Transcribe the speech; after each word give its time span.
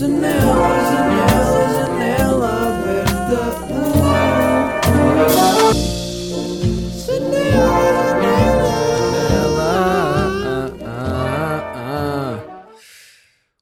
Janela, 0.00 0.32
janela, 0.90 1.68
janela 1.74 2.48
aberta. 2.68 3.36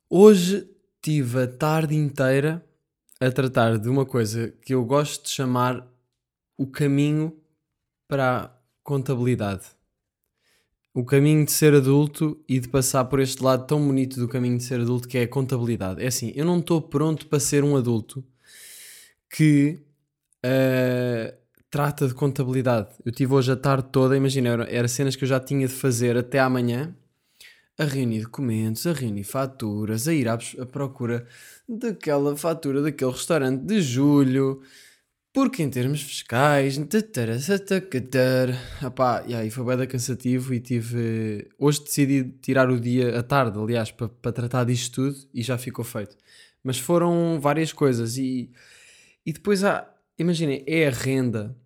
Hoje 0.09 0.71
tive 1.03 1.43
a 1.43 1.49
tarde 1.49 1.97
inteira 1.97 2.65
a 3.21 3.33
tratar 3.33 3.77
de 3.77 3.89
uma 3.89 4.07
coisa 4.07 4.49
que 4.65 4.73
eu 4.73 4.85
gosto 4.85 5.25
de 5.25 5.31
chamar 5.31 5.85
o 6.57 6.69
caminho 6.69 7.37
para 8.07 8.45
a 8.45 8.51
contabilidade. 8.85 9.78
O 10.99 11.05
caminho 11.05 11.45
de 11.45 11.53
ser 11.53 11.75
adulto 11.75 12.37
e 12.49 12.59
de 12.59 12.67
passar 12.67 13.05
por 13.05 13.21
este 13.21 13.41
lado 13.41 13.65
tão 13.69 13.87
bonito 13.87 14.19
do 14.19 14.27
caminho 14.27 14.59
de 14.59 14.65
ser 14.65 14.81
adulto 14.81 15.07
que 15.07 15.17
é 15.17 15.23
a 15.23 15.29
contabilidade. 15.29 16.03
É 16.03 16.09
assim, 16.09 16.33
eu 16.35 16.45
não 16.45 16.59
estou 16.59 16.83
pronto 16.83 17.29
para 17.29 17.39
ser 17.39 17.63
um 17.63 17.77
adulto 17.77 18.25
que 19.31 19.79
uh, 20.45 21.33
trata 21.71 22.09
de 22.09 22.15
contabilidade. 22.15 22.89
Eu 23.05 23.13
tive 23.13 23.33
hoje 23.33 23.53
a 23.53 23.57
tarde 23.57 23.91
toda, 23.93 24.17
imagina, 24.17 24.49
era, 24.49 24.65
era 24.65 24.89
cenas 24.89 25.15
que 25.15 25.23
eu 25.23 25.29
já 25.29 25.39
tinha 25.39 25.69
de 25.69 25.73
fazer 25.73 26.17
até 26.17 26.41
amanhã, 26.41 26.93
a 27.79 27.85
reunir 27.85 28.23
documentos, 28.23 28.85
a 28.85 28.93
reunir 28.93 29.23
faturas, 29.23 30.09
a 30.09 30.13
ir 30.13 30.27
à, 30.27 30.35
à 30.35 30.67
procura 30.67 31.29
daquela 31.69 32.37
fatura 32.37 32.83
daquele 32.83 33.13
restaurante 33.13 33.63
de 33.63 33.81
julho, 33.81 34.63
porque 35.33 35.63
em 35.63 35.71
termos 35.71 36.03
fiscais, 36.03 36.77
opá, 38.85 39.25
e 39.27 39.35
aí 39.35 39.51
foi 39.51 39.77
bem 39.77 39.87
cansativo 39.87 40.55
e 40.55 40.61
tive. 40.61 41.49
Hoje 41.59 41.85
decidi 41.85 42.25
tirar 42.43 42.71
o 42.71 42.81
dia, 42.81 43.19
a 43.19 43.23
tarde, 43.23 43.59
aliás, 43.59 43.91
para, 43.91 44.09
para 44.09 44.33
tratar 44.33 44.65
disto 44.65 44.95
tudo 44.95 45.29
e 45.33 45.43
já 45.43 45.59
ficou 45.59 45.85
feito. 45.85 46.17
Mas 46.63 46.79
foram 46.79 47.39
várias 47.41 47.73
coisas 47.73 48.17
e, 48.17 48.51
e 49.25 49.33
depois 49.33 49.63
há, 49.65 49.89
imaginem, 50.19 50.65
é 50.67 50.89
a 50.89 50.91
renda, 50.91 51.57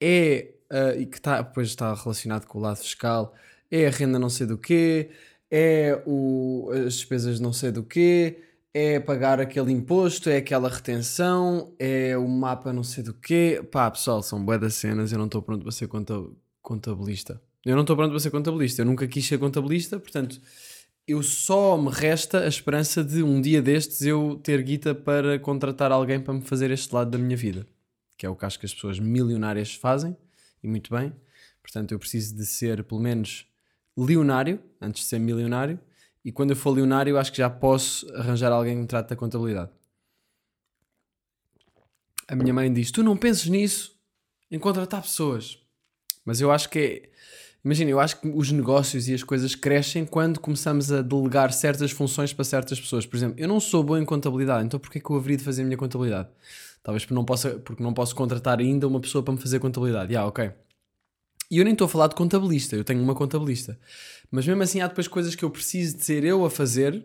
é, 0.00 0.54
uh, 0.70 1.00
e 1.00 1.06
que 1.06 1.20
tá, 1.20 1.40
depois 1.42 1.68
está 1.68 1.94
relacionado 1.94 2.46
com 2.46 2.58
o 2.58 2.60
lado 2.60 2.78
fiscal, 2.78 3.34
é 3.70 3.86
a 3.86 3.90
renda 3.90 4.18
não 4.18 4.28
sei 4.28 4.46
do 4.46 4.58
quê, 4.58 5.10
é 5.50 6.02
o, 6.06 6.70
as 6.86 6.94
despesas 6.94 7.40
não 7.40 7.52
sei 7.52 7.70
do 7.70 7.82
quê, 7.82 8.42
é 8.78 9.00
pagar 9.00 9.40
aquele 9.40 9.72
imposto, 9.72 10.28
é 10.28 10.36
aquela 10.36 10.68
retenção, 10.68 11.74
é 11.78 12.14
o 12.14 12.28
mapa 12.28 12.74
não 12.74 12.84
sei 12.84 13.02
do 13.02 13.14
quê. 13.14 13.66
Pá, 13.72 13.90
pessoal, 13.90 14.22
são 14.22 14.44
bué 14.44 14.58
das 14.58 14.74
cenas, 14.74 15.12
eu 15.12 15.18
não 15.18 15.24
estou 15.24 15.40
pronto 15.40 15.62
para 15.62 15.72
ser 15.72 15.88
contabilista. 16.60 17.40
Eu 17.64 17.74
não 17.74 17.84
estou 17.84 17.96
pronto 17.96 18.10
para 18.10 18.20
ser 18.20 18.30
contabilista, 18.30 18.82
eu 18.82 18.84
nunca 18.84 19.08
quis 19.08 19.26
ser 19.26 19.38
contabilista, 19.38 19.98
portanto, 19.98 20.38
eu 21.08 21.22
só 21.22 21.78
me 21.78 21.88
resta 21.90 22.40
a 22.40 22.48
esperança 22.48 23.02
de 23.02 23.22
um 23.22 23.40
dia 23.40 23.62
destes 23.62 24.02
eu 24.02 24.38
ter 24.42 24.62
guita 24.62 24.94
para 24.94 25.38
contratar 25.38 25.90
alguém 25.90 26.20
para 26.20 26.34
me 26.34 26.42
fazer 26.42 26.70
este 26.70 26.94
lado 26.94 27.10
da 27.10 27.16
minha 27.16 27.36
vida, 27.36 27.66
que 28.18 28.26
é 28.26 28.28
o 28.28 28.36
que 28.36 28.44
acho 28.44 28.60
que 28.60 28.66
as 28.66 28.74
pessoas 28.74 29.00
milionárias 29.00 29.74
fazem, 29.74 30.14
e 30.62 30.68
muito 30.68 30.94
bem. 30.94 31.14
Portanto, 31.62 31.92
eu 31.92 31.98
preciso 31.98 32.36
de 32.36 32.44
ser 32.44 32.84
pelo 32.84 33.00
menos 33.00 33.46
leonário, 33.96 34.60
antes 34.82 35.04
de 35.04 35.08
ser 35.08 35.18
milionário, 35.18 35.80
e 36.26 36.32
quando 36.32 36.50
eu 36.50 36.56
for 36.56 36.72
leonário, 36.72 37.16
acho 37.16 37.30
que 37.30 37.38
já 37.38 37.48
posso 37.48 38.04
arranjar 38.12 38.50
alguém 38.50 38.74
que 38.74 38.80
me 38.80 38.86
trate 38.88 39.10
da 39.10 39.14
contabilidade. 39.14 39.70
A 42.26 42.34
minha 42.34 42.52
mãe 42.52 42.72
diz: 42.72 42.90
Tu 42.90 43.00
não 43.00 43.16
penses 43.16 43.46
nisso 43.46 43.96
em 44.50 44.58
contratar 44.58 45.02
pessoas. 45.02 45.56
Mas 46.24 46.40
eu 46.40 46.50
acho 46.50 46.68
que 46.68 46.78
é. 46.80 47.10
Imagina, 47.64 47.92
eu 47.92 48.00
acho 48.00 48.20
que 48.20 48.26
os 48.26 48.50
negócios 48.50 49.08
e 49.08 49.14
as 49.14 49.22
coisas 49.22 49.54
crescem 49.54 50.04
quando 50.04 50.40
começamos 50.40 50.90
a 50.90 51.00
delegar 51.00 51.52
certas 51.52 51.92
funções 51.92 52.32
para 52.32 52.44
certas 52.44 52.80
pessoas. 52.80 53.06
Por 53.06 53.16
exemplo, 53.16 53.38
eu 53.38 53.46
não 53.46 53.60
sou 53.60 53.84
bom 53.84 53.96
em 53.96 54.04
contabilidade, 54.04 54.66
então 54.66 54.80
porquê 54.80 54.98
que 54.98 55.08
eu 55.08 55.16
haveria 55.16 55.36
de 55.36 55.44
fazer 55.44 55.62
a 55.62 55.64
minha 55.64 55.76
contabilidade? 55.76 56.28
Talvez 56.82 57.04
porque 57.04 57.14
não, 57.14 57.24
possa, 57.24 57.50
porque 57.60 57.82
não 57.84 57.94
posso 57.94 58.16
contratar 58.16 58.58
ainda 58.58 58.88
uma 58.88 59.00
pessoa 59.00 59.22
para 59.22 59.32
me 59.32 59.40
fazer 59.40 59.60
contabilidade. 59.60 60.16
Ah, 60.16 60.26
ok. 60.26 60.50
E 61.50 61.58
eu 61.58 61.64
nem 61.64 61.72
estou 61.72 61.84
a 61.84 61.88
falar 61.88 62.08
de 62.08 62.16
contabilista, 62.16 62.74
eu 62.74 62.82
tenho 62.82 63.00
uma 63.00 63.14
contabilista. 63.14 63.78
Mas 64.30 64.46
mesmo 64.46 64.62
assim 64.62 64.80
há 64.80 64.86
depois 64.86 65.08
coisas 65.08 65.34
que 65.34 65.44
eu 65.44 65.50
preciso 65.50 65.96
de 65.96 66.04
ser 66.04 66.24
eu 66.24 66.44
a 66.44 66.50
fazer, 66.50 67.04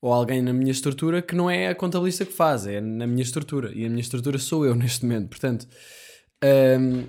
ou 0.00 0.12
alguém 0.12 0.40
na 0.40 0.52
minha 0.52 0.72
estrutura, 0.72 1.20
que 1.20 1.34
não 1.34 1.50
é 1.50 1.68
a 1.68 1.74
contabilista 1.74 2.24
que 2.24 2.32
faz, 2.32 2.66
é 2.66 2.80
na 2.80 3.06
minha 3.06 3.22
estrutura. 3.22 3.70
E 3.74 3.84
a 3.84 3.88
minha 3.88 4.00
estrutura 4.00 4.38
sou 4.38 4.64
eu 4.64 4.74
neste 4.76 5.04
momento. 5.04 5.28
Portanto, 5.28 5.66
hum, 6.78 7.04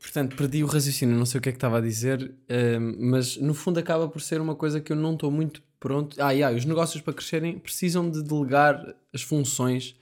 portanto 0.00 0.36
perdi 0.36 0.62
o 0.62 0.66
raciocínio, 0.66 1.16
não 1.16 1.26
sei 1.26 1.38
o 1.38 1.42
que 1.42 1.48
é 1.48 1.52
que 1.52 1.56
estava 1.56 1.78
a 1.78 1.80
dizer, 1.80 2.32
hum, 2.48 2.96
mas 2.98 3.36
no 3.36 3.54
fundo 3.54 3.78
acaba 3.78 4.08
por 4.08 4.20
ser 4.20 4.40
uma 4.40 4.54
coisa 4.54 4.80
que 4.80 4.92
eu 4.92 4.96
não 4.96 5.14
estou 5.14 5.30
muito 5.30 5.62
pronto. 5.78 6.16
Ah, 6.22 6.30
yeah, 6.30 6.56
os 6.56 6.64
negócios 6.64 7.02
para 7.02 7.14
crescerem 7.14 7.58
precisam 7.58 8.08
de 8.08 8.22
delegar 8.22 8.94
as 9.12 9.22
funções 9.22 9.96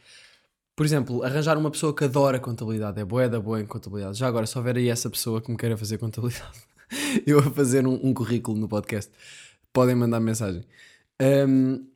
por 0.78 0.86
exemplo, 0.86 1.24
arranjar 1.24 1.58
uma 1.58 1.72
pessoa 1.72 1.92
que 1.92 2.04
adora 2.04 2.38
contabilidade, 2.38 3.00
é 3.00 3.04
boa 3.04 3.28
da 3.28 3.40
boa 3.40 3.60
em 3.60 3.66
contabilidade. 3.66 4.16
Já 4.16 4.28
agora, 4.28 4.46
se 4.46 4.56
houver 4.56 4.76
aí 4.76 4.88
essa 4.88 5.10
pessoa 5.10 5.42
que 5.42 5.50
me 5.50 5.56
queira 5.56 5.76
fazer 5.76 5.98
contabilidade, 5.98 6.56
eu 7.26 7.38
a 7.38 7.50
fazer 7.50 7.86
um, 7.86 7.94
um, 8.02 8.14
currículo 8.14 8.58
no 8.58 8.68
podcast, 8.68 9.12
podem 9.72 9.94
mandar 9.94 10.20
mensagem. 10.20 10.64
Um, 11.20 11.86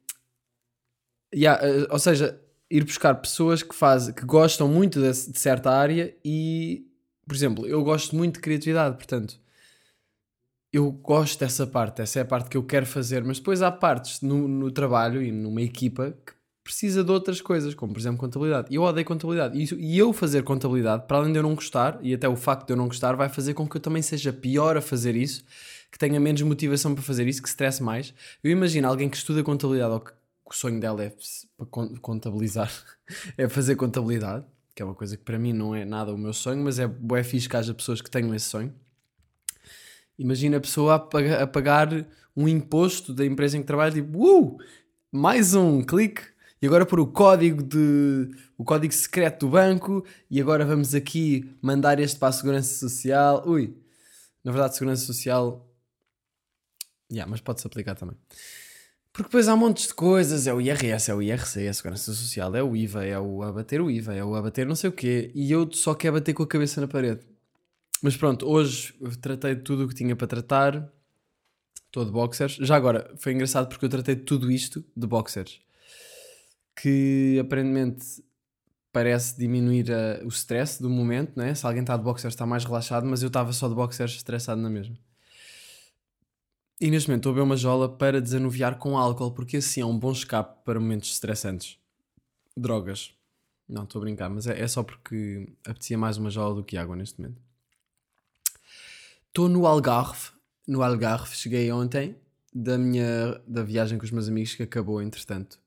yeah, 1.35 1.61
uh, 1.65 1.87
ou 1.91 1.99
seja, 1.99 2.41
ir 2.71 2.85
buscar 2.85 3.15
pessoas 3.17 3.63
que 3.63 3.75
fazem, 3.75 4.15
que 4.15 4.25
gostam 4.25 4.69
muito 4.69 5.01
de, 5.01 5.11
de, 5.31 5.39
certa 5.39 5.71
área 5.71 6.15
e, 6.25 6.87
por 7.27 7.35
exemplo, 7.35 7.67
eu 7.67 7.83
gosto 7.83 8.17
muito 8.17 8.35
de 8.37 8.41
criatividade, 8.41 8.97
portanto, 8.97 9.41
eu 10.73 10.91
gosto 10.91 11.39
dessa 11.41 11.67
parte, 11.67 12.01
essa 12.01 12.19
é 12.19 12.23
a 12.23 12.25
parte 12.25 12.49
que 12.49 12.57
eu 12.57 12.65
quero 12.65 12.87
fazer, 12.87 13.23
mas 13.23 13.39
depois 13.39 13.61
há 13.61 13.71
partes 13.71 14.23
no, 14.23 14.49
no 14.49 14.71
trabalho 14.71 15.23
e 15.23 15.31
numa 15.31 15.61
equipa 15.61 16.17
que 16.27 16.33
precisa 16.63 17.03
de 17.03 17.11
outras 17.11 17.41
coisas, 17.41 17.75
como 17.75 17.93
por 17.93 17.99
exemplo 17.99 18.19
contabilidade. 18.19 18.75
Eu 18.75 18.83
odeio 18.83 19.05
contabilidade. 19.05 19.59
E, 19.59 19.75
e 19.75 19.99
eu 19.99 20.13
fazer 20.13 20.43
contabilidade, 20.43 21.07
para 21.07 21.19
além 21.19 21.33
de 21.33 21.39
eu 21.39 21.43
não 21.43 21.55
gostar, 21.55 21.99
e 22.03 22.15
até 22.15 22.29
o 22.29 22.37
facto 22.37 22.67
de 22.67 22.73
eu 22.73 22.77
não 22.77 22.87
gostar, 22.87 23.15
vai 23.15 23.29
fazer 23.29 23.55
com 23.55 23.69
que 23.69 23.77
eu 23.77 23.81
também 23.81 24.03
seja 24.03 24.33
pior 24.33 24.77
a 24.77 24.81
fazer 24.81 25.17
isso, 25.17 25.45
que 25.91 25.99
tenha 25.99 26.19
menos 26.21 26.41
motivação 26.43 26.95
para 26.95 27.03
fazer 27.03 27.27
isso, 27.27 27.43
que 27.43 27.49
estresse 27.49 27.83
mais. 27.83 28.15
Eu 28.43 28.51
imagino 28.51 28.89
alguém 28.89 29.09
que 29.09 29.17
estuda 29.17 29.43
contabilidade 29.43 29.93
ou 29.93 30.01
que 30.01 30.13
o 30.47 30.55
sonho 30.55 30.81
dela 30.81 31.03
é 31.03 31.13
contabilizar, 32.01 32.71
é 33.37 33.49
fazer 33.49 33.75
contabilidade, 33.77 34.45
que 34.75 34.83
é 34.83 34.85
uma 34.85 34.95
coisa 34.95 35.17
que 35.17 35.25
para 35.25 35.39
mim 35.39 35.53
não 35.53 35.75
é 35.75 35.85
nada 35.85 36.13
o 36.15 36.19
meu 36.19 36.33
sonho, 36.33 36.63
mas 36.63 36.79
é, 36.79 36.85
é 37.17 37.25
fixe 37.25 37.49
que 37.49 37.57
haja 37.57 37.75
pessoas 37.75 38.01
que 38.01 38.11
tenham 38.11 38.35
esse 38.35 38.47
sonho. 38.47 38.73
Imagina 40.19 40.59
a 40.59 40.61
pessoa 40.61 40.95
a 40.95 41.47
pagar 41.47 42.07
um 42.37 42.47
imposto 42.47 43.13
da 43.13 43.27
empresa 43.27 43.57
em 43.57 43.61
que 43.61 43.67
trabalha, 43.67 43.93
tipo, 43.93 44.19
uh, 44.19 44.59
mais 45.11 45.55
um 45.55 45.83
clique 45.83 46.32
e 46.63 46.67
agora 46.67 46.87
por 46.87 47.01
o 47.01 47.07
código 47.09 47.61
de 47.61 48.31
o 48.57 48.65
código 48.65 48.95
secreto 48.95 49.47
do 49.47 49.51
banco 49.51 50.05
e 50.31 50.41
agora 50.41 50.65
vamos 50.65 50.95
aqui 50.95 51.53
mandar 51.61 51.99
este 51.99 52.17
para 52.21 52.29
a 52.29 52.33
segurança 52.33 52.73
social. 52.79 53.43
Ui, 53.45 53.77
na 54.45 54.53
verdade 54.53 54.77
segurança 54.77 55.05
social, 55.05 55.69
yeah, 57.11 57.29
mas 57.29 57.41
pode-se 57.41 57.67
aplicar 57.67 57.97
também. 57.97 58.17
Porque 59.13 59.29
depois 59.29 59.49
há 59.49 59.57
montes 59.57 59.89
de 59.89 59.95
coisas, 59.95 60.47
é 60.47 60.55
o 60.55 60.61
IRS, 60.61 61.11
é 61.11 61.15
o 61.15 61.21
IRC, 61.21 61.65
é 61.65 61.69
a 61.69 61.75
Segurança 61.75 62.15
Social, 62.15 62.57
é 62.57 62.63
o 62.63 62.75
IVA, 62.75 63.05
é 63.05 63.19
o 63.19 63.43
abater 63.43 63.79
o 63.83 63.91
IVA, 63.91 64.15
é 64.15 64.25
o 64.25 64.35
abater 64.35 64.67
não 64.67 64.75
sei 64.75 64.89
o 64.89 64.93
quê, 64.93 65.31
e 65.35 65.53
eu 65.53 65.71
só 65.71 65.95
quero 65.95 66.15
bater 66.15 66.33
com 66.33 66.43
a 66.43 66.47
cabeça 66.47 66.81
na 66.81 66.89
parede. 66.89 67.21
Mas 68.01 68.17
pronto, 68.17 68.49
hoje 68.49 68.95
tratei 69.21 69.55
tudo 69.57 69.85
o 69.85 69.89
que 69.89 69.95
tinha 69.95 70.17
para 70.17 70.27
tratar, 70.27 70.91
estou 71.87 72.07
de 72.07 72.11
boxers. 72.11 72.55
Já 72.55 72.75
agora, 72.75 73.13
foi 73.19 73.35
engraçado 73.35 73.69
porque 73.69 73.85
eu 73.85 73.91
tratei 73.91 74.17
tudo 74.17 74.51
isto 74.51 74.83
de 74.97 75.07
boxers 75.07 75.61
que 76.75 77.39
aparentemente 77.41 78.23
parece 78.93 79.39
diminuir 79.39 79.91
a, 79.91 80.25
o 80.25 80.29
stress 80.29 80.81
do 80.81 80.91
momento, 80.91 81.37
né? 81.37 81.55
Se 81.55 81.67
alguém 81.67 81.83
está 81.83 81.97
de 81.97 82.03
boxers 82.03 82.35
está 82.35 82.45
mais 82.47 82.65
relaxado, 82.65 83.07
mas 83.07 83.23
eu 83.23 83.29
estava 83.29 83.53
só 83.53 83.69
de 83.69 83.75
boxers 83.75 84.13
estressado 84.13 84.61
na 84.61 84.69
mesma. 84.69 84.97
E 86.81 86.91
neste 86.91 87.09
momento 87.09 87.21
estou 87.21 87.31
a 87.31 87.35
beber 87.35 87.45
uma 87.45 87.57
jola 87.57 87.89
para 87.89 88.21
desanuviar 88.21 88.77
com 88.77 88.99
álcool, 88.99 89.31
porque 89.33 89.59
assim 89.59 89.81
é 89.81 89.87
um 89.87 89.99
bom 89.99 90.13
escape 90.13 90.65
para 90.65 90.81
momentos 90.81 91.13
estressantes. 91.13 91.79
Drogas. 92.57 93.15
Não, 93.69 93.85
estou 93.85 94.01
a 94.01 94.05
brincar, 94.05 94.29
mas 94.29 94.47
é, 94.47 94.61
é 94.61 94.69
só 94.69 94.83
porque 94.83 95.49
apetecia 95.65 95.97
mais 95.97 96.19
uma 96.19 96.29
jola 96.29 96.57
do 96.57 96.65
que 96.65 96.77
água 96.77 96.97
neste 96.97 97.21
momento. 97.21 97.41
Estou 99.29 99.49
no 99.49 99.67
Algarve. 99.67 100.31
No 100.67 100.83
Algarve, 100.83 101.35
cheguei 101.35 101.71
ontem 101.73 102.17
da 102.53 102.77
minha 102.77 103.41
da 103.47 103.63
viagem 103.63 103.97
com 103.97 104.05
os 104.05 104.11
meus 104.11 104.29
amigos 104.29 104.55
que 104.55 104.63
acabou 104.63 105.01
entretanto. 105.01 105.62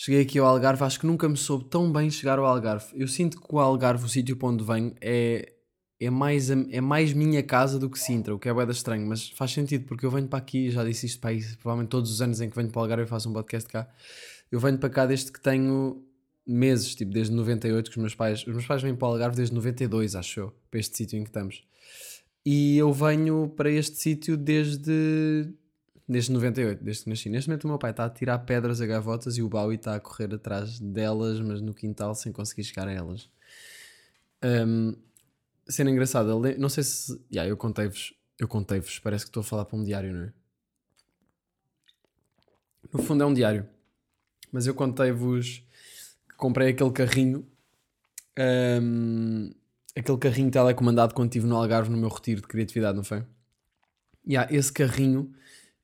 Cheguei 0.00 0.22
aqui 0.22 0.38
ao 0.38 0.46
Algarve, 0.46 0.84
acho 0.84 1.00
que 1.00 1.06
nunca 1.08 1.28
me 1.28 1.36
soube 1.36 1.64
tão 1.64 1.90
bem 1.90 2.08
chegar 2.08 2.38
ao 2.38 2.46
Algarve. 2.46 2.86
Eu 2.94 3.08
sinto 3.08 3.40
que 3.40 3.52
o 3.52 3.58
Algarve, 3.58 4.04
o 4.04 4.08
sítio 4.08 4.36
para 4.36 4.48
onde 4.50 4.62
venho, 4.62 4.94
é, 5.00 5.54
é, 5.98 6.08
mais, 6.08 6.48
é 6.50 6.80
mais 6.80 7.12
minha 7.12 7.42
casa 7.42 7.80
do 7.80 7.90
que 7.90 7.98
Sintra, 7.98 8.32
o 8.32 8.38
que 8.38 8.48
é 8.48 8.54
bem 8.54 8.70
estranho, 8.70 9.04
mas 9.08 9.28
faz 9.30 9.50
sentido, 9.50 9.86
porque 9.86 10.06
eu 10.06 10.10
venho 10.12 10.28
para 10.28 10.38
aqui, 10.38 10.70
já 10.70 10.84
disse 10.84 11.06
isto 11.06 11.20
para 11.20 11.30
aí, 11.30 11.42
provavelmente 11.56 11.90
todos 11.90 12.12
os 12.12 12.22
anos 12.22 12.40
em 12.40 12.48
que 12.48 12.54
venho 12.54 12.70
para 12.70 12.78
o 12.78 12.82
Algarve 12.84 13.02
eu 13.02 13.08
faço 13.08 13.28
um 13.28 13.32
podcast 13.32 13.68
cá. 13.68 13.88
Eu 14.52 14.60
venho 14.60 14.78
para 14.78 14.88
cá 14.88 15.04
desde 15.04 15.32
que 15.32 15.40
tenho 15.40 16.00
meses, 16.46 16.94
tipo 16.94 17.10
desde 17.10 17.34
98 17.34 17.90
que 17.90 17.96
os 17.96 18.00
meus 18.00 18.14
pais, 18.14 18.46
os 18.46 18.52
meus 18.52 18.66
pais 18.66 18.80
vêm 18.80 18.94
para 18.94 19.08
o 19.08 19.10
Algarve 19.10 19.34
desde 19.34 19.52
92, 19.52 20.14
acho 20.14 20.38
eu, 20.38 20.54
para 20.70 20.78
este 20.78 20.96
sítio 20.96 21.18
em 21.18 21.24
que 21.24 21.30
estamos. 21.30 21.64
E 22.46 22.78
eu 22.78 22.92
venho 22.92 23.48
para 23.48 23.68
este 23.68 23.96
sítio 23.96 24.36
desde 24.36 25.52
desde 26.08 26.32
98, 26.32 26.82
desde 26.82 27.04
que 27.04 27.10
nasci. 27.10 27.28
Neste 27.28 27.50
momento 27.50 27.64
o 27.64 27.68
meu 27.68 27.78
pai 27.78 27.90
está 27.90 28.06
a 28.06 28.10
tirar 28.10 28.38
pedras 28.38 28.80
a 28.80 28.86
gavotas 28.86 29.36
e 29.36 29.42
o 29.42 29.48
Bowie 29.48 29.76
está 29.76 29.94
a 29.94 30.00
correr 30.00 30.32
atrás 30.34 30.80
delas, 30.80 31.38
mas 31.40 31.60
no 31.60 31.74
quintal 31.74 32.14
sem 32.14 32.32
conseguir 32.32 32.64
chegar 32.64 32.88
a 32.88 32.92
elas. 32.92 33.28
Um, 34.42 34.96
engraçado, 35.80 36.40
não 36.58 36.68
sei 36.70 36.82
se. 36.82 37.20
Yeah, 37.30 37.50
eu 37.50 37.56
contei-vos, 37.56 38.14
eu 38.38 38.48
contei-vos, 38.48 38.98
parece 39.00 39.26
que 39.26 39.28
estou 39.28 39.42
a 39.42 39.44
falar 39.44 39.66
para 39.66 39.76
um 39.76 39.84
diário, 39.84 40.12
não 40.14 40.24
é? 40.24 40.32
No 42.90 43.02
fundo 43.02 43.22
é 43.22 43.26
um 43.26 43.34
diário. 43.34 43.68
Mas 44.50 44.66
eu 44.66 44.74
contei-vos 44.74 45.62
que 46.26 46.36
comprei 46.36 46.70
aquele 46.70 46.90
carrinho. 46.90 47.46
Um, 48.80 49.50
aquele 49.94 50.16
carrinho 50.16 50.50
telecomandado 50.50 51.12
quando 51.12 51.28
estive 51.28 51.46
no 51.46 51.56
Algarve 51.56 51.90
no 51.90 51.98
meu 51.98 52.08
retiro 52.08 52.40
de 52.40 52.46
criatividade, 52.46 52.96
não 52.96 53.04
foi? 53.04 53.26
E 54.24 54.32
yeah, 54.32 54.50
esse 54.54 54.72
carrinho 54.72 55.34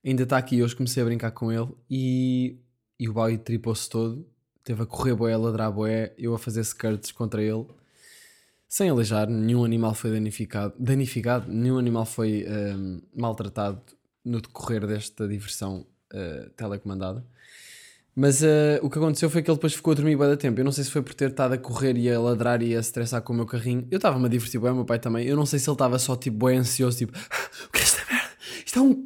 ainda 0.05 0.25
está 0.25 0.37
aqui. 0.37 0.63
Hoje 0.63 0.77
comecei 0.77 1.03
a 1.03 1.07
brincar 1.07 1.31
com 1.31 1.51
ele 1.51 1.69
e, 1.91 2.59
e 2.99 3.09
o 3.09 3.13
Bowie 3.13 3.39
tripou-se 3.39 3.89
todo. 3.89 4.27
Teve 4.63 4.83
a 4.83 4.87
correr 4.87 5.15
boé, 5.15 5.35
a 5.35 5.39
ladrar 5.39 5.71
boé, 5.71 6.15
eu 6.17 6.35
a 6.35 6.39
fazer 6.39 6.63
skirts 6.63 7.13
contra 7.13 7.43
ele. 7.43 7.67
Sem 8.67 8.89
aleijar, 8.89 9.29
nenhum 9.29 9.65
animal 9.65 9.95
foi 9.95 10.11
danificado, 10.11 10.75
danificado 10.79 11.53
nenhum 11.53 11.79
animal 11.79 12.05
foi 12.05 12.47
um, 12.49 13.01
maltratado 13.15 13.81
no 14.25 14.41
decorrer 14.41 14.87
desta 14.87 15.29
diversão 15.29 15.87
uh, 16.13 16.51
telecomandada. 16.57 17.25
Mas 18.17 18.43
uh, 18.43 18.79
o 18.81 18.89
que 18.89 18.97
aconteceu 18.97 19.29
foi 19.29 19.43
que 19.43 19.51
ele 19.51 19.57
depois 19.57 19.75
ficou 19.75 19.93
a 19.93 19.95
dormir 19.95 20.17
bem 20.17 20.29
da 20.29 20.37
tempo. 20.37 20.61
Eu 20.61 20.65
não 20.65 20.73
sei 20.73 20.85
se 20.85 20.91
foi 20.91 21.03
por 21.03 21.15
ter 21.15 21.31
estado 21.31 21.53
a 21.53 21.59
correr 21.59 21.97
e 21.97 22.11
a 22.11 22.19
ladrar 22.19 22.63
e 22.63 22.77
a 22.77 22.81
estressar 22.81 23.21
com 23.23 23.33
o 23.33 23.37
meu 23.37 23.47
carrinho. 23.47 23.87
Eu 23.91 23.97
estava-me 23.97 24.25
a 24.25 24.29
divertir 24.29 24.61
bem, 24.61 24.71
o 24.71 24.75
meu 24.75 24.85
pai 24.85 24.99
também. 24.99 25.27
Eu 25.27 25.37
não 25.37 25.45
sei 25.45 25.59
se 25.59 25.69
ele 25.69 25.75
estava 25.75 25.99
só 25.99 26.17
tipo 26.17 26.47
bem 26.47 26.59
ansioso, 26.59 26.99
tipo, 26.99 27.13
o 27.69 27.73
que 27.73 27.79
é 27.81 27.83
esta 27.83 28.03
merda? 28.11 28.31
Isto 28.65 28.79
é 28.79 28.83
um. 28.83 29.05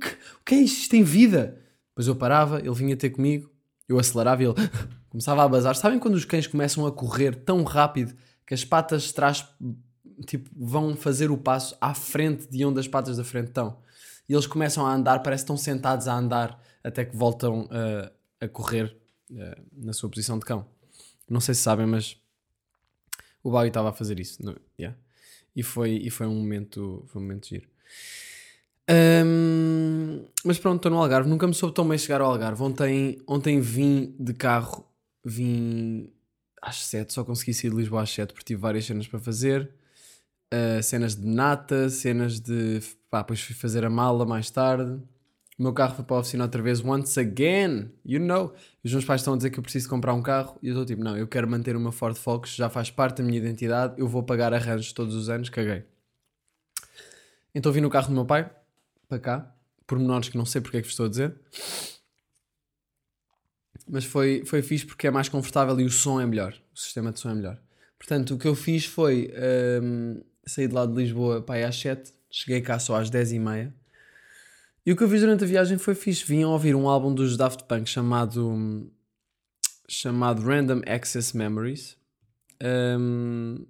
Que 0.48 0.54
é 0.54 0.58
isto? 0.60 0.78
Isto 0.78 0.90
tem 0.92 1.02
vida. 1.04 1.60
Depois 1.90 2.08
eu 2.08 2.16
parava, 2.16 2.58
ele 2.58 2.72
vinha 2.72 2.96
ter 2.96 3.10
comigo, 3.10 3.52
eu 3.86 3.98
acelerava 3.98 4.42
e 4.42 4.46
ele 4.46 4.54
começava 5.10 5.44
a 5.44 5.48
bazar. 5.48 5.76
Sabem 5.76 5.98
quando 5.98 6.14
os 6.14 6.24
cães 6.24 6.46
começam 6.46 6.86
a 6.86 6.90
correr 6.90 7.34
tão 7.34 7.62
rápido 7.64 8.16
que 8.46 8.54
as 8.54 8.64
patas 8.64 9.02
de 9.02 9.12
trás 9.12 9.46
tipo, 10.26 10.48
vão 10.56 10.96
fazer 10.96 11.30
o 11.30 11.36
passo 11.36 11.76
à 11.78 11.92
frente 11.92 12.48
de 12.48 12.64
onde 12.64 12.80
as 12.80 12.88
patas 12.88 13.18
da 13.18 13.24
frente 13.24 13.48
estão? 13.48 13.78
E 14.26 14.32
eles 14.32 14.46
começam 14.46 14.86
a 14.86 14.94
andar, 14.94 15.22
parece 15.22 15.42
que 15.42 15.52
estão 15.52 15.56
sentados 15.58 16.08
a 16.08 16.14
andar 16.14 16.58
até 16.82 17.04
que 17.04 17.14
voltam 17.14 17.66
uh, 17.66 18.10
a 18.40 18.48
correr 18.48 18.96
uh, 19.30 19.62
na 19.76 19.92
sua 19.92 20.08
posição 20.08 20.38
de 20.38 20.46
cão. 20.46 20.66
Não 21.28 21.40
sei 21.40 21.54
se 21.54 21.60
sabem, 21.60 21.84
mas 21.84 22.16
o 23.42 23.50
Bowie 23.50 23.68
estava 23.68 23.90
a 23.90 23.92
fazer 23.92 24.18
isso. 24.18 24.42
No, 24.42 24.56
yeah. 24.80 24.98
e, 25.54 25.62
foi, 25.62 25.90
e 25.90 26.08
foi 26.08 26.26
um 26.26 26.36
momento, 26.36 27.04
foi 27.08 27.20
um 27.20 27.24
momento 27.24 27.48
giro. 27.48 27.68
Um, 28.90 30.24
mas 30.44 30.58
pronto, 30.58 30.76
estou 30.76 30.90
no 30.90 30.98
Algarve. 30.98 31.28
Nunca 31.28 31.46
me 31.46 31.54
soube 31.54 31.74
tão 31.74 31.86
bem 31.86 31.98
chegar 31.98 32.20
ao 32.20 32.30
Algarve. 32.30 32.62
Ontem, 32.62 33.18
ontem 33.26 33.60
vim 33.60 34.14
de 34.18 34.32
carro, 34.32 34.86
vim 35.24 36.10
às 36.62 36.84
7, 36.84 37.12
só 37.12 37.24
consegui 37.24 37.54
sair 37.54 37.70
de 37.70 37.76
Lisboa 37.76 38.02
às 38.02 38.10
7 38.10 38.32
porque 38.32 38.46
tive 38.46 38.60
várias 38.60 38.84
cenas 38.84 39.06
para 39.06 39.20
fazer. 39.20 39.70
Uh, 40.52 40.82
cenas 40.82 41.14
de 41.14 41.26
nata, 41.26 41.90
cenas 41.90 42.40
de. 42.40 42.80
Pá, 43.10 43.20
depois 43.20 43.40
fui 43.40 43.54
fazer 43.54 43.84
a 43.84 43.90
mala 43.90 44.24
mais 44.24 44.50
tarde. 44.50 45.00
O 45.58 45.62
meu 45.62 45.72
carro 45.72 45.96
foi 45.96 46.04
para 46.04 46.16
a 46.16 46.20
oficina 46.20 46.44
outra 46.44 46.62
vez, 46.62 46.82
once 46.84 47.18
again, 47.18 47.90
you 48.04 48.20
know. 48.20 48.54
Os 48.84 48.92
meus 48.92 49.04
pais 49.04 49.20
estão 49.20 49.34
a 49.34 49.36
dizer 49.36 49.50
que 49.50 49.58
eu 49.58 49.62
preciso 49.62 49.88
comprar 49.88 50.14
um 50.14 50.22
carro 50.22 50.56
e 50.62 50.68
eu 50.68 50.72
estou 50.72 50.86
tipo, 50.86 51.02
não, 51.02 51.16
eu 51.16 51.26
quero 51.26 51.48
manter 51.50 51.74
uma 51.74 51.90
Ford 51.90 52.16
Focus, 52.16 52.54
já 52.54 52.70
faz 52.70 52.90
parte 52.92 53.18
da 53.18 53.24
minha 53.24 53.38
identidade, 53.38 53.94
eu 53.98 54.06
vou 54.06 54.22
pagar 54.22 54.54
arranjos 54.54 54.92
todos 54.92 55.16
os 55.16 55.28
anos, 55.28 55.48
caguei. 55.48 55.84
Então 57.52 57.72
vim 57.72 57.80
no 57.80 57.90
carro 57.90 58.06
do 58.06 58.14
meu 58.14 58.24
pai, 58.24 58.48
para 59.08 59.18
cá, 59.18 59.56
por 59.86 59.98
menores 59.98 60.28
que 60.28 60.36
não 60.36 60.44
sei 60.44 60.60
porque 60.60 60.76
é 60.76 60.80
que 60.80 60.86
vos 60.86 60.92
estou 60.92 61.06
a 61.06 61.08
dizer. 61.08 61.34
Mas 63.88 64.04
foi, 64.04 64.44
foi 64.44 64.60
fixe 64.60 64.84
porque 64.84 65.06
é 65.06 65.10
mais 65.10 65.28
confortável 65.28 65.80
e 65.80 65.84
o 65.84 65.90
som 65.90 66.20
é 66.20 66.26
melhor, 66.26 66.54
o 66.74 66.78
sistema 66.78 67.10
de 67.10 67.18
som 67.18 67.30
é 67.30 67.34
melhor. 67.34 67.58
Portanto, 67.98 68.34
o 68.34 68.38
que 68.38 68.46
eu 68.46 68.54
fiz 68.54 68.84
foi 68.84 69.32
um, 69.82 70.22
sair 70.46 70.68
de 70.68 70.74
lá 70.74 70.84
de 70.84 70.92
Lisboa 70.92 71.40
para 71.40 71.56
aí 71.56 71.64
às 71.64 71.76
7, 71.76 72.12
cheguei 72.30 72.60
cá 72.60 72.78
só 72.78 72.96
às 72.96 73.08
10 73.08 73.32
e 73.32 73.38
meia 73.38 73.74
e 74.88 74.92
o 74.92 74.96
que 74.96 75.04
eu 75.04 75.08
fiz 75.10 75.20
durante 75.20 75.44
a 75.44 75.46
viagem 75.46 75.76
foi 75.76 75.94
fixe. 75.94 76.24
Vim 76.24 76.44
a 76.44 76.48
ouvir 76.48 76.74
um 76.74 76.88
álbum 76.88 77.14
dos 77.14 77.36
Daft 77.36 77.64
Punk 77.64 77.86
chamado, 77.86 78.90
chamado 79.86 80.40
Random 80.40 80.80
Access 80.86 81.36
Memories. 81.36 81.94
Um, 82.98 83.66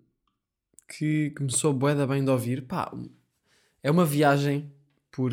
que 0.86 1.30
começou 1.30 1.72
bué 1.72 1.96
da 1.96 2.06
bem 2.06 2.24
de 2.24 2.30
ouvir. 2.30 2.68
Pá, 2.68 2.92
é 3.82 3.90
uma 3.90 4.04
viagem 4.04 4.72
por, 5.10 5.32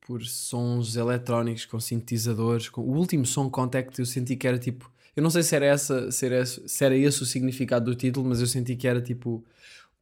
por 0.00 0.24
sons 0.24 0.96
eletrónicos 0.96 1.64
com 1.64 1.78
sintetizadores. 1.80 2.68
Com, 2.68 2.82
o 2.82 2.96
último 2.96 3.24
som 3.26 3.48
Contact 3.50 3.98
eu 3.98 4.06
senti 4.06 4.36
que 4.36 4.46
era 4.46 4.58
tipo... 4.58 4.90
Eu 5.14 5.22
não 5.22 5.30
sei 5.30 5.42
se 5.42 5.54
era, 5.56 5.66
essa, 5.66 6.10
se, 6.10 6.26
era, 6.26 6.46
se 6.46 6.84
era 6.84 6.96
esse 6.96 7.22
o 7.22 7.26
significado 7.26 7.86
do 7.86 7.94
título, 7.94 8.28
mas 8.28 8.40
eu 8.40 8.46
senti 8.46 8.76
que 8.76 8.86
era 8.86 9.00
tipo 9.00 9.44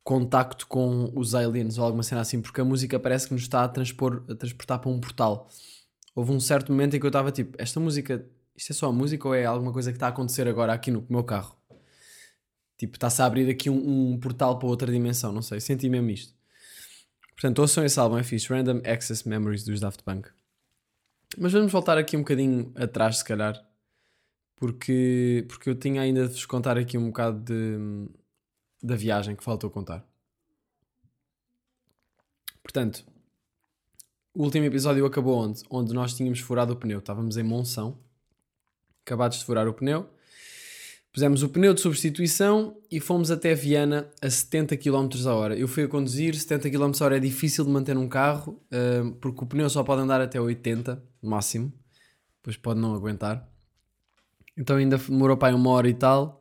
contacto 0.09 0.67
com 0.67 1.13
os 1.15 1.35
aliens 1.35 1.77
ou 1.77 1.85
alguma 1.85 2.03
cena 2.03 2.23
assim, 2.23 2.41
porque 2.41 2.61
a 2.63 2.65
música 2.65 2.99
parece 2.99 3.29
que 3.29 3.35
nos 3.35 3.43
está 3.43 3.65
a, 3.65 3.69
transpor, 3.69 4.25
a 4.29 4.35
transportar 4.35 4.79
para 4.79 4.91
um 4.91 4.99
portal. 4.99 5.49
Houve 6.15 6.33
um 6.33 6.41
certo 6.41 6.73
momento 6.73 6.97
em 6.97 7.01
que 7.01 7.05
eu 7.05 7.11
estava 7.11 7.31
tipo, 7.31 7.55
esta 7.61 7.79
música, 7.79 8.25
isto 8.57 8.73
é 8.73 8.75
só 8.75 8.89
a 8.89 8.93
música 8.93 9.29
ou 9.29 9.35
é 9.35 9.45
alguma 9.45 9.71
coisa 9.73 9.91
que 9.93 9.97
está 9.97 10.07
a 10.07 10.09
acontecer 10.11 10.49
agora 10.49 10.73
aqui 10.73 10.91
no 10.91 11.05
meu 11.11 11.25
carro? 11.25 11.59
Tipo, 12.79 12.97
está-se 12.97 13.21
a 13.21 13.27
abrir 13.27 13.51
aqui 13.51 13.69
um, 13.69 14.13
um, 14.13 14.19
portal 14.19 14.59
para 14.59 14.69
outra 14.69 14.91
dimensão, 14.91 15.33
não 15.33 15.43
sei, 15.43 15.61
senti 15.61 15.91
mesmo 15.91 16.09
isto. 16.11 16.38
Portanto, 17.39 17.61
ouçam 17.61 17.85
esse 17.85 18.01
álbum, 18.01 18.19
é 18.19 18.25
fixe, 18.25 18.49
Random 18.49 18.83
Access 18.85 19.27
Memories 19.27 19.63
dos 19.63 19.79
Daft 19.79 20.03
Punk. 20.03 20.29
Mas 21.39 21.53
vamos 21.53 21.71
voltar 21.71 21.97
aqui 21.97 22.17
um 22.17 22.21
bocadinho 22.21 22.73
atrás, 22.75 23.19
se 23.19 23.25
calhar, 23.25 23.65
porque, 24.57 25.47
porque 25.49 25.71
eu 25.71 25.77
tinha 25.77 26.03
ainda 26.03 26.27
de 26.27 26.35
vos 26.35 26.47
contar 26.47 26.77
aqui 26.77 26.99
um 26.99 27.07
bocado 27.07 27.39
de 27.39 28.09
da 28.83 28.97
viagem 28.97 29.37
que 29.37 29.45
faltou 29.45 29.71
contar. 29.71 30.05
Portanto, 32.61 33.07
o 34.35 34.43
último 34.43 34.67
episódio 34.67 35.07
acabou 35.07 35.39
onde? 35.39 35.63
Onde 35.71 35.95
nós 35.95 36.15
tínhamos 36.15 36.41
furado 36.41 36.73
o 36.73 36.77
pneu. 36.77 36.99
Estávamos 36.99 37.37
em 37.37 37.45
Monção, 37.45 38.01
acabados 39.05 39.39
de 39.39 39.45
furar 39.45 39.69
o 39.69 39.75
pneu. 39.75 40.11
Pusemos 41.19 41.43
o 41.43 41.49
pneu 41.49 41.75
de 41.75 41.81
substituição 41.81 42.77
e 42.89 43.01
fomos 43.01 43.33
até 43.33 43.53
Viana 43.53 44.09
a 44.23 44.31
70 44.31 44.77
km 44.77 45.09
a 45.27 45.35
hora. 45.35 45.59
Eu 45.59 45.67
fui 45.67 45.83
a 45.83 45.89
conduzir, 45.89 46.33
70 46.33 46.71
km 46.71 46.93
a 47.01 47.05
hora 47.05 47.17
é 47.17 47.19
difícil 47.19 47.65
de 47.65 47.73
manter 47.73 47.97
num 47.97 48.09
carro, 48.09 48.63
uh, 48.71 49.11
porque 49.17 49.43
o 49.43 49.47
pneu 49.49 49.69
só 49.69 49.83
pode 49.83 50.01
andar 50.01 50.21
até 50.21 50.41
80, 50.41 51.03
no 51.21 51.29
máximo. 51.29 51.73
Depois 52.37 52.57
pode 52.57 52.79
não 52.79 52.95
aguentar. 52.95 53.51
Então 54.57 54.77
ainda 54.77 54.97
demorou 54.97 55.37
para 55.37 55.49
aí 55.49 55.55
uma 55.55 55.71
hora 55.71 55.89
e 55.89 55.95
tal. 55.95 56.41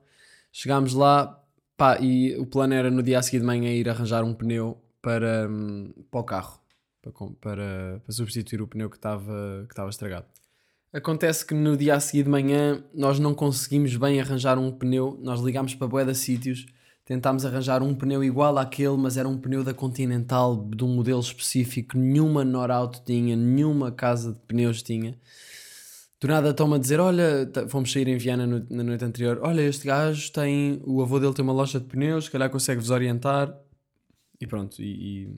Chegámos 0.51 0.93
lá, 0.93 1.43
Pá, 1.75 1.98
e 2.00 2.38
o 2.38 2.46
plano 2.46 2.75
era 2.75 2.91
no 2.91 3.01
dia 3.01 3.17
a 3.17 3.24
seguir 3.24 3.39
de 3.39 3.46
manhã 3.48 3.72
ir 3.72 3.89
arranjar 3.89 4.24
um 4.24 4.36
pneu 4.36 4.79
para, 5.01 5.50
hum, 5.50 5.91
para 6.12 6.19
o 6.19 6.24
carro, 6.24 6.62
para, 7.01 7.12
para, 7.41 8.00
para 8.03 8.13
substituir 8.13 8.62
o 8.62 8.67
pneu 8.67 8.91
que 8.91 8.98
estava 8.98 9.65
que 9.67 9.74
estava 9.74 9.89
estragado. 9.89 10.27
Acontece 10.97 11.45
que 11.45 11.53
no 11.53 11.77
dia 11.77 11.93
a 11.93 11.99
seguir 11.99 12.23
de 12.23 12.29
manhã 12.29 12.83
nós 12.91 13.19
não 13.19 13.35
conseguimos 13.35 13.95
bem 13.95 14.19
arranjar 14.19 14.57
um 14.57 14.71
pneu, 14.71 15.15
nós 15.21 15.39
ligámos 15.41 15.75
para 15.75 15.85
Boeda 15.85 16.11
Sítios, 16.15 16.65
tentámos 17.05 17.45
arranjar 17.45 17.83
um 17.83 17.93
pneu 17.93 18.23
igual 18.23 18.57
àquele, 18.57 18.97
mas 18.97 19.15
era 19.15 19.29
um 19.29 19.37
pneu 19.37 19.63
da 19.63 19.75
Continental 19.75 20.55
de 20.75 20.83
um 20.83 20.87
modelo 20.87 21.19
específico, 21.19 21.95
nenhuma 21.95 22.43
Norauto 22.43 23.03
tinha, 23.05 23.35
nenhuma 23.35 23.91
casa 23.91 24.33
de 24.33 24.39
pneus 24.47 24.81
tinha. 24.81 25.15
Do 26.19 26.27
nada 26.29 26.49
estão-me 26.49 26.73
a 26.73 26.79
dizer: 26.79 26.99
Olha, 26.99 27.47
fomos 27.69 27.91
sair 27.91 28.07
em 28.07 28.17
Viana 28.17 28.47
no, 28.47 28.65
na 28.67 28.81
noite 28.81 29.05
anterior. 29.05 29.39
Olha, 29.43 29.61
este 29.61 29.85
gajo 29.85 30.31
tem. 30.31 30.81
O 30.83 31.03
avô 31.03 31.19
dele 31.19 31.35
tem 31.35 31.43
uma 31.43 31.53
loja 31.53 31.79
de 31.79 31.85
pneus, 31.85 32.25
se 32.25 32.31
calhar 32.31 32.49
consegue-vos 32.49 32.89
orientar. 32.89 33.55
E 34.41 34.47
pronto, 34.47 34.81
e, 34.81 35.29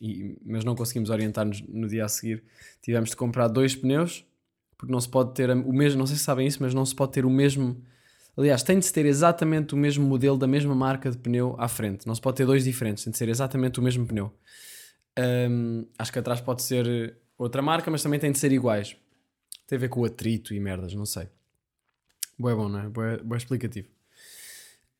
e, 0.00 0.10
e, 0.10 0.38
mas 0.44 0.64
não 0.64 0.74
conseguimos 0.74 1.10
orientar-nos 1.10 1.60
no 1.60 1.86
dia 1.86 2.04
a 2.06 2.08
seguir. 2.08 2.42
Tivemos 2.82 3.10
de 3.10 3.16
comprar 3.16 3.46
dois 3.46 3.76
pneus, 3.76 4.24
porque 4.80 4.90
não 4.90 5.00
se 5.00 5.10
pode 5.10 5.34
ter 5.34 5.50
o 5.50 5.72
mesmo. 5.74 5.98
Não 5.98 6.06
sei 6.06 6.16
se 6.16 6.24
sabem 6.24 6.46
isso, 6.46 6.56
mas 6.62 6.72
não 6.72 6.86
se 6.86 6.94
pode 6.94 7.12
ter 7.12 7.26
o 7.26 7.30
mesmo. 7.30 7.84
Aliás, 8.34 8.62
tem 8.62 8.78
de 8.78 8.86
se 8.86 8.92
ter 8.92 9.04
exatamente 9.04 9.74
o 9.74 9.76
mesmo 9.76 10.06
modelo 10.06 10.38
da 10.38 10.46
mesma 10.46 10.74
marca 10.74 11.10
de 11.10 11.18
pneu 11.18 11.54
à 11.58 11.68
frente. 11.68 12.06
Não 12.06 12.14
se 12.14 12.20
pode 12.20 12.38
ter 12.38 12.46
dois 12.46 12.64
diferentes, 12.64 13.04
tem 13.04 13.10
de 13.10 13.18
ser 13.18 13.28
exatamente 13.28 13.78
o 13.78 13.82
mesmo 13.82 14.06
pneu. 14.06 14.32
Um, 15.18 15.84
acho 15.98 16.10
que 16.10 16.18
atrás 16.18 16.40
pode 16.40 16.62
ser 16.62 17.14
outra 17.36 17.60
marca, 17.60 17.90
mas 17.90 18.02
também 18.02 18.18
tem 18.18 18.32
de 18.32 18.38
ser 18.38 18.52
iguais. 18.52 18.96
Tem 19.66 19.76
a 19.76 19.80
ver 19.80 19.90
com 19.90 20.00
o 20.00 20.04
atrito 20.06 20.54
e 20.54 20.60
merdas, 20.60 20.94
não 20.94 21.04
sei. 21.04 21.28
Boé 22.38 22.54
bom, 22.54 22.70
não 22.70 22.80
é? 22.80 22.88
Boé, 22.88 23.18
boé 23.18 23.36
explicativo. 23.36 23.88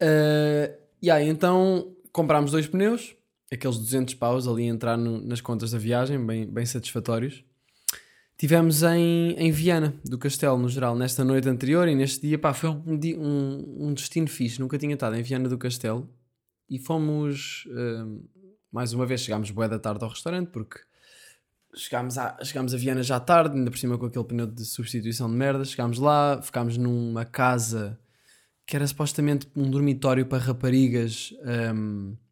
Uh, 0.03 0.77
e 1.01 1.11
aí, 1.11 1.27
então 1.27 1.97
comprámos 2.13 2.51
dois 2.51 2.67
pneus, 2.67 3.17
aqueles 3.51 3.79
200 3.79 4.13
paus 4.13 4.47
ali 4.47 4.65
a 4.65 4.67
entrar 4.67 4.99
no, 4.99 5.23
nas 5.23 5.41
contas 5.41 5.71
da 5.71 5.79
viagem, 5.79 6.23
bem, 6.23 6.47
bem 6.47 6.67
satisfatórios. 6.67 7.43
Tivemos 8.41 8.83
em, 8.83 9.33
em 9.33 9.53
Viana, 9.53 9.93
do 10.03 10.17
Castelo, 10.17 10.57
no 10.57 10.67
geral, 10.67 10.97
nesta 10.97 11.23
noite 11.23 11.47
anterior 11.47 11.87
e 11.87 11.95
neste 11.95 12.27
dia, 12.27 12.39
pá, 12.39 12.55
foi 12.55 12.71
um, 12.71 12.99
um, 13.19 13.89
um 13.89 13.93
destino 13.93 14.27
fixe. 14.29 14.59
Nunca 14.59 14.79
tinha 14.79 14.95
estado 14.95 15.15
em 15.15 15.23
Viana 15.23 15.47
do 15.47 15.59
Castelo 15.59 16.09
e 16.67 16.79
fomos, 16.79 17.67
uh, 17.67 18.27
mais 18.73 18.95
uma 18.95 19.05
vez, 19.05 19.21
chegámos 19.21 19.51
boa 19.51 19.69
da 19.69 19.79
tarde 19.79 20.03
ao 20.03 20.09
restaurante 20.09 20.49
porque 20.49 20.79
chegámos 21.75 22.17
a, 22.17 22.43
chegámos 22.43 22.73
a 22.73 22.79
Viana 22.79 23.03
já 23.03 23.21
tarde, 23.21 23.59
ainda 23.59 23.71
por 23.71 23.77
cima 23.77 23.99
com 23.99 24.07
aquele 24.07 24.25
pneu 24.25 24.47
de 24.47 24.65
substituição 24.65 25.29
de 25.29 25.37
merda. 25.37 25.63
Chegámos 25.63 25.99
lá, 25.99 26.41
ficámos 26.41 26.79
numa 26.79 27.27
casa 27.27 28.01
que 28.65 28.75
era 28.75 28.87
supostamente 28.87 29.49
um 29.55 29.71
dormitório 29.71 30.25
para 30.25 30.43
raparigas. 30.43 31.35
Um... 31.77 32.17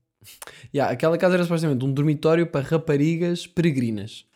Yeah, 0.75 0.93
aquela 0.93 1.17
casa 1.17 1.35
era 1.35 1.45
supostamente 1.45 1.85
um 1.85 1.93
dormitório 1.93 2.47
para 2.47 2.67
raparigas 2.67 3.47
peregrinas 3.47 4.28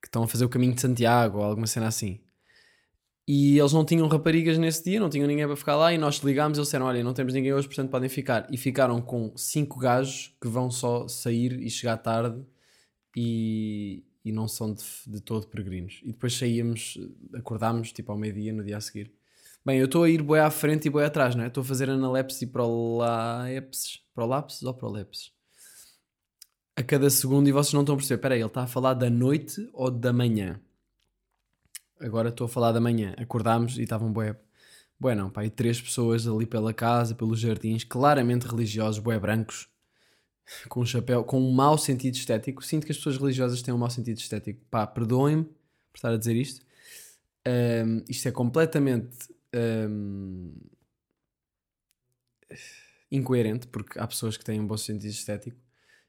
que 0.00 0.08
estão 0.08 0.22
a 0.22 0.28
fazer 0.28 0.44
o 0.44 0.48
caminho 0.48 0.74
de 0.74 0.80
Santiago 0.80 1.38
ou 1.38 1.44
alguma 1.44 1.66
cena 1.66 1.88
assim. 1.88 2.20
E 3.28 3.58
eles 3.58 3.72
não 3.72 3.84
tinham 3.84 4.06
raparigas 4.06 4.56
nesse 4.56 4.84
dia, 4.84 5.00
não 5.00 5.10
tinham 5.10 5.26
ninguém 5.26 5.46
para 5.46 5.56
ficar 5.56 5.74
lá. 5.74 5.92
E 5.92 5.98
nós 5.98 6.18
ligámos 6.18 6.56
e 6.56 6.60
eles 6.60 6.68
disseram: 6.68 6.86
Olha, 6.86 7.02
não 7.02 7.12
temos 7.12 7.34
ninguém 7.34 7.52
hoje, 7.52 7.66
portanto 7.66 7.90
podem 7.90 8.08
ficar. 8.08 8.46
E 8.52 8.56
ficaram 8.56 9.00
com 9.02 9.32
cinco 9.36 9.78
gajos 9.80 10.36
que 10.40 10.46
vão 10.48 10.70
só 10.70 11.08
sair 11.08 11.60
e 11.60 11.68
chegar 11.68 11.96
tarde 11.96 12.40
e, 13.16 14.04
e 14.24 14.30
não 14.30 14.46
são 14.46 14.72
de, 14.72 14.84
de 15.08 15.20
todo 15.20 15.48
peregrinos. 15.48 16.00
E 16.04 16.12
depois 16.12 16.36
saíamos, 16.36 16.98
acordámos 17.34 17.92
tipo 17.92 18.12
ao 18.12 18.18
meio-dia 18.18 18.52
no 18.52 18.64
dia 18.64 18.76
a 18.76 18.80
seguir. 18.80 19.12
Bem, 19.64 19.80
eu 19.80 19.86
estou 19.86 20.04
a 20.04 20.10
ir 20.10 20.22
boi 20.22 20.38
à 20.38 20.48
frente 20.48 20.86
e 20.86 20.90
boi 20.90 21.04
atrás, 21.04 21.34
não 21.34 21.42
é? 21.42 21.48
Estou 21.48 21.62
a 21.62 21.64
fazer 21.64 21.90
analepse 21.90 22.44
e 22.44 22.46
prolapses. 22.46 24.00
Prolapses 24.14 24.62
ou 24.62 24.72
prolepses? 24.72 25.35
A 26.78 26.82
cada 26.82 27.08
segundo 27.08 27.48
e 27.48 27.52
vocês 27.52 27.72
não 27.72 27.80
estão 27.80 27.94
a 27.94 27.96
perceber. 27.96 28.18
Espera 28.18 28.34
aí, 28.34 28.40
ele 28.42 28.48
está 28.48 28.64
a 28.64 28.66
falar 28.66 28.92
da 28.92 29.08
noite 29.08 29.66
ou 29.72 29.90
da 29.90 30.12
manhã? 30.12 30.60
Agora 31.98 32.28
estou 32.28 32.44
a 32.44 32.48
falar 32.48 32.72
da 32.72 32.80
manhã. 32.80 33.14
Acordámos 33.16 33.78
e 33.78 33.82
estavam 33.82 34.12
bué. 34.12 34.38
Bué 35.00 35.14
não, 35.14 35.30
pá, 35.30 35.42
e 35.46 35.50
três 35.50 35.80
pessoas 35.80 36.26
ali 36.28 36.44
pela 36.44 36.74
casa, 36.74 37.14
pelos 37.14 37.40
jardins, 37.40 37.82
claramente 37.82 38.46
religiosos, 38.46 38.98
bué 38.98 39.18
brancos, 39.18 39.68
com 40.68 40.80
um 40.80 40.86
chapéu, 40.86 41.24
com 41.24 41.40
um 41.40 41.50
mau 41.50 41.78
sentido 41.78 42.14
estético. 42.14 42.62
Sinto 42.62 42.84
que 42.84 42.92
as 42.92 42.98
pessoas 42.98 43.16
religiosas 43.16 43.62
têm 43.62 43.72
um 43.72 43.78
mau 43.78 43.90
sentido 43.90 44.18
estético. 44.18 44.62
Pá, 44.70 44.86
perdoem-me 44.86 45.44
por 45.44 45.96
estar 45.96 46.12
a 46.12 46.18
dizer 46.18 46.36
isto. 46.36 46.64
Um, 47.46 48.04
isto 48.06 48.28
é 48.28 48.30
completamente 48.30 49.16
um, 49.88 50.52
incoerente, 53.10 53.66
porque 53.66 53.98
há 53.98 54.06
pessoas 54.06 54.36
que 54.36 54.44
têm 54.44 54.60
um 54.60 54.66
bom 54.66 54.76
sentido 54.76 55.10
estético 55.10 55.65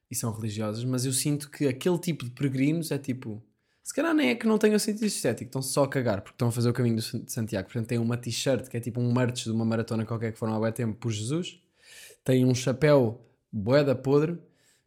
e 0.10 0.16
são 0.16 0.32
religiosas, 0.32 0.84
mas 0.86 1.06
eu 1.06 1.12
sinto 1.12 1.50
que 1.50 1.68
aquele 1.68 1.98
tipo 1.98 2.26
de 2.26 2.32
peregrinos 2.32 2.92
é 2.92 2.98
tipo. 2.98 3.44
Se 3.84 3.94
calhar 3.94 4.14
nem 4.14 4.30
é 4.30 4.36
que 4.36 4.46
não 4.46 4.58
tenham 4.58 4.78
sentido 4.78 5.06
estético, 5.06 5.48
estão 5.48 5.62
só 5.62 5.86
a 5.86 5.88
cagar, 5.88 6.22
porque 6.22 6.36
estão 6.36 6.50
a 6.50 6.52
fazer 6.52 6.70
o 6.70 6.74
caminho 6.74 6.98
de 6.98 7.32
Santiago. 7.32 7.68
Portanto, 7.68 7.88
têm 7.88 7.98
uma 7.98 8.18
t-shirt 8.18 8.68
que 8.68 8.76
é 8.76 8.80
tipo 8.82 9.00
um 9.00 9.14
merch 9.14 9.46
de 9.46 9.52
uma 9.52 9.64
maratona 9.64 10.06
qualquer 10.06 10.34
que 10.34 10.38
foram 10.38 10.56
há 10.56 10.60
bem 10.60 10.74
tempo 10.74 10.98
por 10.98 11.10
Jesus. 11.10 11.62
Têm 12.24 12.46
um 12.46 12.54
chapéu 12.54 13.26
boeda 13.50 13.96
podre, 13.96 14.38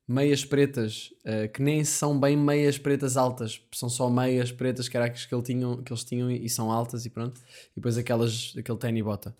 meias 0.07 0.45
pretas, 0.45 1.15
uh, 1.25 1.51
que 1.51 1.63
nem 1.63 1.83
são 1.83 2.19
bem 2.19 2.37
meias 2.37 2.77
pretas 2.77 3.17
altas, 3.17 3.63
são 3.73 3.89
só 3.89 4.11
meias 4.11 4.53
pretas 4.53 4.93
era 4.93 5.09
que, 5.09 5.35
ele 5.35 5.43
tinham, 5.43 5.83
que 5.83 5.93
eles 5.93 6.05
tinham 6.05 6.31
e, 6.31 6.49
são 6.51 6.71
altas 6.71 7.07
e 7.07 7.11
pronto. 7.11 7.41
E 7.73 7.77
depois 7.77 7.97
aquelas, 7.97 8.55
aquele 8.59 8.79
tênis 8.79 9.03
bota. 9.03 9.35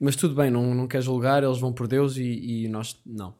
Mas 0.00 0.16
tudo 0.16 0.34
bem, 0.34 0.50
não, 0.50 0.74
não 0.74 0.88
quer 0.88 1.02
julgar, 1.02 1.44
eles 1.44 1.58
vão 1.58 1.72
por 1.72 1.86
Deus 1.86 2.16
e, 2.16 2.64
e 2.64 2.68
nós 2.68 3.00
não. 3.06 3.34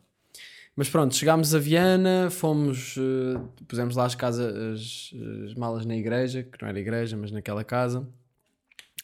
Mas 0.78 0.88
pronto, 0.88 1.12
chegámos 1.12 1.56
a 1.56 1.58
Viana, 1.58 2.30
fomos, 2.30 2.97
uh, 2.99 3.49
pusemos 3.66 3.97
lá 3.97 4.04
as, 4.04 4.14
casas, 4.14 4.54
as, 4.54 5.12
as, 5.47 5.54
malas 5.54 5.85
na 5.85 5.97
igreja, 5.97 6.44
que 6.44 6.62
não 6.62 6.68
era 6.68 6.78
igreja, 6.78 7.16
mas 7.16 7.32
naquela 7.32 7.64
casa. 7.64 8.08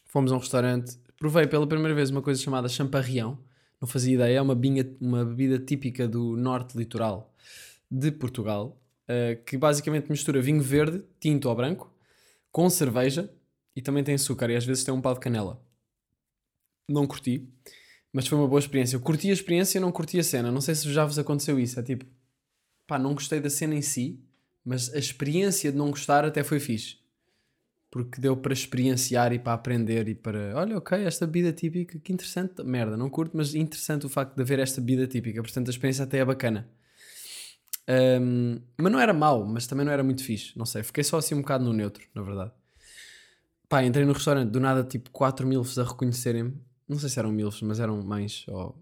Fomos 0.04 0.30
a 0.30 0.36
um 0.36 0.38
restaurante, 0.38 0.96
provei 1.18 1.48
pela 1.48 1.66
primeira 1.66 1.92
vez 1.92 2.10
uma 2.10 2.22
coisa 2.22 2.40
chamada 2.40 2.68
champarrião, 2.68 3.36
não 3.80 3.88
fazia 3.88 4.14
ideia, 4.14 4.36
é 4.36 4.40
uma, 4.40 4.54
binha, 4.54 4.88
uma 5.00 5.24
bebida 5.24 5.58
típica 5.58 6.06
do 6.06 6.36
norte 6.36 6.78
litoral 6.78 7.34
de 7.90 8.12
Portugal, 8.12 8.80
uh, 9.08 9.42
que 9.44 9.56
basicamente 9.56 10.08
mistura 10.08 10.40
vinho 10.40 10.62
verde, 10.62 11.02
tinto 11.18 11.48
ou 11.48 11.56
branco, 11.56 11.92
com 12.52 12.70
cerveja 12.70 13.28
e 13.74 13.82
também 13.82 14.04
tem 14.04 14.14
açúcar 14.14 14.48
e 14.48 14.54
às 14.54 14.64
vezes 14.64 14.84
tem 14.84 14.94
um 14.94 15.00
pau 15.00 15.14
de 15.14 15.18
canela. 15.18 15.60
Não 16.88 17.04
curti, 17.04 17.48
mas 18.14 18.26
foi 18.26 18.38
uma 18.38 18.48
boa 18.48 18.58
experiência. 18.58 18.96
Eu 18.96 19.00
curti 19.00 19.28
a 19.28 19.34
experiência 19.34 19.76
e 19.76 19.80
não 19.80 19.92
curti 19.92 20.18
a 20.18 20.24
cena. 20.24 20.50
Não 20.50 20.62
sei 20.62 20.74
se 20.74 20.90
já 20.90 21.04
vos 21.04 21.18
aconteceu 21.18 21.60
isso. 21.60 21.78
É 21.78 21.82
tipo, 21.82 22.06
pá, 22.86 22.98
não 22.98 23.12
gostei 23.12 23.40
da 23.40 23.50
cena 23.50 23.74
em 23.74 23.82
si, 23.82 24.18
mas 24.64 24.94
a 24.94 24.98
experiência 24.98 25.70
de 25.70 25.76
não 25.76 25.90
gostar 25.90 26.24
até 26.24 26.42
foi 26.42 26.58
fixe 26.60 27.04
porque 27.94 28.20
deu 28.20 28.36
para 28.36 28.52
experienciar 28.52 29.32
e 29.32 29.38
para 29.38 29.52
aprender 29.52 30.08
e 30.08 30.16
para, 30.16 30.52
olha, 30.56 30.76
ok, 30.78 31.04
esta 31.04 31.26
bebida 31.26 31.52
típica, 31.52 31.96
que 31.96 32.12
interessante, 32.12 32.60
merda, 32.64 32.96
não 32.96 33.08
curto, 33.08 33.36
mas 33.36 33.54
interessante 33.54 34.04
o 34.04 34.08
facto 34.08 34.34
de 34.34 34.42
haver 34.42 34.58
esta 34.58 34.80
bebida 34.80 35.06
típica, 35.06 35.40
portanto 35.40 35.68
a 35.68 35.70
experiência 35.70 36.02
até 36.02 36.18
é 36.18 36.24
bacana. 36.24 36.68
Um, 37.88 38.60
mas 38.76 38.90
não 38.90 38.98
era 38.98 39.12
mau, 39.12 39.46
mas 39.46 39.68
também 39.68 39.86
não 39.86 39.92
era 39.92 40.02
muito 40.02 40.24
fixe, 40.24 40.58
não 40.58 40.66
sei, 40.66 40.82
fiquei 40.82 41.04
só 41.04 41.18
assim 41.18 41.36
um 41.36 41.42
bocado 41.42 41.64
no 41.64 41.72
neutro, 41.72 42.04
na 42.12 42.22
verdade. 42.22 42.50
Pá, 43.68 43.84
entrei 43.84 44.04
no 44.04 44.12
restaurante, 44.12 44.50
do 44.50 44.58
nada, 44.58 44.82
tipo, 44.82 45.10
4 45.10 45.46
milfs 45.46 45.78
a 45.78 45.84
reconhecerem-me, 45.84 46.60
não 46.88 46.98
sei 46.98 47.08
se 47.08 47.18
eram 47.18 47.32
milfs, 47.32 47.62
mas 47.62 47.80
eram 47.80 48.02
mães 48.02 48.44
ou 48.48 48.76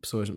pessoas, 0.00 0.32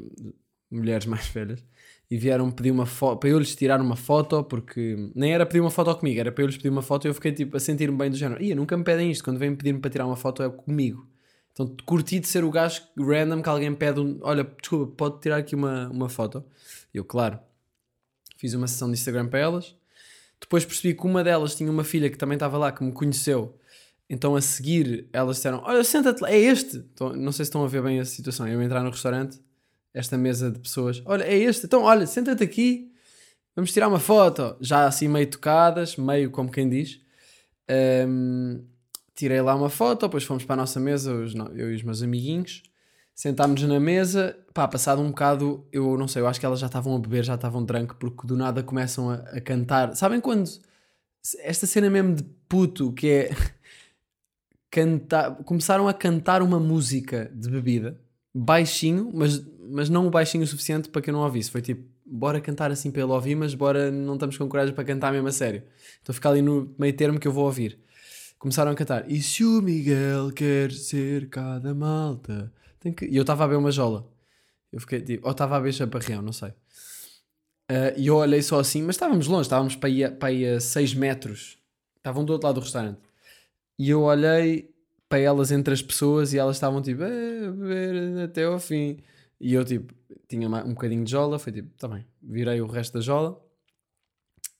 mulheres 0.69 1.05
mais 1.07 1.27
velhas 1.27 1.63
e 2.09 2.17
vieram 2.17 2.49
pedir 2.49 2.71
uma 2.71 2.85
foto 2.85 3.19
para 3.19 3.29
eu 3.29 3.39
lhes 3.39 3.55
tirar 3.55 3.81
uma 3.81 3.95
foto, 3.95 4.43
porque 4.43 5.11
nem 5.13 5.33
era 5.33 5.45
pedir 5.45 5.59
uma 5.59 5.69
foto 5.69 5.93
comigo, 5.95 6.19
era 6.19 6.31
para 6.31 6.43
eu 6.43 6.47
lhes 6.47 6.55
pedir 6.55 6.69
uma 6.69 6.81
foto 6.81 7.05
e 7.05 7.09
eu 7.09 7.13
fiquei 7.13 7.33
tipo 7.33 7.57
a 7.57 7.59
sentir-me 7.59 7.97
bem 7.97 8.09
do 8.09 8.15
género. 8.15 8.41
Ia, 8.41 8.55
nunca 8.55 8.77
me 8.77 8.83
pedem 8.83 9.11
isto, 9.11 9.23
quando 9.23 9.37
vêm 9.37 9.53
pedir-me 9.55 9.79
para 9.79 9.91
tirar 9.91 10.05
uma 10.05 10.15
foto 10.15 10.41
é 10.41 10.49
comigo. 10.49 11.05
Então 11.51 11.75
curti 11.85 12.19
de 12.19 12.27
ser 12.27 12.43
o 12.43 12.51
gajo 12.51 12.83
random 12.97 13.41
que 13.41 13.49
alguém 13.49 13.73
pede, 13.73 13.99
um, 13.99 14.19
olha, 14.21 14.43
desculpa, 14.43 14.93
pode 14.95 15.21
tirar 15.21 15.37
aqui 15.37 15.55
uma, 15.55 15.89
uma 15.89 16.07
foto. 16.07 16.45
Eu, 16.93 17.03
claro, 17.03 17.39
fiz 18.37 18.53
uma 18.53 18.67
sessão 18.67 18.87
de 18.87 18.93
Instagram 18.93 19.27
para 19.27 19.39
elas. 19.39 19.75
Depois 20.39 20.63
percebi 20.63 20.93
que 20.93 21.05
uma 21.05 21.23
delas 21.23 21.55
tinha 21.55 21.69
uma 21.69 21.83
filha 21.83 22.09
que 22.09 22.17
também 22.17 22.35
estava 22.35 22.57
lá, 22.57 22.71
que 22.71 22.83
me 22.83 22.91
conheceu. 22.91 23.57
Então 24.09 24.35
a 24.35 24.41
seguir 24.41 25.07
elas 25.11 25.37
disseram: 25.37 25.61
Olha, 25.65 25.83
senta-te 25.83 26.21
lá, 26.21 26.31
é 26.31 26.37
este. 26.37 26.77
Então, 26.77 27.13
não 27.13 27.31
sei 27.31 27.45
se 27.45 27.49
estão 27.49 27.63
a 27.63 27.67
ver 27.67 27.81
bem 27.81 27.99
a 27.99 28.05
situação. 28.05 28.47
Eu 28.47 28.61
entrar 28.61 28.83
no 28.83 28.89
restaurante 28.89 29.39
esta 29.93 30.17
mesa 30.17 30.51
de 30.51 30.59
pessoas. 30.59 31.01
Olha, 31.05 31.23
é 31.23 31.35
este, 31.35 31.65
então 31.65 31.81
olha, 31.81 32.05
senta-te 32.05 32.43
aqui, 32.43 32.91
vamos 33.55 33.73
tirar 33.73 33.87
uma 33.87 33.99
foto. 33.99 34.55
Já 34.61 34.85
assim 34.85 35.07
meio 35.07 35.27
tocadas, 35.27 35.97
meio 35.97 36.29
como 36.29 36.51
quem 36.51 36.69
diz. 36.69 37.01
Um, 38.07 38.63
tirei 39.15 39.41
lá 39.41 39.55
uma 39.55 39.69
foto, 39.69 40.05
depois 40.05 40.23
fomos 40.23 40.45
para 40.45 40.53
a 40.53 40.57
nossa 40.57 40.79
mesa, 40.79 41.11
eu 41.11 41.71
e 41.71 41.75
os 41.75 41.83
meus 41.83 42.01
amiguinhos. 42.03 42.63
Sentámos-nos 43.15 43.67
na 43.67 43.79
mesa, 43.79 44.37
pá, 44.53 44.67
passado 44.67 45.01
um 45.01 45.07
bocado, 45.07 45.65
eu 45.71 45.97
não 45.97 46.07
sei, 46.07 46.21
eu 46.21 46.27
acho 46.27 46.39
que 46.39 46.45
elas 46.45 46.59
já 46.59 46.67
estavam 46.67 46.95
a 46.95 46.99
beber, 46.99 47.23
já 47.25 47.33
estavam 47.33 47.65
tranco, 47.65 47.95
porque 47.95 48.27
do 48.27 48.37
nada 48.37 48.61
começam 48.61 49.09
a, 49.09 49.15
a 49.15 49.41
cantar. 49.41 49.95
Sabem 49.95 50.21
quando 50.21 50.47
esta 51.39 51.65
cena 51.65 51.89
mesmo 51.89 52.15
de 52.15 52.23
puto 52.47 52.93
que 52.93 53.09
é 53.09 53.31
cantar, 54.71 55.35
começaram 55.43 55.87
a 55.87 55.93
cantar 55.93 56.41
uma 56.41 56.59
música 56.59 57.31
de 57.33 57.49
bebida 57.49 57.99
baixinho, 58.37 59.09
mas, 59.13 59.43
mas 59.69 59.89
não 59.89 60.09
baixinho 60.09 60.43
o 60.43 60.47
suficiente 60.47 60.89
para 60.89 61.01
que 61.01 61.09
eu 61.09 61.13
não 61.13 61.21
ouvisse. 61.21 61.49
Foi 61.49 61.61
tipo, 61.61 61.83
bora 62.05 62.39
cantar 62.39 62.71
assim 62.71 62.91
para 62.91 63.01
ele 63.01 63.11
ouvir, 63.11 63.35
mas 63.35 63.55
bora 63.55 63.89
não 63.89 64.13
estamos 64.13 64.37
com 64.37 64.47
coragem 64.47 64.73
para 64.73 64.83
cantar 64.83 65.11
mesmo 65.11 65.27
a 65.27 65.31
sério. 65.31 65.63
Então 66.01 66.13
ficar 66.13 66.29
ali 66.29 66.41
no 66.41 66.73
meio 66.77 66.95
termo 66.95 67.19
que 67.19 67.27
eu 67.27 67.31
vou 67.31 67.45
ouvir. 67.45 67.79
Começaram 68.37 68.71
a 68.71 68.75
cantar. 68.75 69.09
E 69.09 69.21
se 69.21 69.43
o 69.43 69.61
Miguel 69.61 70.31
quer 70.31 70.71
ser 70.71 71.27
cada 71.29 71.73
malta? 71.73 72.53
Tem 72.79 72.93
que... 72.93 73.05
E 73.05 73.17
eu 73.17 73.21
estava 73.21 73.43
a 73.43 73.47
ver 73.47 73.55
uma 73.55 73.71
jola. 73.71 74.07
Eu 74.71 74.79
fiquei 74.79 75.01
tipo, 75.01 75.25
ou 75.25 75.31
estava 75.31 75.57
a 75.57 75.59
ver 75.59 75.73
chaparrão, 75.73 76.21
não 76.21 76.33
sei. 76.33 76.49
Uh, 77.69 77.97
e 77.97 78.07
eu 78.07 78.15
olhei 78.15 78.41
só 78.41 78.59
assim, 78.59 78.83
mas 78.83 78.95
estávamos 78.95 79.27
longe, 79.27 79.41
estávamos 79.41 79.75
para 79.75 79.89
aí 79.89 80.45
a 80.45 80.59
6 80.59 80.93
metros. 80.93 81.57
Estavam 81.97 82.23
do 82.23 82.31
outro 82.31 82.47
lado 82.47 82.55
do 82.55 82.63
restaurante. 82.63 82.99
E 83.77 83.89
eu 83.89 84.01
olhei 84.01 84.73
para 85.07 85.19
elas 85.19 85.51
entre 85.51 85.73
as 85.73 85.81
pessoas 85.81 86.33
e 86.33 86.37
elas 86.37 86.55
estavam 86.55 86.81
tipo, 86.81 87.03
é, 87.03 87.51
beber 87.51 88.23
até 88.25 88.43
ao 88.43 88.59
fim. 88.59 88.97
E 89.39 89.53
eu 89.53 89.63
tipo, 89.63 89.93
tinha 90.27 90.49
um 90.49 90.73
bocadinho 90.73 91.03
de 91.03 91.11
jola, 91.11 91.37
foi 91.39 91.53
tipo, 91.53 91.69
tá 91.77 91.87
bem, 91.87 92.05
virei 92.21 92.59
o 92.61 92.67
resto 92.67 92.93
da 92.93 93.01
jola. 93.01 93.41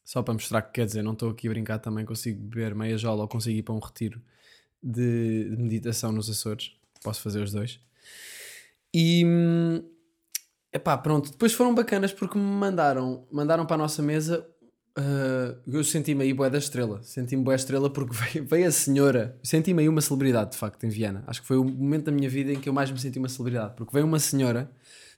Só 0.04 0.24
para 0.24 0.34
mostrar 0.34 0.62
que 0.62 0.74
quer 0.74 0.86
dizer, 0.86 1.02
não 1.02 1.14
estou 1.14 1.30
aqui 1.30 1.48
a 1.48 1.52
brincar 1.52 1.80
também, 1.80 2.06
consigo 2.06 2.42
beber 2.42 2.74
meia 2.74 2.98
jola 2.98 3.24
ou 3.24 3.28
consigo 3.28 3.58
ir 3.58 3.64
para 3.64 3.74
um 3.74 3.80
retiro 3.80 4.22
de, 4.82 5.50
de 5.50 5.58
meditação 5.58 6.12
nos 6.12 6.30
Açores. 6.30 6.78
Posso 7.04 7.22
fazer 7.22 7.42
os 7.42 7.52
dois. 7.52 7.80
E 8.94 9.24
epá, 10.72 10.98
pronto, 10.98 11.32
depois 11.32 11.54
foram 11.54 11.76
bacanas 11.76 12.14
porque 12.14 12.38
me 12.38 12.44
mandaram, 12.44 13.28
mandaram 13.32 13.66
para 13.66 13.76
a 13.76 13.80
nossa 13.80 14.02
mesa 14.02 14.48
Uh, 14.98 15.56
eu 15.68 15.84
senti-me 15.84 16.24
aí 16.24 16.34
boé 16.34 16.50
da 16.50 16.58
estrela. 16.58 17.04
Senti-me 17.04 17.44
boé 17.44 17.56
estrela 17.56 17.88
porque 17.88 18.16
veio, 18.34 18.46
veio 18.48 18.68
a 18.68 18.72
senhora. 18.72 19.38
Senti-me 19.44 19.84
aí 19.84 19.89
uma 19.89 20.01
celebridade, 20.01 20.51
de 20.51 20.58
facto, 20.58 20.84
em 20.86 20.89
Viana. 20.89 21.24
Acho 21.27 21.42
que 21.42 21.48
foi 21.48 21.58
o 21.58 21.63
momento 21.63 22.06
da 22.06 22.12
minha 22.12 22.27
vida 22.27 22.51
em 22.51 22.60
que 22.60 22.68
eu 22.68 22.74
mais 22.74 22.89
me 22.89 23.00
senti 23.00 23.20
uma 23.20 23.30
celebridade. 23.30 23.75
Porque 23.75 23.94
veio 23.94 24.08
uma 24.08 24.18
senhora 24.18 24.72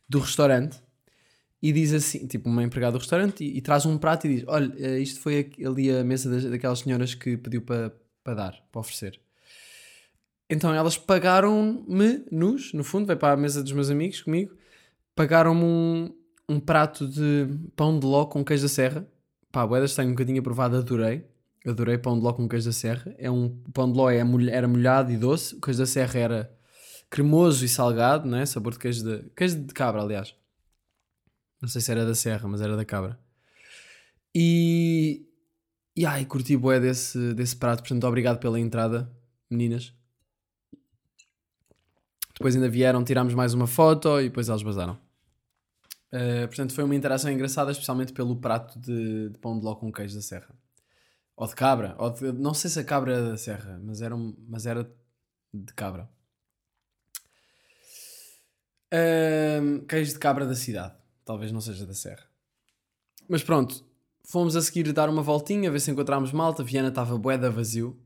do 0.08 0.20
restaurante 0.20 0.82
e 1.62 1.72
diz 1.72 1.94
assim, 1.94 2.28
tipo, 2.28 2.50
uma 2.50 2.62
empregada 2.62 2.94
do 2.94 3.00
restaurante, 3.00 3.44
e, 3.44 3.58
e 3.58 3.62
traz 3.62 3.86
um 3.86 3.98
prato 3.98 4.28
e 4.28 4.36
diz: 4.36 4.44
Olha, 4.48 4.74
eh, 4.78 5.00
isto 5.00 5.22
foi 5.22 5.50
ali 5.66 5.92
a 5.92 6.04
mesa 6.04 6.30
das, 6.30 6.44
daquelas 6.44 6.80
senhoras 6.80 7.16
que 7.16 7.38
pediu 7.38 7.62
para 7.62 7.94
pa 8.24 8.34
dar, 8.34 8.62
para 8.72 8.82
oferecer. 8.82 9.20
Então 10.50 10.74
elas 10.74 10.98
pagaram-me, 10.98 12.26
nos, 12.32 12.74
no 12.74 12.84
fundo, 12.84 13.06
veio 13.06 13.20
para 13.20 13.34
a 13.34 13.38
mesa 13.38 13.62
dos 13.64 13.72
meus 13.72 13.90
amigos 13.90 14.22
comigo, 14.22 14.56
pagaram-me 15.16 15.64
um, 15.64 16.16
um 16.50 16.60
prato 16.60 17.08
de 17.08 17.48
pão 17.76 18.00
de 18.00 18.06
ló 18.06 18.26
com 18.26 18.44
queijo 18.44 18.64
da 18.64 18.70
serra 18.70 19.08
pá, 19.52 19.66
boedas 19.66 19.96
tenho 19.96 20.10
um 20.10 20.12
bocadinho 20.12 20.40
aprovado, 20.40 20.78
adorei. 20.78 21.26
Adorei 21.66 21.98
pão 21.98 22.18
de 22.18 22.24
ló 22.24 22.34
com 22.34 22.48
queijo 22.48 22.68
da 22.68 22.72
serra. 22.72 23.14
É 23.18 23.30
um, 23.30 23.46
o 23.68 23.72
pão 23.72 23.92
de 23.92 23.98
ló 23.98 24.10
é, 24.10 24.24
era 24.52 24.68
molhado 24.68 25.12
e 25.12 25.18
doce, 25.18 25.56
o 25.56 25.62
queijo 25.62 25.80
da 25.80 25.86
serra 25.86 26.20
era 26.20 26.60
cremoso 27.10 27.66
e 27.66 27.70
salgado, 27.70 28.30
né? 28.30 28.46
Sabor 28.46 28.74
de 28.74 28.80
queijo 28.80 29.04
de, 29.04 29.30
queijo 29.36 29.60
de 29.60 29.74
cabra, 29.74 30.02
aliás. 30.02 30.36
Não 31.62 31.68
sei 31.68 31.82
se 31.82 31.92
era 31.92 32.06
da 32.06 32.16
serra, 32.16 32.48
mas 32.48 32.62
era 32.62 32.76
da 32.76 32.86
cabra. 32.86 33.20
E, 34.34 35.28
e 35.96 36.06
ai, 36.06 36.26
curti 36.26 36.56
bué 36.56 36.80
desse, 36.80 37.34
desse 37.34 37.56
prato, 37.56 37.82
portanto, 37.82 38.06
obrigado 38.08 38.40
pela 38.40 38.60
entrada, 38.60 39.12
meninas. 39.50 39.94
Depois 42.34 42.56
ainda 42.56 42.70
vieram, 42.70 43.04
tirámos 43.04 43.34
mais 43.34 43.54
uma 43.54 43.68
foto 43.68 44.22
e 44.22 44.26
depois 44.26 44.48
elas 44.48 44.64
basaram. 44.64 44.98
Uh, 46.12 46.48
portanto, 46.48 46.74
foi 46.74 46.84
uma 46.84 46.96
interação 46.96 47.32
engraçada, 47.32 47.72
especialmente 47.72 48.14
pelo 48.14 48.36
prato 48.36 48.80
de, 48.80 49.30
de 49.30 49.38
pão 49.40 49.60
de 49.60 49.64
ló 49.64 49.76
com 49.76 49.92
queijo 49.92 50.16
da 50.16 50.22
serra. 50.22 50.56
Ou 51.36 51.48
de 51.48 51.56
cabra. 51.56 51.96
Ou 52.00 52.10
de- 52.10 52.32
não 52.34 52.54
sei 52.54 52.70
se 52.70 52.80
a 52.80 52.84
cabra 52.84 53.14
era 53.14 53.30
da 53.30 53.38
serra, 53.38 53.80
mas 53.84 54.02
era, 54.02 54.16
mas 54.48 54.66
era 54.66 54.92
de 55.54 55.74
cabra. 55.74 56.10
Um, 58.92 59.86
queijo 59.86 60.14
de 60.14 60.20
cabra 60.20 60.46
da 60.46 60.56
cidade. 60.56 60.96
Talvez 61.24 61.52
não 61.52 61.62
seja 61.62 61.86
da 61.86 61.94
serra. 61.94 62.24
Mas 63.28 63.44
pronto, 63.44 63.86
fomos 64.26 64.56
a 64.56 64.62
seguir 64.62 64.92
dar 64.92 65.10
uma 65.10 65.22
voltinha, 65.22 65.70
ver 65.70 65.80
se 65.80 65.92
encontrámos 65.92 66.32
malta. 66.32 66.64
Viana 66.64 66.90
estava 66.90 67.18
boeda 67.18 67.52
vazio. 67.52 68.02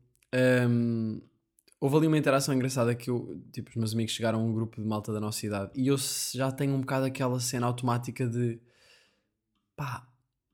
Um, 0.68 1.22
houve 1.84 1.98
ali 1.98 2.06
uma 2.06 2.16
interação 2.16 2.54
engraçada 2.54 2.94
que 2.94 3.10
eu, 3.10 3.38
tipo, 3.52 3.68
os 3.68 3.76
meus 3.76 3.92
amigos 3.92 4.14
chegaram 4.14 4.40
a 4.40 4.42
um 4.42 4.54
grupo 4.54 4.80
de 4.80 4.88
malta 4.88 5.12
da 5.12 5.20
nossa 5.20 5.44
idade 5.44 5.70
e 5.74 5.88
eu 5.88 5.96
já 6.32 6.50
tenho 6.50 6.72
um 6.72 6.80
bocado 6.80 7.04
aquela 7.04 7.38
cena 7.38 7.66
automática 7.66 8.26
de 8.26 8.58
pá, 9.76 10.08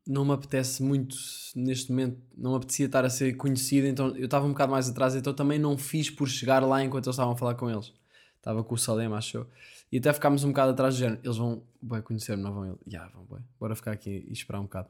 não 0.05 0.25
me 0.25 0.33
apetece 0.33 0.83
muito 0.83 1.15
neste 1.55 1.93
momento, 1.93 2.21
não 2.37 2.51
me 2.51 2.57
apetecia 2.57 2.87
estar 2.87 3.05
a 3.05 3.09
ser 3.09 3.37
conhecido, 3.37 3.87
então 3.87 4.09
eu 4.17 4.25
estava 4.25 4.45
um 4.45 4.49
bocado 4.49 4.73
mais 4.73 4.89
atrás, 4.89 5.15
então 5.15 5.33
também 5.33 5.57
não 5.57 5.79
fiz 5.79 6.11
por 6.11 6.27
chegar 6.27 6.65
lá 6.65 6.83
enquanto 6.83 7.07
eles 7.07 7.15
estavam 7.15 7.35
a 7.35 7.37
falar 7.37 7.55
com 7.55 7.71
eles. 7.71 7.93
Estava 8.37 8.65
com 8.65 8.75
o 8.75 8.79
Salem, 8.79 9.07
acho 9.15 9.37
eu. 9.37 9.47
E 9.93 9.99
até 9.99 10.13
ficámos 10.13 10.43
um 10.43 10.49
bocado 10.49 10.73
atrás 10.73 10.95
do 10.95 10.99
género. 10.99 11.21
Eles 11.23 11.37
vão 11.37 11.63
conhecer-me, 12.03 12.43
não 12.43 12.55
vão? 12.55 12.67
Ele, 12.67 12.79
já, 12.87 13.07
vão, 13.09 13.25
bué. 13.25 13.41
Bora 13.61 13.77
ficar 13.77 13.93
aqui 13.93 14.25
e 14.27 14.33
esperar 14.33 14.61
um 14.61 14.65
bocado. 14.65 14.89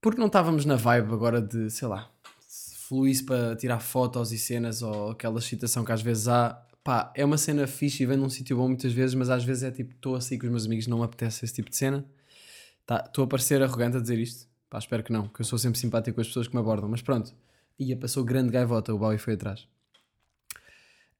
Porque 0.00 0.20
não 0.20 0.28
estávamos 0.28 0.64
na 0.64 0.76
vibe 0.76 1.12
agora 1.12 1.42
de, 1.42 1.68
sei 1.68 1.88
lá, 1.88 2.08
fluísse 2.92 3.24
para 3.24 3.56
tirar 3.56 3.80
fotos 3.80 4.32
e 4.32 4.38
cenas 4.38 4.82
ou 4.82 5.12
aquela 5.12 5.38
excitação 5.38 5.82
que 5.82 5.92
às 5.92 6.02
vezes 6.02 6.28
há. 6.28 6.62
Pá, 6.84 7.10
é 7.16 7.24
uma 7.24 7.38
cena 7.38 7.66
fixe 7.66 8.02
e 8.02 8.06
vem 8.06 8.18
num 8.18 8.28
sítio 8.28 8.54
bom 8.54 8.68
muitas 8.68 8.92
vezes, 8.92 9.14
mas 9.14 9.30
às 9.30 9.42
vezes 9.42 9.62
é 9.62 9.70
tipo, 9.70 9.94
estou 9.94 10.14
a 10.14 10.20
sair 10.20 10.36
com 10.36 10.44
os 10.44 10.50
meus 10.50 10.66
amigos, 10.66 10.86
não 10.86 10.98
me 10.98 11.04
apetece 11.04 11.42
esse 11.42 11.54
tipo 11.54 11.70
de 11.70 11.76
cena. 11.76 12.04
Tá, 12.84 13.02
Estou 13.06 13.24
a 13.24 13.26
parecer 13.26 13.62
arrogante 13.62 13.96
a 13.96 14.00
dizer 14.00 14.18
isto. 14.18 14.46
Pá, 14.68 14.78
espero 14.78 15.02
que 15.02 15.10
não, 15.10 15.26
que 15.26 15.40
eu 15.40 15.44
sou 15.44 15.58
sempre 15.58 15.78
simpático 15.78 16.16
com 16.16 16.20
as 16.20 16.26
pessoas 16.26 16.48
que 16.48 16.54
me 16.54 16.60
abordam, 16.60 16.86
mas 16.86 17.00
pronto. 17.00 17.32
Ia, 17.78 17.96
passou 17.96 18.24
grande 18.24 18.50
gaivota, 18.50 18.92
o 18.92 18.98
Bowie 18.98 19.16
foi 19.16 19.34
atrás. 19.34 19.66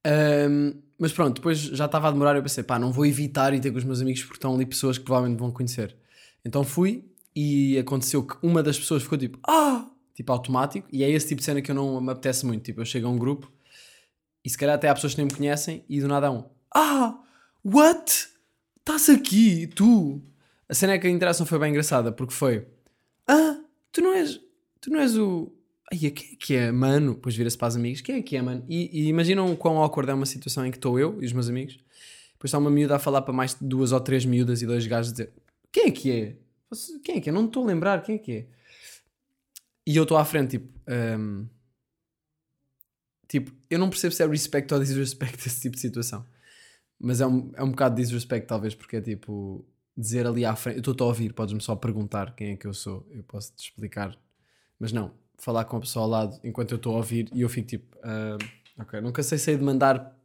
Ahm, 0.04 0.74
mas 0.98 1.12
pronto, 1.12 1.36
depois 1.36 1.58
já 1.58 1.86
estava 1.86 2.08
a 2.08 2.10
demorar. 2.10 2.36
Eu 2.36 2.42
pensei, 2.42 2.64
pá, 2.64 2.78
não 2.78 2.92
vou 2.92 3.06
evitar 3.06 3.54
ir 3.54 3.60
ter 3.60 3.70
com 3.70 3.78
os 3.78 3.84
meus 3.84 4.02
amigos 4.02 4.22
porque 4.22 4.36
estão 4.36 4.54
ali 4.54 4.66
pessoas 4.66 4.98
que 4.98 5.04
provavelmente 5.04 5.38
vão 5.38 5.50
conhecer. 5.50 5.96
Então 6.44 6.64
fui 6.64 7.04
e 7.34 7.78
aconteceu 7.78 8.26
que 8.26 8.36
uma 8.42 8.62
das 8.62 8.78
pessoas 8.78 9.02
ficou 9.04 9.16
tipo, 9.16 9.38
ah, 9.48 9.88
tipo 10.14 10.32
automático. 10.32 10.88
E 10.92 11.02
é 11.02 11.10
esse 11.10 11.28
tipo 11.28 11.40
de 11.40 11.44
cena 11.44 11.62
que 11.62 11.70
eu 11.70 11.74
não 11.74 12.00
me 12.00 12.10
apetece 12.12 12.44
muito. 12.46 12.62
Tipo, 12.62 12.80
eu 12.80 12.84
chego 12.84 13.06
a 13.06 13.10
um 13.10 13.18
grupo 13.18 13.50
e 14.44 14.50
se 14.50 14.58
calhar 14.58 14.74
até 14.74 14.88
há 14.88 14.94
pessoas 14.94 15.14
que 15.14 15.18
nem 15.18 15.26
me 15.26 15.34
conhecem 15.34 15.84
e 15.88 16.00
do 16.00 16.08
nada 16.08 16.28
há 16.28 16.30
um, 16.30 16.44
ah, 16.74 17.18
what? 17.64 18.28
Estás 18.78 19.08
aqui, 19.08 19.66
tu? 19.68 20.20
A 20.68 20.74
cena 20.74 20.94
é 20.94 20.98
que 20.98 21.06
a 21.06 21.10
interação 21.10 21.46
foi 21.46 21.58
bem 21.58 21.70
engraçada 21.70 22.10
porque 22.10 22.34
foi, 22.34 22.66
ah, 23.28 23.60
tu 23.92 24.00
não 24.00 24.12
és, 24.14 24.40
tu 24.80 24.90
não 24.90 25.00
és 25.00 25.16
o. 25.16 25.52
Ai, 25.92 25.98
quem 25.98 26.08
é 26.08 26.36
que 26.36 26.54
é, 26.56 26.72
mano? 26.72 27.14
Depois 27.14 27.36
vira-se 27.36 27.56
para 27.56 27.68
os 27.68 27.76
amigos, 27.76 28.00
quem 28.00 28.16
é 28.16 28.22
que 28.22 28.36
é, 28.36 28.42
mano? 28.42 28.64
E, 28.68 29.04
e 29.04 29.08
imaginam 29.08 29.52
o 29.52 29.56
quão 29.56 29.78
awkward 29.78 30.10
é 30.10 30.14
uma 30.14 30.26
situação 30.26 30.66
em 30.66 30.70
que 30.70 30.78
estou 30.78 30.98
eu 30.98 31.22
e 31.22 31.26
os 31.26 31.32
meus 31.32 31.48
amigos. 31.48 31.78
Depois 32.32 32.48
está 32.48 32.58
uma 32.58 32.70
miúda 32.70 32.96
a 32.96 32.98
falar 32.98 33.22
para 33.22 33.32
mais 33.32 33.54
de 33.54 33.64
duas 33.64 33.92
ou 33.92 34.00
três 34.00 34.24
miúdas 34.24 34.62
e 34.62 34.66
dois 34.66 34.86
gajos 34.86 35.10
a 35.10 35.12
dizer: 35.12 35.32
Quem 35.70 35.86
é 35.86 35.90
que 35.90 36.10
é? 36.10 36.36
Quem 37.04 37.16
é 37.18 37.20
que 37.20 37.28
é? 37.28 37.32
Não 37.32 37.42
me 37.42 37.48
estou 37.48 37.62
a 37.62 37.66
lembrar, 37.66 38.02
quem 38.02 38.16
é 38.16 38.18
que 38.18 38.32
é? 38.32 38.46
E 39.86 39.96
eu 39.96 40.04
estou 40.04 40.16
à 40.16 40.24
frente, 40.24 40.58
tipo. 40.58 40.72
hum, 40.88 41.48
tipo, 43.28 43.52
eu 43.70 43.78
não 43.78 43.88
percebo 43.88 44.14
se 44.14 44.22
é 44.22 44.26
respect 44.26 44.72
ou 44.72 44.80
disrespect 44.80 45.36
esse 45.46 45.60
tipo 45.60 45.76
de 45.76 45.80
situação. 45.80 46.26
Mas 46.98 47.20
é 47.20 47.26
um, 47.26 47.50
é 47.56 47.62
um 47.62 47.70
bocado 47.70 47.96
de 47.96 48.02
disrespect, 48.02 48.46
talvez, 48.46 48.74
porque 48.74 48.96
é 48.96 49.00
tipo. 49.00 49.66
Dizer 49.94 50.26
ali 50.26 50.42
à 50.42 50.56
frente, 50.56 50.76
eu 50.76 50.80
estou-te 50.80 51.02
a 51.02 51.04
ouvir, 51.04 51.34
podes-me 51.34 51.60
só 51.60 51.76
perguntar 51.76 52.34
quem 52.34 52.52
é 52.52 52.56
que 52.56 52.66
eu 52.66 52.72
sou, 52.72 53.06
eu 53.10 53.22
posso-te 53.24 53.64
explicar. 53.64 54.18
Mas 54.78 54.90
não, 54.90 55.12
falar 55.36 55.64
com 55.66 55.76
a 55.76 55.80
pessoa 55.80 56.04
ao 56.04 56.10
lado 56.10 56.40
enquanto 56.42 56.70
eu 56.70 56.76
estou 56.76 56.94
a 56.94 56.96
ouvir 56.98 57.28
e 57.34 57.42
eu 57.42 57.48
fico 57.50 57.68
tipo, 57.68 57.98
ah, 58.02 58.38
ok, 58.78 59.00
nunca 59.02 59.22
sei 59.22 59.36
se 59.36 59.52
é 59.52 59.56
de 59.56 59.62
mandar 59.62 60.16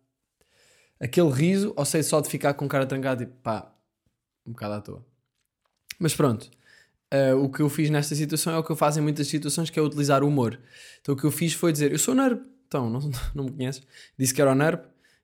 aquele 0.99 1.29
riso 1.31 1.73
ou 1.75 1.83
sei 1.85 2.03
só 2.03 2.21
de 2.21 2.29
ficar 2.29 2.53
com 2.53 2.67
cara 2.67 2.85
trancada, 2.85 3.25
tipo, 3.25 3.35
pá, 3.41 3.73
um 4.45 4.51
bocado 4.51 4.73
à 4.75 4.81
toa. 4.81 5.05
Mas 5.99 6.15
pronto, 6.15 6.49
ah, 7.11 7.35
o 7.35 7.49
que 7.49 7.61
eu 7.61 7.69
fiz 7.69 7.89
nesta 7.89 8.15
situação 8.15 8.53
é 8.53 8.57
o 8.57 8.63
que 8.63 8.71
eu 8.71 8.75
faço 8.75 8.99
em 8.99 9.01
muitas 9.01 9.27
situações, 9.27 9.69
que 9.69 9.79
é 9.79 9.81
utilizar 9.81 10.23
o 10.23 10.27
humor. 10.27 10.59
Então 11.01 11.15
o 11.15 11.17
que 11.17 11.23
eu 11.23 11.31
fiz 11.31 11.53
foi 11.53 11.71
dizer, 11.71 11.91
eu 11.91 11.99
sou 11.99 12.13
o 12.13 12.17
nerd, 12.17 12.41
então, 12.67 12.89
não, 12.89 12.99
não 13.33 13.43
me 13.45 13.51
conheces? 13.51 13.85
Disse 14.17 14.33
que 14.33 14.41
era 14.41 14.51
o 14.51 14.55
nerd 14.55 14.81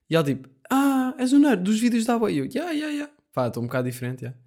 e 0.10 0.15
ela 0.15 0.24
tipo, 0.24 0.50
ah, 0.69 1.13
és 1.17 1.34
o 1.34 1.39
nerd 1.39 1.63
dos 1.63 1.80
vídeos 1.80 2.06
da 2.06 2.17
Boy. 2.17 2.34
E 2.34 2.38
eu, 2.39 2.46
yeah, 2.46 2.72
yeah, 2.72 2.93
yeah. 2.93 3.13
Pá, 3.34 3.48
estou 3.48 3.63
um 3.63 3.67
bocado 3.67 3.89
diferente, 3.89 4.24
yeah. 4.24 4.39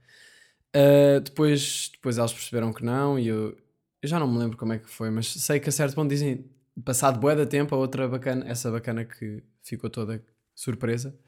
Ah, 0.74 1.20
depois, 1.20 1.90
depois 1.92 2.18
elas 2.18 2.32
perceberam 2.32 2.72
que 2.72 2.84
não 2.84 3.18
e 3.18 3.28
eu, 3.28 3.56
eu 4.02 4.08
já 4.08 4.18
não 4.18 4.30
me 4.30 4.38
lembro 4.38 4.56
como 4.56 4.72
é 4.72 4.78
que 4.78 4.88
foi, 4.88 5.10
mas 5.10 5.26
sei 5.26 5.58
que 5.58 5.68
a 5.68 5.72
certo 5.72 5.94
ponto 5.94 6.10
dizem, 6.10 6.44
passado 6.84 7.18
bué 7.18 7.34
da 7.34 7.46
tempo, 7.46 7.74
a 7.74 7.78
outra 7.78 8.06
bacana, 8.08 8.44
essa 8.46 8.70
bacana 8.70 9.04
que 9.04 9.42
ficou 9.62 9.88
toda 9.90 10.22
surpresa, 10.54 11.18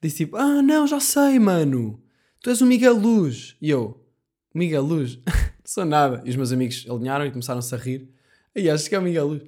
disse 0.00 0.18
tipo, 0.18 0.36
ah 0.36 0.62
não, 0.62 0.86
já 0.86 1.00
sei, 1.00 1.38
mano, 1.38 2.02
tu 2.40 2.50
és 2.50 2.60
o 2.60 2.66
Miguel 2.66 2.94
Luz. 2.94 3.56
E 3.60 3.70
eu, 3.70 4.02
Miguel 4.54 4.82
Luz? 4.82 5.18
sou 5.64 5.84
nada. 5.84 6.22
E 6.24 6.30
os 6.30 6.36
meus 6.36 6.52
amigos 6.52 6.86
alinharam 6.88 7.26
e 7.26 7.30
começaram-se 7.30 7.74
a 7.74 7.78
rir. 7.78 8.08
Aí 8.54 8.68
acho 8.70 8.88
que 8.88 8.94
é 8.94 8.98
o 8.98 9.02
Miguel 9.02 9.26
Luz. 9.26 9.42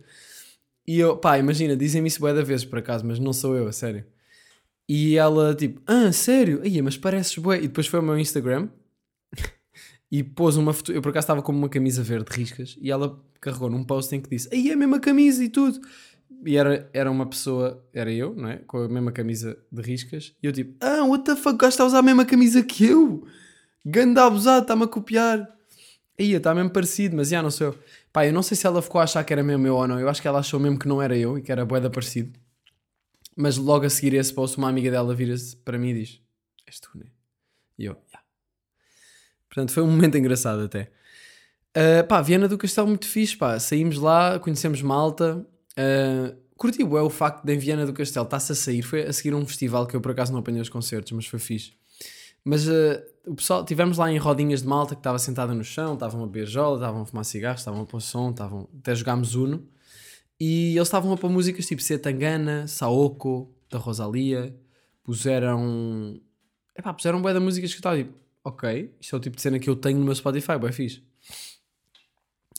E 0.86 0.98
eu, 0.98 1.16
pá, 1.16 1.38
imagina, 1.38 1.76
dizem-me 1.76 2.08
isso 2.08 2.20
bué 2.20 2.32
da 2.32 2.42
vezes 2.42 2.64
por 2.64 2.78
acaso, 2.78 3.04
mas 3.04 3.18
não 3.18 3.32
sou 3.32 3.56
eu, 3.56 3.66
a 3.66 3.72
sério. 3.72 4.04
E 4.88 5.16
ela 5.16 5.54
tipo, 5.54 5.80
ah, 5.86 6.12
sério? 6.12 6.60
Aí, 6.62 6.80
mas 6.80 6.96
pareces 6.96 7.36
bué. 7.38 7.58
E 7.58 7.62
depois 7.62 7.86
foi 7.86 7.98
ao 7.98 8.04
meu 8.04 8.18
Instagram 8.18 8.68
e 10.10 10.22
pôs 10.22 10.56
uma 10.56 10.72
foto. 10.72 10.92
Eu 10.92 11.02
por 11.02 11.10
acaso 11.10 11.24
estava 11.24 11.42
com 11.42 11.52
uma 11.52 11.68
camisa 11.68 12.02
verde 12.02 12.30
de 12.30 12.36
riscas 12.36 12.76
e 12.80 12.90
ela 12.90 13.20
carregou 13.40 13.68
num 13.68 13.84
post 13.84 14.14
em 14.14 14.20
que 14.20 14.30
disse, 14.30 14.48
aí 14.52 14.70
é 14.70 14.74
a 14.74 14.76
mesma 14.76 15.00
camisa 15.00 15.42
e 15.42 15.48
tudo. 15.48 15.80
E 16.44 16.56
era, 16.56 16.88
era 16.92 17.10
uma 17.10 17.26
pessoa, 17.26 17.84
era 17.92 18.12
eu, 18.12 18.34
não 18.34 18.48
é? 18.48 18.56
Com 18.58 18.78
a 18.78 18.88
mesma 18.88 19.10
camisa 19.10 19.58
de 19.72 19.82
riscas. 19.82 20.34
E 20.40 20.46
eu 20.46 20.52
tipo, 20.52 20.76
ah, 20.80 21.02
what 21.04 21.24
the 21.24 21.34
fuck, 21.34 21.64
está 21.64 21.82
a 21.82 21.86
usar 21.86 21.98
a 21.98 22.02
mesma 22.02 22.24
camisa 22.24 22.62
que 22.62 22.84
eu. 22.84 23.26
Ganda 23.84 24.24
abusado, 24.24 24.62
está-me 24.62 24.84
a 24.84 24.86
copiar. 24.86 25.55
Aí, 26.18 26.32
está 26.32 26.54
mesmo 26.54 26.70
parecido, 26.70 27.16
mas 27.16 27.28
já 27.28 27.42
não 27.42 27.50
sou 27.50 27.68
eu. 27.68 27.78
Pá, 28.12 28.26
eu 28.26 28.32
não 28.32 28.42
sei 28.42 28.56
se 28.56 28.66
ela 28.66 28.80
ficou 28.80 29.00
a 29.00 29.04
achar 29.04 29.22
que 29.22 29.32
era 29.32 29.42
mesmo 29.42 29.66
eu 29.66 29.76
ou 29.76 29.86
não. 29.86 30.00
Eu 30.00 30.08
acho 30.08 30.22
que 30.22 30.28
ela 30.28 30.38
achou 30.38 30.58
mesmo 30.58 30.78
que 30.78 30.88
não 30.88 31.02
era 31.02 31.16
eu 31.16 31.38
e 31.38 31.42
que 31.42 31.52
era 31.52 31.64
boeda 31.64 31.90
parecido. 31.90 32.38
Mas 33.36 33.58
logo 33.58 33.84
a 33.84 33.90
seguir 33.90 34.14
esse 34.14 34.32
post, 34.32 34.56
uma 34.56 34.68
amiga 34.68 34.90
dela 34.90 35.14
vira-se 35.14 35.54
para 35.56 35.78
mim 35.78 35.90
e 35.90 35.94
diz: 35.94 36.20
És 36.66 36.80
tu, 36.80 36.88
né? 36.94 37.04
E 37.78 37.84
eu, 37.84 37.96
já. 38.10 38.20
Portanto, 39.48 39.72
foi 39.72 39.82
um 39.82 39.90
momento 39.90 40.16
engraçado 40.16 40.62
até. 40.62 40.90
Uh, 41.76 42.06
pá, 42.08 42.22
Viana 42.22 42.48
do 42.48 42.56
Castelo 42.56 42.86
muito 42.86 43.06
fixe, 43.06 43.36
pá. 43.36 43.58
Saímos 43.58 43.98
lá, 43.98 44.38
conhecemos 44.38 44.80
Malta. 44.80 45.46
Uh, 45.78 46.34
curti 46.56 46.80
é 46.80 46.84
o 46.84 47.10
facto 47.10 47.44
de 47.44 47.52
em 47.52 47.58
Viana 47.58 47.84
do 47.84 47.92
Castelo 47.92 48.24
está-se 48.24 48.52
a 48.52 48.54
sair. 48.54 48.80
Foi 48.80 49.02
a 49.02 49.12
seguir 49.12 49.34
um 49.34 49.46
festival 49.46 49.86
que 49.86 49.94
eu 49.94 50.00
por 50.00 50.12
acaso 50.12 50.32
não 50.32 50.40
apanhei 50.40 50.62
os 50.62 50.70
concertos, 50.70 51.12
mas 51.12 51.26
foi 51.26 51.38
fixe. 51.38 51.74
Mas 52.42 52.66
uh, 52.66 53.02
o 53.26 53.34
pessoal, 53.34 53.64
tivemos 53.64 53.98
lá 53.98 54.10
em 54.10 54.18
rodinhas 54.18 54.62
de 54.62 54.68
malta 54.68 54.94
que 54.94 55.00
estava 55.00 55.18
sentada 55.18 55.52
no 55.52 55.64
chão, 55.64 55.94
estavam 55.94 56.22
a 56.22 56.26
beber 56.26 56.46
jola, 56.46 56.76
estavam 56.76 57.02
a 57.02 57.06
fumar 57.06 57.24
cigarros, 57.24 57.60
estavam 57.60 57.82
a 57.82 57.86
pôr 57.86 58.00
som, 58.00 58.30
estavam, 58.30 58.68
até 58.78 58.94
jogámos 58.94 59.34
Uno. 59.34 59.68
E 60.38 60.76
eles 60.76 60.86
estavam 60.86 61.12
a 61.12 61.16
pôr 61.16 61.28
músicas 61.28 61.66
tipo 61.66 61.82
Setangana, 61.82 62.68
Saoko, 62.68 63.52
da 63.68 63.78
Rosalia. 63.78 64.56
Puseram. 65.02 66.20
Epá, 66.76 66.92
puseram 66.94 67.20
bué 67.20 67.32
de 67.32 67.40
músicas 67.40 67.70
que 67.70 67.76
eu 67.76 67.80
estava 67.80 67.96
tipo, 67.96 68.14
ok, 68.44 68.94
isto 69.00 69.16
é 69.16 69.18
o 69.18 69.20
tipo 69.20 69.36
de 69.36 69.42
cena 69.42 69.58
que 69.58 69.68
eu 69.68 69.74
tenho 69.74 69.98
no 69.98 70.04
meu 70.04 70.14
Spotify, 70.14 70.56
bué 70.58 70.70
fixe. 70.70 71.02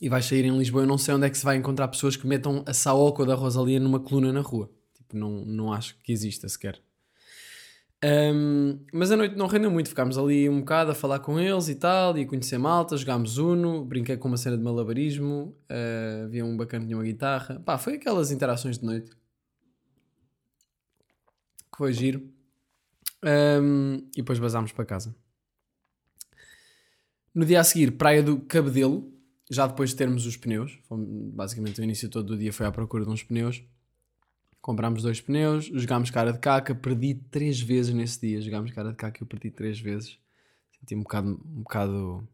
E 0.02 0.10
vai 0.10 0.22
sair 0.22 0.44
em 0.46 0.58
Lisboa, 0.58 0.84
eu 0.84 0.88
não 0.88 0.98
sei 0.98 1.14
onde 1.14 1.28
é 1.28 1.30
que 1.30 1.38
se 1.38 1.46
vai 1.46 1.56
encontrar 1.56 1.88
pessoas 1.88 2.16
que 2.16 2.28
metam 2.28 2.64
a 2.66 2.74
Saoko 2.74 3.26
da 3.26 3.36
Rosalia 3.36 3.80
numa 3.80 4.00
coluna 4.00 4.34
na 4.34 4.42
rua. 4.42 4.70
Tipo, 4.94 5.16
não, 5.16 5.46
não 5.46 5.72
acho 5.72 5.98
que 6.04 6.12
exista 6.12 6.50
sequer. 6.50 6.82
Um, 8.04 8.80
mas 8.94 9.12
a 9.12 9.18
noite 9.18 9.36
não 9.36 9.48
rendeu 9.48 9.72
muito, 9.72 9.90
ficámos 9.90 10.18
ali 10.18 10.48
um 10.48 10.60
bocado 10.60 10.92
a 10.92 10.96
falar 10.96 11.20
com 11.20 11.40
eles 11.40 11.68
e 11.68 11.76
tal, 11.76 12.16
e 12.18 12.22
a 12.22 12.28
conhecer 12.28 12.58
malta, 12.60 12.96
jogámos 12.96 13.38
Uno, 13.38 13.84
brinquei 13.84 14.18
com 14.18 14.28
uma 14.28 14.38
cena 14.38 14.56
de 14.56 14.64
malabarismo, 14.64 15.56
uh, 15.70 16.26
havia 16.26 16.46
um 16.46 16.56
bacana 16.56 16.82
que 16.82 16.88
tinha 16.88 16.98
uma 16.98 17.04
guitarra, 17.04 17.60
pá, 17.60 17.78
foi 17.78 17.96
aquelas 17.96 18.32
interações 18.32 18.78
de 18.78 18.86
noite 18.86 19.12
que 21.72 21.78
foi 21.78 21.94
giro. 21.94 22.28
Um, 23.24 23.98
e 24.16 24.18
depois 24.18 24.40
basámos 24.40 24.72
para 24.72 24.86
casa. 24.86 25.16
No 27.34 27.46
dia 27.46 27.60
a 27.60 27.64
seguir, 27.64 27.92
Praia 27.92 28.24
do 28.24 28.40
Cabedelo, 28.40 29.12
já 29.50 29.68
depois 29.68 29.92
de 29.92 29.96
termos 29.96 30.26
os 30.26 30.36
pneus, 30.36 30.80
basicamente 30.90 31.80
o 31.80 31.84
início 31.84 32.10
todo 32.10 32.28
do 32.28 32.38
dia 32.38 32.52
foi 32.52 32.66
à 32.66 32.72
procura 32.72 33.06
de 33.06 33.12
uns 33.12 33.24
pneus. 33.24 33.64
Comprámos 34.68 35.02
dois 35.02 35.22
pneus, 35.22 35.72
jogámos 35.74 36.12
cara 36.12 36.34
de 36.34 36.40
caca, 36.40 36.76
perdi 36.76 37.14
três 37.32 37.62
vezes 37.62 37.94
nesse 37.94 38.20
dia. 38.20 38.42
Jogámos 38.42 38.70
cara 38.72 38.90
de 38.90 38.98
caca 38.98 39.18
e 39.18 39.24
eu 39.24 39.26
perdi 39.26 39.50
três 39.50 39.80
vezes. 39.80 40.18
Senti-me 40.78 41.00
um 41.00 41.04
bocado. 41.04 41.30
Um 41.30 41.62
bocado... 41.62 42.28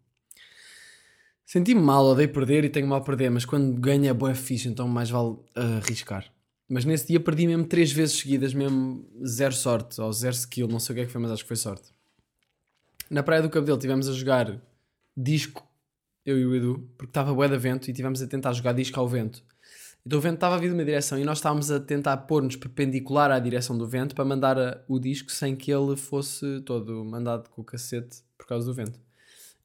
Senti-me 1.46 1.80
mal, 1.80 2.04
odeio 2.04 2.34
perder 2.34 2.66
e 2.66 2.70
tenho 2.70 2.88
mal 2.88 3.02
a 3.02 3.04
perder, 3.04 3.30
mas 3.30 3.46
quando 3.46 3.80
ganho 3.80 4.08
é 4.08 4.14
boa 4.16 4.34
fixe, 4.34 4.68
então 4.68 4.88
mais 4.88 5.12
vale 5.12 5.36
ah, 5.56 5.78
arriscar. 5.78 6.34
Mas 6.68 6.86
nesse 6.86 7.06
dia 7.10 7.20
perdi 7.20 7.46
mesmo 7.46 7.68
três 7.68 7.92
vezes 7.92 8.18
seguidas, 8.18 8.52
mesmo 8.52 9.08
zero 9.24 9.54
sorte, 9.54 10.02
ou 10.02 10.12
zero 10.12 10.34
skill, 10.34 10.68
não 10.68 10.80
sei 10.80 10.94
o 10.94 10.96
que 10.96 11.02
é 11.02 11.06
que 11.06 11.12
foi, 11.12 11.22
mas 11.22 11.30
acho 11.30 11.44
que 11.44 11.50
foi 11.50 11.56
sorte. 11.56 11.92
Na 13.12 13.22
Praia 13.22 13.44
do 13.44 13.50
Cabedelo 13.52 13.78
tivemos 13.78 14.10
a 14.10 14.12
jogar 14.12 14.60
disco, 15.16 15.64
eu 16.26 16.40
e 16.40 16.46
o 16.48 16.56
Edu, 16.56 16.90
porque 16.98 17.12
estava 17.12 17.32
bué 17.32 17.48
de 17.48 17.60
vento 17.60 17.92
e 17.92 17.94
tivemos 17.94 18.24
a 18.24 18.28
tentar 18.28 18.54
jogar 18.54 18.74
disco 18.74 19.00
ao 19.00 19.08
vento. 19.08 19.44
Então 20.06 20.20
o 20.20 20.22
vento 20.22 20.36
estava 20.36 20.56
a 20.56 20.58
vir 20.58 20.68
de 20.68 20.74
uma 20.74 20.84
direção 20.84 21.18
e 21.18 21.24
nós 21.24 21.38
estávamos 21.38 21.72
a 21.72 21.80
tentar 21.80 22.18
pôr-nos 22.18 22.58
perpendicular 22.58 23.32
à 23.32 23.40
direção 23.40 23.78
do 23.78 23.88
vento 23.88 24.14
para 24.14 24.26
mandar 24.26 24.60
a- 24.60 24.82
o 24.88 25.00
disco 25.00 25.32
sem 25.32 25.56
que 25.56 25.72
ele 25.72 25.96
fosse 25.96 26.60
todo 26.62 27.06
mandado 27.06 27.50
com 27.50 27.62
o 27.62 27.64
cacete 27.64 28.18
por 28.38 28.46
causa 28.46 28.66
do 28.68 28.74
vento. 28.74 29.00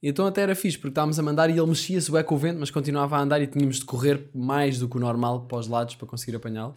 Então 0.01 0.27
até 0.29 0.43
era 0.43 0.55
fixe, 0.55 0.79
porque 0.79 0.91
estávamos 0.93 1.19
a 1.19 1.23
mandar 1.25 1.51
e 1.51 1.55
ele 1.59 1.67
mexia-se 1.67 2.09
bué 2.09 2.23
com 2.23 2.37
o 2.37 2.39
vento, 2.39 2.61
mas 2.61 2.71
continuava 2.71 3.17
a 3.17 3.21
andar 3.21 3.43
e 3.43 3.49
tínhamos 3.49 3.81
de 3.81 3.85
correr 3.85 4.29
mais 4.33 4.79
do 4.79 4.89
que 4.89 4.97
o 4.97 5.01
normal 5.01 5.47
para 5.47 5.59
os 5.59 5.67
lados 5.67 5.97
para 5.97 6.07
conseguir 6.07 6.37
apanhá-lo. 6.37 6.77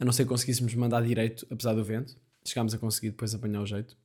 A 0.00 0.04
não 0.04 0.10
ser 0.12 0.24
que 0.24 0.30
conseguíssemos 0.30 0.74
mandar 0.74 1.00
direito, 1.04 1.46
apesar 1.48 1.74
do 1.74 1.84
vento. 1.84 2.16
Chegámos 2.44 2.74
a 2.74 2.78
conseguir 2.78 3.10
depois 3.10 3.32
apanhar 3.36 3.62
o 3.62 3.66
jeito. 3.66 3.96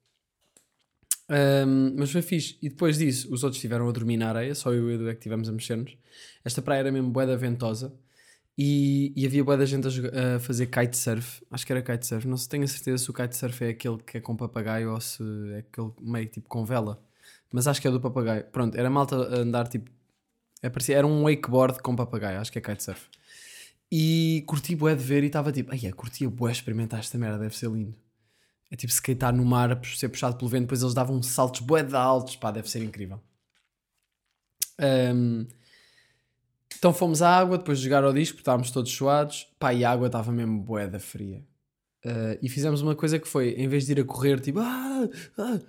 Ahm, 1.27 1.95
mas 1.97 2.11
foi 2.11 2.21
fixe. 2.21 2.55
E 2.61 2.69
depois 2.69 2.99
disso, 2.99 3.33
os 3.33 3.43
outros 3.43 3.57
estiveram 3.57 3.89
a 3.89 3.91
dormir 3.91 4.17
na 4.17 4.29
areia, 4.29 4.53
só 4.53 4.71
eu 4.71 4.83
e 4.83 4.85
o 4.85 4.95
Edu 4.95 5.09
é 5.09 5.13
que 5.13 5.19
estivemos 5.19 5.49
a 5.49 5.51
mexer-nos. 5.51 5.97
Esta 6.45 6.61
praia 6.61 6.81
era 6.81 6.91
mesmo 6.91 7.09
bué 7.09 7.25
da 7.25 7.35
ventosa 7.35 7.91
e, 8.61 9.13
e 9.15 9.25
havia 9.25 9.41
bué 9.41 9.55
da 9.55 9.65
gente 9.65 9.87
a, 9.87 10.35
a 10.35 10.39
fazer 10.41 10.65
kitesurf. 10.65 11.41
Acho 11.49 11.65
que 11.65 11.71
era 11.71 11.81
kitesurf. 11.81 12.27
Não 12.27 12.35
se 12.35 12.49
tenho 12.49 12.65
a 12.65 12.67
certeza 12.67 12.97
se 13.05 13.09
o 13.09 13.13
kitesurf 13.13 13.63
é 13.63 13.69
aquele 13.69 13.99
que 13.99 14.17
é 14.17 14.19
com 14.19 14.35
papagaio 14.35 14.91
ou 14.91 14.99
se 14.99 15.23
é 15.53 15.59
aquele 15.59 15.93
meio 16.01 16.27
tipo 16.27 16.49
com 16.49 16.65
vela. 16.65 17.01
Mas 17.53 17.67
acho 17.67 17.81
que 17.81 17.87
é 17.87 17.91
do 17.91 18.01
papagaio. 18.01 18.43
Pronto, 18.51 18.77
era 18.77 18.89
malta 18.89 19.15
a 19.15 19.37
andar 19.37 19.69
tipo. 19.69 19.89
É, 20.61 20.69
era 20.91 21.07
um 21.07 21.23
wakeboard 21.23 21.81
com 21.81 21.95
papagaio. 21.95 22.41
Acho 22.41 22.51
que 22.51 22.59
é 22.59 22.61
kitesurf. 22.61 23.07
E 23.89 24.43
curti 24.45 24.75
bué 24.75 24.93
de 24.93 25.03
ver 25.05 25.23
e 25.23 25.27
estava 25.27 25.53
tipo, 25.53 25.71
ai, 25.71 25.79
é, 25.85 25.91
curtia 25.93 26.29
bué 26.29 26.51
experimentar 26.51 26.99
esta 26.99 27.17
merda, 27.17 27.39
deve 27.39 27.55
ser 27.55 27.69
lindo. 27.71 27.95
É 28.69 28.75
tipo 28.75 28.91
skatear 28.91 29.33
no 29.33 29.45
mar, 29.45 29.79
ser 29.85 30.09
puxado 30.09 30.35
pelo 30.35 30.49
vento, 30.49 30.63
depois 30.63 30.81
eles 30.81 30.93
davam 30.93 31.23
saltos 31.23 31.61
bué 31.61 31.81
de 31.81 31.95
altos, 31.95 32.35
pá, 32.35 32.51
deve 32.51 32.69
ser 32.69 32.83
incrível. 32.83 33.21
Ahm, 34.77 35.47
então 36.77 36.93
fomos 36.93 37.21
à 37.21 37.37
água, 37.37 37.57
depois 37.57 37.79
de 37.79 37.85
jogar 37.85 38.03
ao 38.03 38.13
disco, 38.13 38.37
estávamos 38.37 38.71
todos 38.71 38.91
suados, 38.91 39.47
pá, 39.59 39.73
e 39.73 39.83
a 39.83 39.91
água 39.91 40.07
estava 40.07 40.31
mesmo 40.31 40.61
bué 40.61 40.87
da 40.87 40.99
fria. 40.99 41.43
Ah, 42.05 42.37
e 42.41 42.49
fizemos 42.49 42.81
uma 42.81 42.95
coisa 42.95 43.19
que 43.19 43.27
foi, 43.27 43.51
em 43.51 43.67
vez 43.67 43.85
de 43.85 43.93
ir 43.93 43.99
a 43.99 44.03
correr, 44.03 44.39
tipo, 44.39 44.59
ah, 44.59 45.09
ah, 45.37 45.59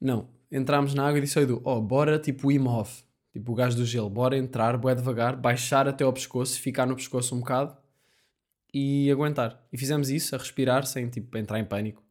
não, 0.00 0.28
entrámos 0.50 0.94
na 0.94 1.06
água 1.06 1.18
e 1.18 1.22
disse 1.22 1.38
ao 1.38 1.44
Edu, 1.44 1.60
oh, 1.64 1.80
bora 1.80 2.18
tipo 2.18 2.50
Hof, 2.68 3.02
tipo 3.32 3.52
o 3.52 3.54
gajo 3.54 3.76
do 3.76 3.84
gelo, 3.84 4.10
bora 4.10 4.36
entrar, 4.36 4.76
bué 4.76 4.94
devagar, 4.94 5.36
baixar 5.36 5.88
até 5.88 6.04
ao 6.04 6.12
pescoço, 6.12 6.60
ficar 6.60 6.86
no 6.86 6.96
pescoço 6.96 7.34
um 7.34 7.40
bocado 7.40 7.76
e 8.72 9.10
aguentar. 9.10 9.62
E 9.72 9.78
fizemos 9.78 10.10
isso, 10.10 10.34
a 10.34 10.38
respirar, 10.38 10.86
sem 10.86 11.08
tipo 11.08 11.36
entrar 11.36 11.58
em 11.58 11.64
pânico. 11.64 12.02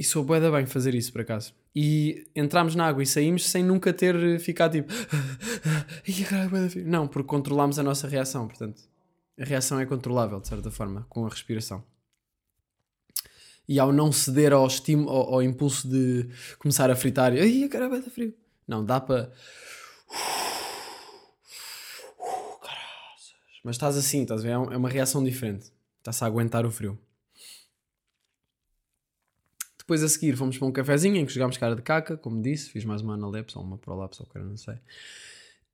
E 0.00 0.02
sou 0.02 0.24
bué 0.24 0.40
da 0.40 0.50
bem 0.50 0.64
fazer 0.64 0.94
isso, 0.94 1.12
por 1.12 1.20
acaso. 1.20 1.52
E 1.76 2.26
entramos 2.34 2.74
na 2.74 2.86
água 2.86 3.02
e 3.02 3.06
saímos 3.06 3.46
sem 3.46 3.62
nunca 3.62 3.92
ter 3.92 4.40
ficado 4.40 4.72
tipo... 4.72 4.90
Não, 6.86 7.06
porque 7.06 7.28
controlámos 7.28 7.78
a 7.78 7.82
nossa 7.82 8.08
reação, 8.08 8.48
portanto. 8.48 8.80
A 9.38 9.44
reação 9.44 9.78
é 9.78 9.84
controlável, 9.84 10.40
de 10.40 10.48
certa 10.48 10.70
forma, 10.70 11.04
com 11.10 11.26
a 11.26 11.28
respiração. 11.28 11.84
E 13.68 13.78
ao 13.78 13.92
não 13.92 14.10
ceder 14.10 14.54
ao, 14.54 14.66
estímulo, 14.66 15.10
ao, 15.10 15.34
ao 15.34 15.42
impulso 15.42 15.86
de 15.86 16.30
começar 16.58 16.90
a 16.90 16.96
fritar, 16.96 17.34
ai, 17.34 17.68
caralho, 17.68 18.02
da 18.02 18.10
frio. 18.10 18.34
Não, 18.66 18.82
dá 18.82 19.02
para... 19.02 19.30
Mas 23.62 23.76
estás 23.76 23.98
assim, 23.98 24.22
estás 24.22 24.40
a 24.40 24.44
ver? 24.44 24.52
É 24.52 24.54
é 24.54 24.76
uma 24.78 24.88
reação 24.88 25.22
diferente. 25.22 25.70
Estás 25.98 26.22
a 26.22 26.26
aguentar 26.26 26.64
o 26.64 26.70
frio. 26.70 26.98
Depois 29.90 30.04
a 30.04 30.08
seguir 30.08 30.36
fomos 30.36 30.56
para 30.56 30.68
um 30.68 30.70
cafezinho 30.70 31.16
em 31.16 31.26
que 31.26 31.32
jogámos 31.32 31.56
cara 31.56 31.74
de 31.74 31.82
caca, 31.82 32.16
como 32.16 32.40
disse, 32.40 32.70
fiz 32.70 32.84
mais 32.84 33.02
uma 33.02 33.14
analepse 33.14 33.58
ou 33.58 33.64
uma 33.64 33.76
prolapse 33.76 34.22
ou 34.22 34.28
cara, 34.28 34.44
não 34.44 34.56
sei. 34.56 34.76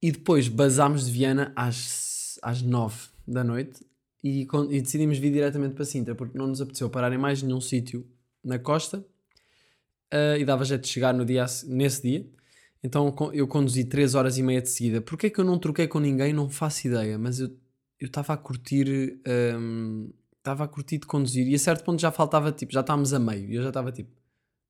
E 0.00 0.11
depois 0.11 0.48
basámos 0.48 1.05
de 1.05 1.12
Viana 1.12 1.52
às, 1.55 2.38
às 2.40 2.62
9 2.62 3.09
da 3.29 3.44
noite 3.44 3.85
e, 4.24 4.48
e 4.70 4.81
decidimos 4.81 5.18
vir 5.18 5.31
diretamente 5.31 5.74
para 5.74 5.85
Sintra 5.85 6.14
porque 6.14 6.38
não 6.38 6.46
nos 6.46 6.62
apeteceu 6.62 6.88
parar 6.88 7.12
em 7.12 7.18
mais 7.18 7.42
nenhum 7.42 7.61
sítio 7.61 8.07
na 8.42 8.59
costa 8.59 9.05
ah, 10.11 10.38
e 10.38 10.46
dava 10.46 10.64
jeito 10.64 10.85
de 10.85 10.88
chegar 10.88 11.12
no 11.12 11.22
dia, 11.22 11.44
nesse 11.66 12.00
dia. 12.00 12.26
Então 12.83 13.14
eu 13.35 13.46
conduzi 13.46 13.85
3 13.85 14.14
horas 14.14 14.38
e 14.38 14.42
meia 14.42 14.62
de 14.62 14.70
seguida. 14.70 15.02
Porquê 15.02 15.29
que 15.29 15.38
eu 15.38 15.44
não 15.44 15.59
troquei 15.59 15.87
com 15.87 16.00
ninguém? 16.00 16.33
Não 16.33 16.48
faço 16.48 16.87
ideia, 16.87 17.18
mas 17.18 17.38
eu 17.38 17.50
estava 18.00 18.33
a 18.33 18.37
curtir. 18.38 19.20
hum, 19.59 20.09
Estava 20.46 20.62
a 20.62 20.68
curtir 20.68 20.98
de 20.98 21.06
conduzir 21.09 21.48
e 21.48 21.56
a 21.56 21.59
certo 21.59 21.82
ponto 21.82 22.00
já 22.00 22.12
faltava 22.12 22.52
tipo, 22.52 22.72
já 22.72 22.78
estávamos 22.78 23.12
a 23.12 23.18
meio 23.18 23.50
e 23.50 23.56
eu 23.56 23.62
já 23.64 23.68
estava 23.70 23.90
tipo, 23.90 24.11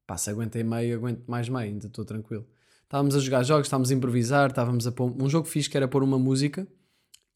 pá, 0.07 0.17
se 0.17 0.31
aguentei 0.31 0.65
meio, 0.65 0.97
aguento 0.97 1.23
mais 1.27 1.51
meio, 1.51 1.67
ainda 1.67 1.87
estou 1.87 2.03
tranquilo. 2.03 2.47
Estávamos 2.85 3.15
a 3.15 3.19
jogar 3.19 3.43
jogos, 3.43 3.67
estávamos 3.67 3.91
a 3.91 3.95
improvisar, 3.95 4.49
estávamos 4.49 4.87
a 4.87 4.93
pôr 4.93 5.13
um 5.23 5.29
jogo 5.29 5.47
fixe 5.47 5.69
que 5.69 5.77
era 5.77 5.87
pôr 5.87 6.03
uma 6.03 6.19
música 6.19 6.67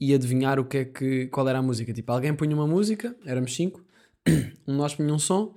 e 0.01 0.15
adivinhar 0.15 0.59
o 0.59 0.65
que 0.65 0.79
é 0.79 0.85
que, 0.87 1.27
qual 1.27 1.47
era 1.47 1.59
a 1.59 1.63
música. 1.63 1.93
Tipo, 1.93 2.13
alguém 2.13 2.35
punha 2.35 2.57
uma 2.57 2.67
música, 2.67 3.15
éramos 3.27 3.55
cinco, 3.55 3.85
um 4.67 4.75
nós 4.75 4.95
punha 4.95 5.13
um 5.13 5.19
som 5.19 5.55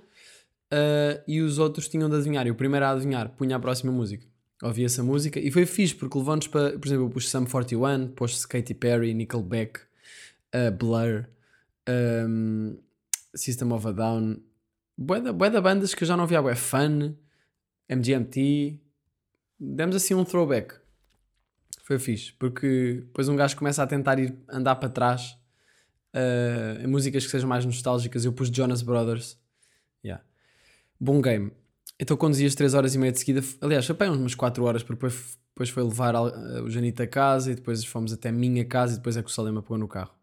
ah, 0.70 1.24
e 1.26 1.40
os 1.40 1.60
outros 1.60 1.88
tinham 1.88 2.10
de 2.10 2.18
adivinhar. 2.18 2.46
E 2.46 2.52
o 2.52 2.56
primeiro 2.56 2.86
a 2.86 2.90
adivinhar 2.90 3.30
punha 3.30 3.56
a 3.56 3.60
próxima 3.62 3.94
música. 3.94 4.26
Ouvia 4.62 4.88
essa 4.88 5.02
música 5.02 5.40
e 5.40 5.50
foi 5.50 5.66
fixe 5.66 5.96
porque 5.96 6.18
levou-nos 6.18 6.48
para, 6.48 6.78
por 6.78 6.86
exemplo, 6.86 7.06
eu 7.06 7.10
pus 7.10 7.30
Sum 7.30 7.46
41, 7.46 8.10
pus 8.10 8.46
Katy 8.46 8.74
Perry, 8.74 9.14
Nickelback, 9.14 9.80
uh, 10.54 10.70
Blur, 10.78 11.30
um, 11.90 12.78
System 13.36 13.72
of 13.72 13.88
a 13.88 13.92
Down, 13.92 14.38
bué 14.98 15.20
da, 15.20 15.62
bandas 15.62 15.94
que 15.94 16.04
eu 16.04 16.08
já 16.08 16.16
não 16.16 16.28
via, 16.28 16.42
bué 16.42 16.56
Fun, 16.56 17.16
MGMT, 17.90 18.80
demos 19.60 19.96
assim 19.96 20.14
um 20.14 20.24
throwback. 20.24 20.76
Foi 21.84 22.00
fixe, 22.00 22.32
porque 22.34 23.02
depois 23.06 23.28
um 23.28 23.36
gajo 23.36 23.58
começa 23.58 23.84
a 23.84 23.88
tentar 23.88 24.18
ir 24.18 24.38
andar 24.48 24.76
para 24.76 24.90
trás 24.90 25.38
uh, 26.14 26.82
em 26.82 26.88
músicas 26.88 27.26
que 27.26 27.32
sejam 27.32 27.50
mais 27.50 27.66
nostálgicas. 27.66 28.24
Eu 28.24 28.32
pus 28.32 28.50
Jonas 28.50 28.82
Brothers. 28.82 29.38
Yeah. 30.04 30.24
Bom 31.00 31.22
game. 31.22 31.52
Então 32.00 32.16
conduzi 32.16 32.46
as 32.46 32.56
3 32.56 32.74
horas 32.74 32.96
e 32.96 32.98
meia 32.98 33.12
de 33.12 33.20
seguida. 33.20 33.46
Aliás, 33.62 33.86
foi 33.86 34.10
umas 34.10 34.36
4 34.36 34.64
horas, 34.64 34.82
porque 34.82 34.96
depois, 34.96 35.38
depois 35.50 35.70
foi 35.70 35.84
levar 35.84 36.16
uh, 36.16 36.64
o 36.64 36.70
Janito 36.70 37.04
a 37.04 37.08
casa 37.08 37.52
e 37.52 37.56
depois 37.56 37.84
fomos 37.84 38.14
até 38.14 38.30
a 38.30 38.32
minha 38.32 38.64
casa 38.66 38.94
e 38.94 38.98
depois 38.98 39.18
é 39.18 39.22
que 39.22 39.30
o 39.30 39.34
Salema 39.34 39.62
pegou 39.62 39.78
no 39.78 39.88
carro. 39.88 40.14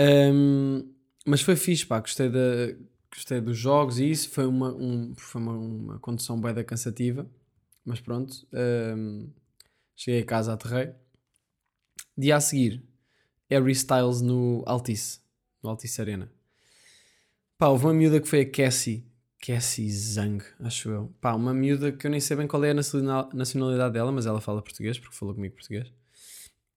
Um, 0.00 0.94
mas 1.26 1.42
foi 1.42 1.56
fixe, 1.56 1.84
pá, 1.84 2.00
gostei, 2.00 2.30
da, 2.30 2.74
gostei 3.12 3.40
dos 3.40 3.58
jogos 3.58 3.98
e 3.98 4.10
isso. 4.10 4.30
Foi 4.30 4.46
uma, 4.46 4.74
um, 4.74 5.14
foi 5.14 5.40
uma, 5.40 5.52
uma 5.52 5.98
condução 5.98 6.40
bem 6.40 6.54
da 6.54 6.64
cansativa, 6.64 7.28
mas 7.84 8.00
pronto. 8.00 8.46
um, 8.96 9.30
cheguei 9.94 10.22
a 10.22 10.24
casa, 10.24 10.54
aterrei. 10.54 10.94
Dia 12.16 12.36
a 12.36 12.40
seguir, 12.40 12.82
Harry 13.48 13.72
Styles 13.72 14.20
no 14.20 14.62
Altice, 14.66 15.20
no 15.62 15.70
Altice 15.70 16.00
Arena. 16.00 16.30
Pá, 17.58 17.68
houve 17.68 17.84
uma 17.84 17.94
miúda 17.94 18.20
que 18.20 18.28
foi 18.28 18.40
a 18.40 18.50
Cassie, 18.50 19.06
Cassie 19.38 19.90
Zhang, 19.90 20.42
acho 20.60 20.88
eu. 20.90 21.14
Pá, 21.20 21.34
uma 21.34 21.52
miúda 21.52 21.92
que 21.92 22.06
eu 22.06 22.10
nem 22.10 22.20
sei 22.20 22.36
bem 22.36 22.46
qual 22.46 22.64
é 22.64 22.70
a 22.70 22.74
nacional- 22.74 23.28
nacionalidade 23.34 23.92
dela, 23.94 24.10
mas 24.10 24.24
ela 24.26 24.40
fala 24.40 24.62
português, 24.62 24.98
porque 24.98 25.14
falou 25.14 25.34
comigo 25.34 25.54
português. 25.54 25.92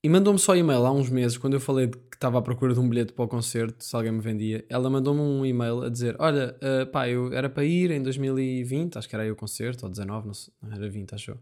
E 0.06 0.10
mandou-me 0.10 0.38
só 0.38 0.54
e-mail 0.54 0.86
há 0.86 0.92
uns 0.92 1.10
meses, 1.10 1.38
quando 1.38 1.54
eu 1.54 1.62
falei 1.62 1.88
que 1.88 1.98
estava 2.16 2.38
à 2.38 2.42
procura 2.42 2.74
de 2.74 2.80
um 2.80 2.89
bilhete 2.89 3.13
para 3.13 3.24
o 3.24 3.28
concerto, 3.28 3.82
se 3.82 3.96
alguém 3.96 4.12
me 4.12 4.20
vendia. 4.20 4.66
Ela 4.68 4.89
mandou-me 4.89 5.22
um 5.22 5.46
e-mail 5.46 5.82
a 5.84 5.89
dizer: 5.89 6.18
Olha, 6.20 6.58
uh, 6.58 6.86
pá, 6.88 7.08
eu 7.08 7.32
era 7.32 7.50
para 7.50 7.63
ir 7.63 7.89
em 7.89 8.04
2020, 8.04 8.98
acho 8.98 9.08
que 9.08 9.16
era 9.16 9.24
aí 9.24 9.32
o 9.32 9.36
concerto, 9.36 9.86
ou 9.86 9.89
19, 9.89 10.28
não, 10.28 10.34
sei, 10.34 10.54
não 10.62 10.74
era 10.74 10.89
20, 10.89 11.16
acho 11.16 11.32
eu. 11.32 11.38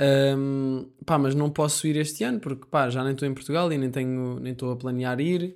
Um, 0.00 0.90
pá, 1.04 1.18
mas 1.18 1.34
não 1.34 1.50
posso 1.50 1.86
ir 1.86 1.96
este 1.96 2.24
ano 2.24 2.40
porque 2.40 2.66
pá, 2.66 2.88
já 2.88 3.04
nem 3.04 3.12
estou 3.12 3.28
em 3.28 3.34
Portugal 3.34 3.70
e 3.70 3.76
nem 3.76 3.90
tenho 3.90 4.40
nem 4.40 4.54
estou 4.54 4.72
a 4.72 4.76
planear 4.76 5.20
ir. 5.20 5.54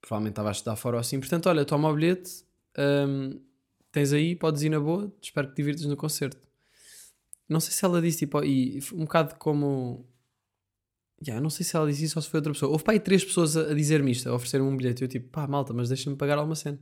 Provavelmente 0.00 0.32
estava 0.32 0.48
a 0.48 0.52
estudar 0.52 0.74
fora 0.74 0.96
ou 0.96 1.00
assim. 1.00 1.20
Portanto, 1.20 1.48
olha, 1.48 1.64
toma 1.64 1.88
o 1.88 1.94
bilhete, 1.94 2.44
um, 2.76 3.40
tens 3.92 4.12
aí, 4.12 4.34
podes 4.34 4.62
ir 4.62 4.70
na 4.70 4.80
boa, 4.80 5.12
espero 5.22 5.48
que 5.48 5.54
te 5.54 5.56
divirtas 5.58 5.84
no 5.86 5.96
concerto. 5.96 6.38
Não 7.48 7.60
sei 7.60 7.72
se 7.72 7.84
ela 7.84 8.02
disse 8.02 8.18
tipo, 8.18 8.42
e 8.44 8.80
um 8.92 9.04
bocado 9.04 9.36
como 9.36 10.09
Yeah, 11.22 11.38
eu 11.38 11.42
não 11.42 11.50
sei 11.50 11.64
se 11.66 11.76
ela 11.76 11.86
disse 11.86 12.04
isso 12.04 12.18
ou 12.18 12.22
se 12.22 12.30
foi 12.30 12.38
outra 12.38 12.52
pessoa. 12.52 12.72
Houve 12.72 12.82
pá, 12.82 12.98
três 12.98 13.22
pessoas 13.22 13.56
a, 13.56 13.74
dizer-me 13.74 14.10
isto, 14.10 14.28
a 14.28 14.34
oferecer-me 14.34 14.66
um 14.66 14.76
bilhete. 14.76 15.02
Eu 15.02 15.08
tipo, 15.08 15.28
pá, 15.28 15.46
malta, 15.46 15.72
mas 15.74 15.88
deixa-me 15.88 16.16
pagar 16.16 16.38
alguma 16.38 16.54
cena. 16.54 16.78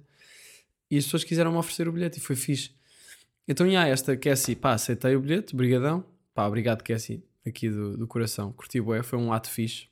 E 0.91 0.97
as 0.97 1.05
pessoas 1.05 1.25
quiseram-me 1.25 1.59
oferecer 1.59 1.89
o 1.89 1.93
bilhete 1.93 2.19
e 2.19 2.21
foi 2.21 2.37
fixe. 2.37 2.71
Então, 3.47 3.67
yeah, 3.67 3.89
esta 3.89 4.17
Cassie, 4.17 4.55
pá, 4.55 4.75
aceitei 4.75 5.17
o 5.17 5.21
bilhete, 5.21 5.57
brigadão. 5.57 6.05
Pá, 6.35 6.47
obrigado 6.47 6.83
Cassie. 6.83 7.23
aqui 7.45 7.69
do, 7.69 7.97
do 7.97 8.07
coração. 8.07 8.53
Curti 8.53 8.81
bué, 8.81 9.03
foi 9.03 9.19
um 9.19 9.33
ato 9.33 9.51
fixe. 9.51 9.89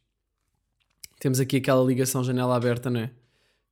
Temos 1.18 1.40
aqui 1.40 1.56
aquela 1.56 1.84
ligação 1.84 2.22
janela 2.22 2.56
aberta, 2.56 2.88
não 2.88 3.00
é? 3.00 3.10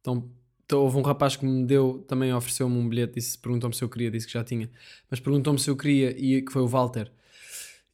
Então, 0.01 0.29
então 0.67 0.81
houve 0.81 0.97
um 0.97 1.03
rapaz 1.03 1.37
que 1.37 1.45
me 1.45 1.65
deu, 1.65 2.05
também 2.09 2.33
ofereceu-me 2.33 2.77
um 2.77 2.89
bilhete, 2.89 3.15
disse, 3.15 3.39
perguntou-me 3.39 3.75
se 3.77 3.85
eu 3.85 3.89
queria, 3.89 4.11
disse 4.11 4.27
que 4.27 4.33
já 4.33 4.43
tinha, 4.43 4.71
mas 5.11 5.21
perguntou-me 5.21 5.59
se 5.59 5.69
eu 5.69 5.77
queria 5.77 6.11
e 6.19 6.43
que 6.43 6.51
foi 6.53 6.63
o 6.63 6.67
Walter. 6.67 7.13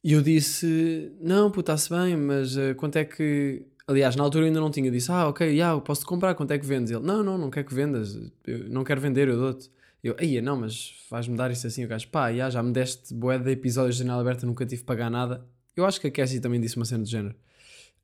E 0.03 0.13
eu 0.13 0.21
disse, 0.21 1.11
não, 1.21 1.51
puta, 1.51 1.73
está-se 1.73 1.89
bem, 1.89 2.17
mas 2.17 2.55
uh, 2.55 2.75
quanto 2.75 2.97
é 2.97 3.05
que... 3.05 3.65
Aliás, 3.87 4.15
na 4.15 4.23
altura 4.23 4.45
eu 4.45 4.47
ainda 4.47 4.59
não 4.59 4.71
tinha, 4.71 4.89
disse, 4.89 5.11
ah, 5.11 5.27
ok, 5.27 5.47
yeah, 5.47 5.75
eu 5.75 5.81
posso-te 5.81 6.05
comprar, 6.05 6.33
quanto 6.33 6.51
é 6.51 6.57
que 6.57 6.65
vendes? 6.65 6.91
Ele, 6.91 7.05
não, 7.05 7.23
não, 7.23 7.37
não 7.37 7.49
quero 7.49 7.67
que 7.67 7.73
vendas, 7.73 8.17
eu 8.47 8.69
não 8.69 8.83
quero 8.83 9.01
vender, 9.01 9.27
eu 9.27 9.37
dou-te. 9.37 9.69
Eu, 10.03 10.15
aí 10.17 10.41
não, 10.41 10.57
mas 10.57 10.93
vais-me 11.09 11.37
dar 11.37 11.51
isso 11.51 11.67
assim, 11.67 11.85
o 11.85 11.87
gajo, 11.87 12.07
pá, 12.07 12.29
yeah, 12.29 12.49
já 12.49 12.63
me 12.63 12.71
deste 12.71 13.13
boé 13.13 13.37
de 13.37 13.51
episódios 13.51 13.95
de 13.95 14.03
janela 14.03 14.21
aberta, 14.21 14.45
nunca 14.45 14.65
tive 14.65 14.81
que 14.81 14.87
pagar 14.87 15.11
nada. 15.11 15.45
Eu 15.75 15.85
acho 15.85 16.01
que 16.01 16.07
a 16.07 16.11
Cassie 16.11 16.39
também 16.39 16.59
disse 16.59 16.75
uma 16.77 16.85
cena 16.85 17.03
do 17.03 17.09
género. 17.09 17.35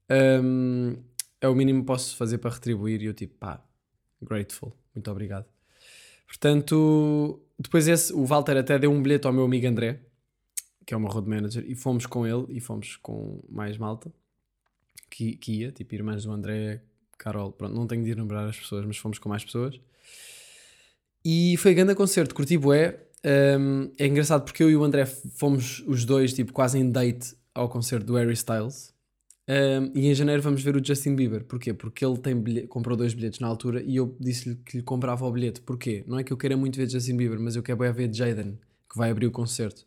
Um, 0.09 0.95
é 1.41 1.47
o 1.47 1.55
mínimo 1.55 1.81
que 1.81 1.87
posso 1.87 2.15
fazer 2.15 2.37
para 2.37 2.51
retribuir. 2.51 3.01
E 3.01 3.05
eu 3.05 3.13
tipo, 3.13 3.35
pá, 3.35 3.63
grateful, 4.21 4.73
muito 4.95 5.09
obrigado. 5.11 5.45
Portanto, 6.27 7.41
depois 7.57 7.87
esse, 7.87 8.13
o 8.13 8.25
Walter 8.25 8.57
até 8.57 8.77
deu 8.77 8.91
um 8.91 9.01
bilhete 9.01 9.27
ao 9.27 9.33
meu 9.33 9.45
amigo 9.45 9.67
André, 9.67 9.99
que 10.87 10.93
é 10.93 10.97
o 10.97 10.99
meu 11.01 11.09
road 11.09 11.29
manager, 11.29 11.65
e 11.67 11.75
fomos 11.75 12.05
com 12.05 12.25
ele 12.25 12.45
e 12.47 12.61
fomos 12.61 12.95
com 12.95 13.43
mais 13.49 13.77
malta 13.77 14.09
que, 15.09 15.35
que 15.35 15.51
ia, 15.59 15.71
tipo 15.71 15.93
irmãs 15.93 16.23
do 16.23 16.31
André, 16.31 16.81
Carol, 17.17 17.51
pronto, 17.51 17.75
não 17.75 17.85
tenho 17.85 18.05
de 18.05 18.13
lembrar 18.13 18.47
as 18.47 18.57
pessoas, 18.57 18.85
mas 18.85 18.95
fomos 18.97 19.19
com 19.19 19.27
mais 19.27 19.43
pessoas. 19.43 19.77
E 21.25 21.57
foi 21.57 21.73
grande 21.73 21.93
concerto, 21.93 22.33
curti 22.33 22.57
bué. 22.57 23.03
Um, 23.59 23.91
é 23.97 24.07
engraçado 24.07 24.45
porque 24.45 24.63
eu 24.63 24.69
e 24.69 24.77
o 24.77 24.83
André 24.83 25.05
fomos 25.05 25.83
os 25.85 26.05
dois, 26.05 26.33
tipo, 26.33 26.53
quase 26.53 26.79
em 26.79 26.89
date 26.89 27.35
ao 27.53 27.67
concerto 27.67 28.05
do 28.05 28.15
Harry 28.15 28.33
Styles. 28.33 28.93
Um, 29.49 29.91
e 29.93 30.07
em 30.07 30.13
janeiro 30.13 30.41
vamos 30.41 30.63
ver 30.63 30.77
o 30.77 30.85
Justin 30.85 31.15
Bieber. 31.15 31.43
Porquê? 31.43 31.73
Porque 31.73 32.05
ele 32.05 32.17
tem 32.17 32.33
bilhete, 32.39 32.67
comprou 32.67 32.95
dois 32.95 33.13
bilhetes 33.13 33.41
na 33.41 33.47
altura 33.47 33.83
e 33.83 33.97
eu 33.97 34.15
disse-lhe 34.21 34.55
que 34.55 34.77
lhe 34.77 34.83
comprava 34.83 35.25
o 35.25 35.31
bilhete. 35.31 35.59
Porquê? 35.59 36.05
Não 36.07 36.17
é 36.17 36.23
que 36.23 36.31
eu 36.31 36.37
queira 36.37 36.55
muito 36.55 36.77
ver 36.77 36.89
Justin 36.89 37.17
Bieber, 37.17 37.39
mas 37.39 37.57
eu 37.57 37.63
quero 37.63 37.93
ver 37.93 38.13
Jaden, 38.13 38.57
que 38.89 38.97
vai 38.97 39.09
abrir 39.09 39.25
o 39.27 39.31
concerto. 39.31 39.85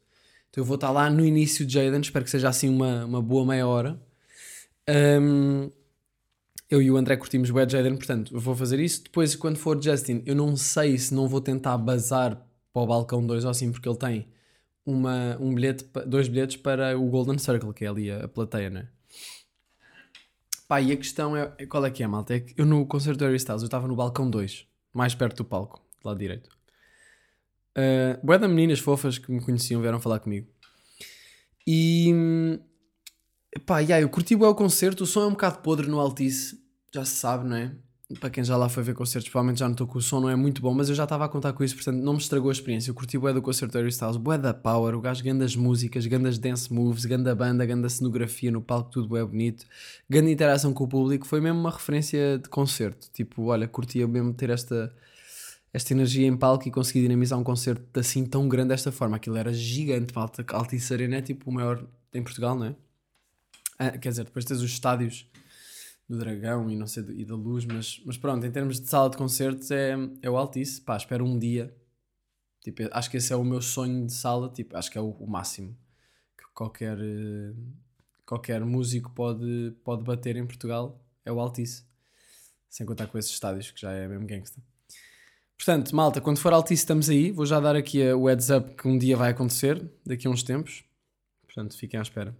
Então 0.50 0.62
eu 0.62 0.64
vou 0.64 0.74
estar 0.74 0.90
lá 0.90 1.08
no 1.08 1.24
início 1.24 1.64
de 1.64 1.74
Jaden, 1.74 2.00
espero 2.00 2.24
que 2.24 2.30
seja 2.30 2.48
assim 2.48 2.68
uma, 2.68 3.04
uma 3.04 3.22
boa 3.22 3.46
meia 3.46 3.66
hora. 3.66 4.00
Um, 4.88 5.70
eu 6.68 6.82
e 6.82 6.90
o 6.90 6.96
André 6.96 7.16
curtimos 7.16 7.50
o 7.50 7.54
Jaden, 7.54 7.96
portanto 7.96 8.38
vou 8.38 8.54
fazer 8.54 8.80
isso. 8.80 9.04
Depois, 9.04 9.34
quando 9.36 9.56
for 9.56 9.80
Justin, 9.82 10.22
eu 10.26 10.34
não 10.34 10.56
sei 10.56 10.98
se 10.98 11.14
não 11.14 11.28
vou 11.28 11.40
tentar 11.40 11.78
bazar 11.78 12.46
para 12.72 12.82
o 12.82 12.86
balcão 12.86 13.24
2 13.24 13.44
ou 13.44 13.50
assim, 13.50 13.70
porque 13.70 13.88
ele 13.88 13.98
tem 13.98 14.28
uma, 14.84 15.36
um 15.40 15.54
bilhete, 15.54 15.84
dois 16.06 16.28
bilhetes 16.28 16.56
para 16.56 16.98
o 16.98 17.08
Golden 17.08 17.38
Circle, 17.38 17.72
que 17.72 17.84
é 17.84 17.88
ali 17.88 18.10
a, 18.10 18.24
a 18.24 18.28
plateia, 18.28 18.70
né? 18.70 18.88
Pá, 20.66 20.80
e 20.80 20.92
a 20.92 20.96
questão 20.96 21.36
é, 21.36 21.46
qual 21.66 21.84
é 21.84 21.90
que 21.90 22.02
é, 22.02 22.06
malta? 22.06 22.34
É 22.34 22.40
que 22.40 22.54
eu 22.56 22.64
no 22.64 22.86
concerto 22.86 23.18
do 23.18 23.24
Harry 23.24 23.36
Styles, 23.36 23.62
eu 23.62 23.66
estava 23.66 23.88
no 23.88 23.96
balcão 23.96 24.30
2, 24.30 24.66
mais 24.94 25.14
perto 25.14 25.38
do 25.38 25.44
palco, 25.44 25.80
do 26.02 26.08
lado 26.08 26.18
direito. 26.18 26.48
Uh, 27.76 28.24
Boé 28.24 28.38
meninas 28.48 28.78
fofas 28.80 29.18
que 29.18 29.30
me 29.30 29.40
conheciam 29.40 29.80
vieram 29.80 30.00
falar 30.00 30.20
comigo. 30.20 30.48
E 31.66 32.12
pá, 33.66 33.80
yeah, 33.80 34.02
eu 34.02 34.08
curti 34.08 34.34
o 34.34 34.54
concerto, 34.54 35.04
o 35.04 35.06
som 35.06 35.22
é 35.22 35.26
um 35.26 35.32
bocado 35.32 35.58
podre 35.58 35.88
no 35.88 36.00
Altice, 36.00 36.58
já 36.92 37.04
se 37.04 37.16
sabe, 37.16 37.48
não 37.48 37.56
é? 37.56 37.72
para 38.18 38.30
quem 38.30 38.42
já 38.42 38.56
lá 38.56 38.68
foi 38.68 38.82
ver 38.82 38.94
concertos, 38.94 39.30
provavelmente 39.30 39.60
já 39.60 39.68
notou 39.68 39.86
que 39.86 39.96
o 39.96 40.00
som 40.00 40.20
não 40.20 40.28
é 40.28 40.34
muito 40.34 40.60
bom, 40.60 40.74
mas 40.74 40.88
eu 40.88 40.94
já 40.94 41.04
estava 41.04 41.24
a 41.24 41.28
contar 41.28 41.52
com 41.52 41.62
isso, 41.62 41.76
portanto 41.76 41.96
não 41.96 42.14
me 42.14 42.18
estragou 42.18 42.48
a 42.48 42.52
experiência. 42.52 42.90
Eu 42.90 42.94
curti 42.94 43.16
bué 43.16 43.32
do 43.32 43.40
concerto 43.40 43.72
do 43.72 43.78
Harry 43.78 43.90
Styles, 43.90 44.16
bué 44.16 44.36
da 44.36 44.52
power, 44.52 44.96
o 44.96 45.00
gajo 45.00 45.22
gandas 45.22 45.54
músicas, 45.54 46.06
gandas 46.06 46.36
dance 46.36 46.72
moves, 46.72 47.04
ganda 47.04 47.34
banda, 47.34 47.64
ganda 47.64 47.88
cenografia 47.88 48.50
no 48.50 48.60
palco, 48.60 48.90
tudo 48.90 49.08
bué 49.08 49.24
bonito, 49.24 49.64
grande 50.08 50.32
interação 50.32 50.72
com 50.72 50.84
o 50.84 50.88
público, 50.88 51.26
foi 51.26 51.40
mesmo 51.40 51.60
uma 51.60 51.70
referência 51.70 52.38
de 52.38 52.48
concerto. 52.48 53.08
Tipo, 53.12 53.44
olha, 53.44 53.68
curtia 53.68 54.08
mesmo 54.08 54.32
ter 54.34 54.50
esta, 54.50 54.92
esta 55.72 55.92
energia 55.92 56.26
em 56.26 56.36
palco 56.36 56.66
e 56.66 56.70
conseguir 56.70 57.02
dinamizar 57.02 57.38
um 57.38 57.44
concerto 57.44 57.98
assim 57.98 58.24
tão 58.26 58.48
grande 58.48 58.68
desta 58.68 58.90
forma. 58.90 59.16
Aquilo 59.16 59.36
era 59.36 59.52
gigante, 59.52 60.14
malta, 60.14 60.44
Altice 60.52 60.92
Arena 60.92 61.16
é 61.16 61.22
tipo 61.22 61.50
o 61.50 61.52
maior 61.52 61.86
em 62.12 62.22
Portugal, 62.22 62.56
não 62.56 62.66
é? 62.66 62.76
Ah, 63.78 63.96
quer 63.96 64.10
dizer, 64.10 64.24
depois 64.24 64.44
tens 64.44 64.60
os 64.60 64.70
estádios 64.70 65.26
do 66.08 66.18
Dragão 66.18 66.68
e 66.68 66.76
não 66.76 66.88
sei, 66.88 67.04
e 67.10 67.24
da 67.24 67.36
Luz, 67.36 67.64
mas, 67.64 68.02
mas 68.04 68.18
pronto, 68.18 68.44
em 68.44 68.50
termos 68.50 68.80
de 68.80 68.88
sala 68.88 69.08
de 69.08 69.16
concertos 69.16 69.70
é, 69.70 69.94
é 70.20 70.28
o 70.28 70.36
Altice, 70.36 70.80
pá, 70.80 70.96
espero 70.96 71.24
um 71.24 71.38
dia, 71.38 71.74
tipo, 72.62 72.82
acho 72.90 73.08
que 73.08 73.16
esse 73.16 73.32
é 73.32 73.36
o 73.36 73.44
meu 73.44 73.62
sonho 73.62 74.06
de 74.06 74.12
sala, 74.12 74.50
tipo, 74.50 74.76
acho 74.76 74.90
que 74.90 74.98
é 74.98 75.00
o, 75.00 75.10
o 75.10 75.30
máximo 75.30 75.76
que 76.36 76.44
qualquer, 76.52 76.98
qualquer 78.26 78.64
músico 78.64 79.10
pode, 79.12 79.72
pode 79.84 80.02
bater 80.02 80.36
em 80.36 80.44
Portugal, 80.44 81.00
é 81.24 81.30
o 81.30 81.38
Altice, 81.38 81.84
sem 82.68 82.84
contar 82.84 83.06
com 83.06 83.16
esses 83.16 83.30
estádios, 83.30 83.70
que 83.70 83.80
já 83.80 83.92
é 83.92 84.08
mesmo 84.08 84.26
gangsta. 84.26 84.60
Portanto, 85.60 85.94
malta, 85.94 86.22
quando 86.22 86.38
for 86.38 86.54
Altice 86.54 86.80
estamos 86.80 87.10
aí, 87.10 87.30
vou 87.30 87.44
já 87.44 87.60
dar 87.60 87.76
aqui 87.76 88.02
o 88.14 88.26
heads 88.26 88.48
up 88.48 88.74
que 88.74 88.88
um 88.88 88.96
dia 88.96 89.14
vai 89.14 89.30
acontecer, 89.30 89.86
daqui 90.06 90.26
a 90.26 90.30
uns 90.30 90.42
tempos, 90.42 90.82
portanto, 91.42 91.76
fiquem 91.76 92.00
à 92.00 92.02
espera. 92.02 92.34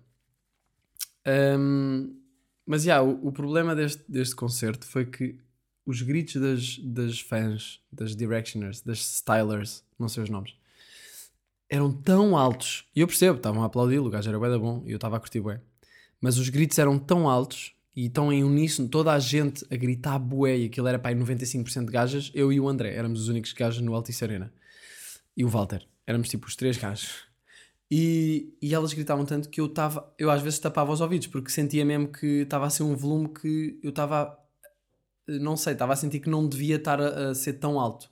Um, 1.58 2.16
mas, 2.64 2.84
já, 2.84 2.94
yeah, 2.96 3.06
o, 3.06 3.28
o, 3.28 3.30
problema 3.30 3.76
deste, 3.76 4.02
deste 4.08 4.34
concerto 4.34 4.86
foi 4.86 5.04
que 5.04 5.36
os 5.84 6.00
gritos 6.00 6.40
das, 6.40 6.78
das 6.78 7.20
fãs, 7.20 7.82
das 7.92 8.16
Directioners, 8.16 8.80
das 8.80 9.00
Stylers, 9.00 9.84
não 9.98 10.08
sei 10.08 10.22
os 10.22 10.30
nomes, 10.30 10.54
eram 11.68 11.92
tão 11.92 12.38
altos. 12.38 12.86
E 12.96 13.02
eu 13.02 13.06
percebo, 13.06 13.36
estavam 13.36 13.62
a 13.62 13.66
aplaudir, 13.66 13.98
o 13.98 14.08
gajo 14.08 14.30
era 14.30 14.38
bué 14.38 14.56
bom 14.56 14.82
e 14.86 14.92
eu 14.92 14.96
estava 14.96 15.18
a 15.18 15.20
curtir 15.20 15.40
bué. 15.40 15.60
Mas 16.22 16.38
os 16.38 16.48
gritos 16.48 16.78
eram 16.78 16.98
tão 16.98 17.28
altos 17.28 17.74
e 17.94 18.08
tão 18.08 18.32
em 18.32 18.44
uníssono, 18.44 18.88
toda 18.88 19.12
a 19.12 19.18
gente 19.18 19.66
a 19.70 19.76
gritar 19.76 20.18
bué, 20.18 20.56
e 20.56 20.66
aquilo 20.66 20.86
era 20.86 20.98
para 20.98 21.10
aí 21.10 21.16
95% 21.16 21.86
de 21.86 21.92
gajas, 21.92 22.30
eu 22.34 22.52
e 22.52 22.60
o 22.60 22.68
André 22.68 22.94
éramos 22.94 23.22
os 23.22 23.28
únicos 23.28 23.52
gajos 23.52 23.82
no 23.82 23.94
Altice 23.94 24.24
Arena. 24.24 24.52
E 25.36 25.44
o 25.44 25.48
Walter, 25.48 25.86
éramos 26.06 26.28
tipo 26.28 26.46
os 26.46 26.56
três 26.56 26.76
gajos. 26.76 27.24
E, 27.90 28.54
e 28.62 28.72
elas 28.72 28.92
gritavam 28.92 29.24
tanto 29.24 29.48
que 29.48 29.60
eu 29.60 29.66
estava, 29.66 30.14
eu 30.16 30.30
às 30.30 30.40
vezes 30.40 30.60
tapava 30.60 30.92
os 30.92 31.00
ouvidos, 31.00 31.26
porque 31.26 31.50
sentia 31.50 31.84
mesmo 31.84 32.08
que 32.08 32.42
estava 32.42 32.66
a 32.66 32.70
ser 32.70 32.84
um 32.84 32.94
volume 32.94 33.28
que 33.28 33.80
eu 33.82 33.90
estava, 33.90 34.38
não 35.26 35.56
sei, 35.56 35.72
estava 35.72 35.92
a 35.92 35.96
sentir 35.96 36.20
que 36.20 36.30
não 36.30 36.48
devia 36.48 36.76
estar 36.76 37.00
a, 37.00 37.30
a 37.30 37.34
ser 37.34 37.54
tão 37.54 37.80
alto. 37.80 38.08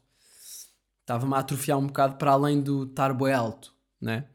Estava-me 1.02 1.34
a 1.34 1.38
atrofiar 1.38 1.78
um 1.78 1.86
bocado 1.86 2.16
para 2.16 2.32
além 2.32 2.60
do 2.60 2.84
estar 2.84 3.14
bem 3.14 3.32
alto, 3.32 3.72
né? 4.00 4.26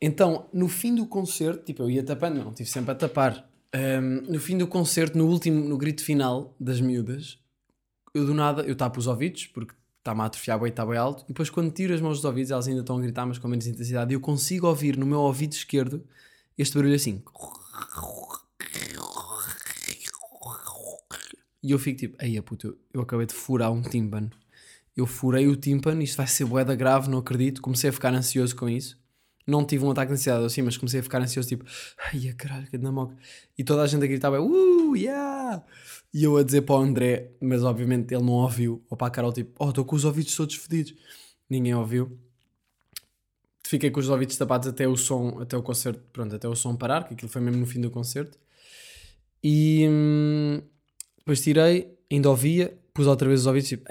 Então, 0.00 0.48
no 0.52 0.68
fim 0.68 0.94
do 0.94 1.06
concerto, 1.06 1.64
tipo, 1.64 1.82
eu 1.82 1.90
ia 1.90 2.02
tapando, 2.02 2.44
não, 2.44 2.54
tive 2.54 2.68
sempre 2.68 2.92
a 2.92 2.94
tapar. 2.94 3.50
Um, 3.76 4.32
no 4.32 4.40
fim 4.40 4.56
do 4.56 4.66
concerto, 4.66 5.18
no 5.18 5.26
último, 5.26 5.60
no 5.68 5.76
grito 5.76 6.02
final 6.02 6.54
das 6.58 6.80
miúdas, 6.80 7.38
eu 8.14 8.24
do 8.24 8.32
nada, 8.32 8.62
eu 8.62 8.74
tapo 8.74 8.98
os 8.98 9.06
ouvidos, 9.06 9.46
porque 9.48 9.74
está-me 9.98 10.22
a 10.22 10.24
atrofiar 10.24 10.58
bem, 10.58 10.70
está 10.70 10.86
bem 10.86 10.96
alto. 10.96 11.24
E 11.24 11.28
depois, 11.28 11.50
quando 11.50 11.70
tiro 11.70 11.92
as 11.92 12.00
mãos 12.00 12.18
dos 12.18 12.24
ouvidos, 12.24 12.50
elas 12.50 12.66
ainda 12.66 12.80
estão 12.80 12.96
a 12.96 13.00
gritar, 13.00 13.26
mas 13.26 13.38
com 13.38 13.48
menos 13.48 13.66
intensidade. 13.66 14.12
E 14.12 14.14
eu 14.14 14.20
consigo 14.20 14.66
ouvir 14.66 14.96
no 14.96 15.04
meu 15.04 15.20
ouvido 15.20 15.52
esquerdo 15.52 16.02
este 16.56 16.74
barulho 16.74 16.94
assim. 16.94 17.22
E 21.62 21.72
eu 21.72 21.78
fico 21.78 21.98
tipo, 21.98 22.16
aí 22.20 22.40
puto, 22.40 22.78
eu 22.94 23.00
acabei 23.02 23.26
de 23.26 23.34
furar 23.34 23.72
um 23.72 23.82
tímpano. 23.82 24.30
Eu 24.96 25.06
furei 25.06 25.46
o 25.48 25.56
tímpano, 25.56 26.00
isto 26.00 26.16
vai 26.16 26.26
ser 26.26 26.46
boeda 26.46 26.74
grave, 26.74 27.10
não 27.10 27.18
acredito. 27.18 27.60
Comecei 27.60 27.90
a 27.90 27.92
ficar 27.92 28.14
ansioso 28.14 28.56
com 28.56 28.68
isso. 28.68 28.98
Não 29.46 29.64
tive 29.64 29.84
um 29.84 29.90
ataque 29.90 30.08
de 30.08 30.14
ansiedade 30.14 30.44
assim, 30.44 30.60
mas 30.62 30.76
comecei 30.76 31.00
a 31.00 31.02
ficar 31.02 31.22
ansioso, 31.22 31.48
tipo, 31.48 31.64
ai, 32.12 32.32
caralho, 32.32 32.66
que 32.66 32.76
moca. 32.78 33.16
E 33.56 33.62
toda 33.62 33.82
a 33.82 33.86
gente 33.86 34.02
a 34.02 34.06
gritar, 34.06 34.32
uh, 34.32 34.96
yeah! 34.96 35.62
E 36.12 36.24
eu 36.24 36.36
a 36.36 36.42
dizer 36.42 36.62
para 36.62 36.74
o 36.74 36.78
André, 36.78 37.30
mas 37.40 37.62
obviamente 37.62 38.12
ele 38.12 38.24
não 38.24 38.32
ouviu, 38.32 38.84
ou 38.90 38.96
para 38.96 39.06
a 39.06 39.10
Carol, 39.10 39.32
tipo, 39.32 39.52
oh, 39.64 39.68
estou 39.68 39.84
com 39.84 39.94
os 39.94 40.04
ouvidos 40.04 40.34
todos 40.34 40.56
fedidos. 40.56 40.94
Ninguém 41.48 41.74
ouviu. 41.74 42.18
Fiquei 43.66 43.90
com 43.90 44.00
os 44.00 44.08
ouvidos 44.08 44.36
tapados 44.36 44.68
até 44.68 44.88
o 44.88 44.96
som, 44.96 45.38
até 45.40 45.56
o 45.56 45.62
concerto, 45.62 46.00
pronto, 46.12 46.34
até 46.34 46.48
o 46.48 46.54
som 46.56 46.74
parar, 46.76 47.04
que 47.04 47.14
aquilo 47.14 47.30
foi 47.30 47.40
mesmo 47.40 47.60
no 47.60 47.66
fim 47.66 47.80
do 47.80 47.90
concerto. 47.90 48.38
E 49.42 49.86
hum, 49.88 50.62
depois 51.18 51.40
tirei, 51.40 51.96
ainda 52.10 52.30
ouvia, 52.30 52.76
pus 52.96 53.06
outra 53.06 53.28
vez 53.28 53.40
os 53.40 53.46
ouvidos, 53.46 53.68
tipo, 53.68 53.84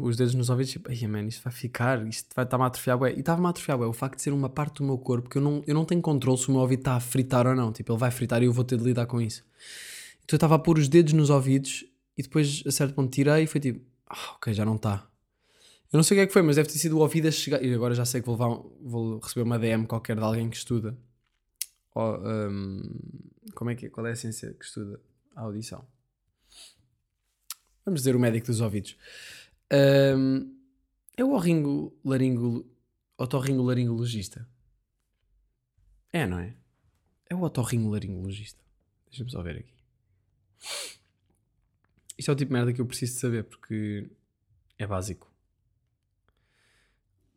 os 0.00 0.16
dedos 0.16 0.34
nos 0.34 0.50
ouvidos, 0.50 0.72
tipo, 0.72 0.90
ai, 0.90 1.06
man, 1.06 1.22
isto 1.26 1.42
vai 1.44 1.52
ficar, 1.52 2.04
isto 2.08 2.28
vai 2.34 2.44
estar-me 2.44 2.64
a 2.64 2.66
atrofiar, 2.66 3.00
ué. 3.00 3.12
E 3.12 3.20
estava-me 3.20 3.46
a 3.46 3.50
atrofiar, 3.50 3.78
ué, 3.78 3.86
o 3.86 3.92
facto 3.92 4.16
de 4.16 4.22
ser 4.22 4.32
uma 4.32 4.48
parte 4.48 4.78
do 4.78 4.84
meu 4.84 4.98
corpo 4.98 5.30
que 5.30 5.38
eu 5.38 5.42
não, 5.42 5.62
eu 5.64 5.74
não 5.74 5.84
tenho 5.84 6.02
controle 6.02 6.36
se 6.36 6.48
o 6.48 6.50
meu 6.50 6.60
ouvido 6.60 6.80
está 6.80 6.96
a 6.96 7.00
fritar 7.00 7.46
ou 7.46 7.54
não. 7.54 7.72
Tipo, 7.72 7.92
ele 7.92 7.98
vai 8.00 8.10
fritar 8.10 8.42
e 8.42 8.46
eu 8.46 8.52
vou 8.52 8.64
ter 8.64 8.76
de 8.76 8.84
lidar 8.84 9.06
com 9.06 9.20
isso. 9.20 9.44
Então 10.24 10.34
eu 10.34 10.36
estava 10.36 10.56
a 10.56 10.58
pôr 10.58 10.78
os 10.78 10.88
dedos 10.88 11.12
nos 11.12 11.30
ouvidos 11.30 11.84
e 12.18 12.22
depois 12.22 12.64
a 12.66 12.70
certo 12.72 12.94
ponto 12.94 13.10
tirei 13.10 13.44
e 13.44 13.46
foi 13.46 13.60
tipo, 13.60 13.80
ah, 14.08 14.34
ok, 14.34 14.52
já 14.52 14.64
não 14.64 14.74
está. 14.74 15.06
Eu 15.92 15.98
não 15.98 16.02
sei 16.02 16.16
o 16.16 16.18
que 16.18 16.24
é 16.24 16.26
que 16.26 16.32
foi, 16.32 16.42
mas 16.42 16.56
deve 16.56 16.68
ter 16.68 16.78
sido 16.78 16.96
o 16.96 17.00
ouvido 17.00 17.28
a 17.28 17.30
chegar. 17.30 17.62
E 17.62 17.72
agora 17.72 17.94
já 17.94 18.04
sei 18.04 18.20
que 18.20 18.26
vou, 18.26 18.34
levar, 18.34 18.60
vou 18.80 19.18
receber 19.20 19.42
uma 19.42 19.58
DM 19.58 19.86
qualquer 19.86 20.16
de 20.16 20.22
alguém 20.22 20.50
que 20.50 20.56
estuda. 20.56 20.96
Um, 21.94 22.82
como 23.54 23.70
é 23.70 23.74
que 23.74 23.86
é? 23.86 23.88
Qual 23.88 24.06
é 24.06 24.12
a 24.12 24.16
ciência 24.16 24.52
que 24.52 24.64
estuda 24.64 25.00
a 25.36 25.42
audição? 25.42 25.86
Vamos 27.84 28.00
dizer 28.00 28.14
o 28.14 28.20
médico 28.20 28.46
dos 28.46 28.60
ouvidos. 28.60 28.96
Um, 29.72 30.56
é 31.16 31.24
o 31.24 31.32
otorringo 31.32 31.92
laringo, 32.04 32.70
otorrinolaringologista. 33.18 34.48
É, 36.12 36.24
não 36.26 36.38
é? 36.38 36.54
É 37.28 37.34
o 37.34 37.42
otorrinolaringologista. 37.42 38.62
Deixa-me 39.06 39.30
só 39.30 39.42
ver 39.42 39.58
aqui. 39.58 39.72
Isto 42.18 42.30
é 42.30 42.34
o 42.34 42.36
tipo 42.36 42.50
de 42.50 42.52
merda 42.52 42.72
que 42.72 42.80
eu 42.80 42.86
preciso 42.86 43.14
de 43.14 43.20
saber 43.20 43.42
porque 43.44 44.08
é 44.78 44.86
básico. 44.86 45.32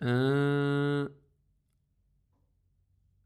Ah, 0.00 1.10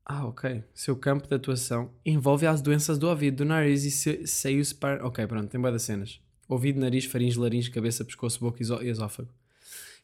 ah, 0.05 0.27
ok. 0.27 0.63
Seu 0.73 0.97
campo 0.97 1.27
de 1.27 1.35
atuação 1.35 1.91
envolve 2.05 2.47
as 2.47 2.63
doenças 2.63 2.99
do 2.99 3.09
ouvido, 3.09 3.39
do 3.39 3.45
nariz 3.45 3.85
e 3.85 4.27
seios 4.27 4.73
para. 4.73 5.05
Ok, 5.05 5.27
pronto, 5.27 5.51
tem 5.51 5.61
boas 5.61 5.83
cenas. 5.83 6.21
Ouvido, 6.49 6.79
nariz, 6.81 7.05
faringe, 7.07 7.39
laringe, 7.39 7.71
cabeça, 7.71 8.05
pescoço, 8.05 8.39
boca 8.41 8.63
e 8.63 8.89
esófago. 8.89 9.29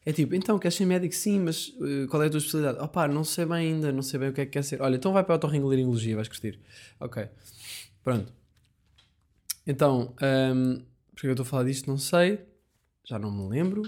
É 0.03 0.11
tipo, 0.11 0.33
então, 0.33 0.57
queres 0.57 0.75
ser 0.75 0.85
médico? 0.85 1.13
Sim, 1.13 1.41
mas 1.41 1.67
uh, 1.69 2.07
qual 2.09 2.23
é 2.23 2.27
a 2.27 2.29
tua 2.29 2.39
especialidade? 2.39 2.79
Opá, 2.83 3.07
não 3.07 3.23
sei 3.23 3.45
bem 3.45 3.73
ainda, 3.73 3.91
não 3.91 4.01
sei 4.01 4.19
bem 4.19 4.29
o 4.29 4.33
que 4.33 4.41
é 4.41 4.45
que 4.45 4.51
quer 4.51 4.63
ser. 4.63 4.81
Olha, 4.81 4.95
então 4.95 5.13
vai 5.13 5.23
para 5.23 5.35
a 5.35 5.37
otorrinolaringologia, 5.37 6.15
vais 6.15 6.27
curtir. 6.27 6.59
Ok, 6.99 7.27
pronto. 8.03 8.33
Então, 9.65 10.15
um, 10.55 10.83
porque 11.13 11.27
eu 11.27 11.31
estou 11.31 11.43
a 11.43 11.45
falar 11.45 11.63
disto, 11.65 11.87
não 11.87 11.97
sei, 11.97 12.39
já 13.11 13.19
não 13.19 13.31
me 13.31 13.47
lembro, 13.47 13.83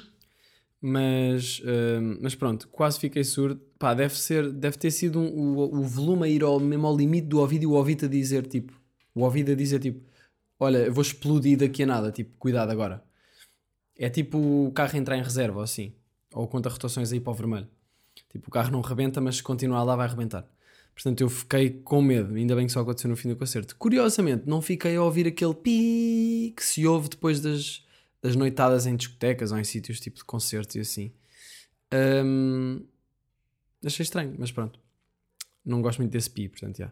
mas, 0.82 1.62
um, 1.66 2.20
mas 2.22 2.36
pronto, 2.36 2.68
quase 2.68 3.00
fiquei 3.00 3.24
surdo. 3.24 3.60
Pá, 3.80 3.94
deve, 3.94 4.18
ser, 4.18 4.52
deve 4.52 4.78
ter 4.78 4.92
sido 4.92 5.20
um, 5.20 5.58
o, 5.58 5.80
o 5.80 5.84
volume 5.84 6.26
a 6.26 6.30
ir 6.30 6.44
ao, 6.44 6.60
mesmo 6.60 6.88
ao 6.88 6.96
limite 6.96 7.28
do 7.28 7.40
ouvido 7.40 7.64
e 7.64 7.68
o 7.68 7.72
ouvido 7.72 8.06
a 8.06 8.10
dizer, 8.10 8.46
tipo, 8.48 8.74
o 9.16 9.22
ouvido 9.22 9.52
a 9.52 9.56
dizer, 9.56 9.80
tipo, 9.80 10.02
olha, 10.60 10.78
eu 10.78 10.94
vou 10.94 11.02
explodir 11.02 11.58
daqui 11.58 11.84
a 11.84 11.86
nada, 11.86 12.12
tipo, 12.12 12.38
cuidado 12.38 12.72
agora. 12.72 13.04
É 13.98 14.10
tipo 14.10 14.38
o 14.38 14.72
carro 14.72 14.98
entrar 14.98 15.18
em 15.18 15.24
reserva, 15.24 15.58
ou 15.58 15.64
assim 15.64 15.94
ou 16.34 16.48
conta 16.48 16.70
rotações 16.70 17.12
aí 17.12 17.20
para 17.20 17.32
o 17.32 17.36
vermelho. 17.36 17.68
Tipo, 18.30 18.48
o 18.50 18.52
carro 18.52 18.72
não 18.72 18.82
rebenta, 18.82 19.22
mas 19.22 19.38
se 19.38 19.44
continuar 19.44 19.84
lá 19.84 19.96
vai 19.96 20.08
rebentar. 20.08 20.46
Portanto, 20.94 21.22
eu 21.22 21.30
fiquei 21.30 21.70
com 21.70 22.02
medo, 22.02 22.36
ainda 22.36 22.56
bem 22.56 22.68
que 22.68 22.72
só 22.72 22.82
aconteceu 22.82 23.10
no 23.10 23.16
fim 23.16 23.30
do 23.30 23.36
concerto. 23.36 23.76
Curiosamente, 23.78 24.44
não 24.46 24.62
fiquei 24.62 24.96
a 24.96 25.02
ouvir 25.02 25.28
aquele 25.28 25.54
pi 25.54 26.54
que 26.56 26.64
se 26.64 26.86
ouve 26.86 27.10
depois 27.10 27.40
das, 27.40 27.84
das 28.24 28.36
noitadas 28.36 28.88
em 28.88 28.96
discotecas 28.96 29.52
ou 29.52 29.60
em 29.60 29.64
sítios 29.64 30.00
tipo 30.00 30.18
de 30.18 30.24
concertos 30.24 30.76
e 30.76 30.80
assim. 30.80 31.12
Um, 31.94 32.84
achei 33.86 34.04
estranho, 34.04 34.36
mas 34.40 34.52
pronto. 34.52 34.80
Não 35.64 35.82
gosto 35.82 36.00
muito 36.00 36.12
desse 36.12 36.30
pi, 36.30 36.50
portanto, 36.50 36.78
já. 36.78 36.92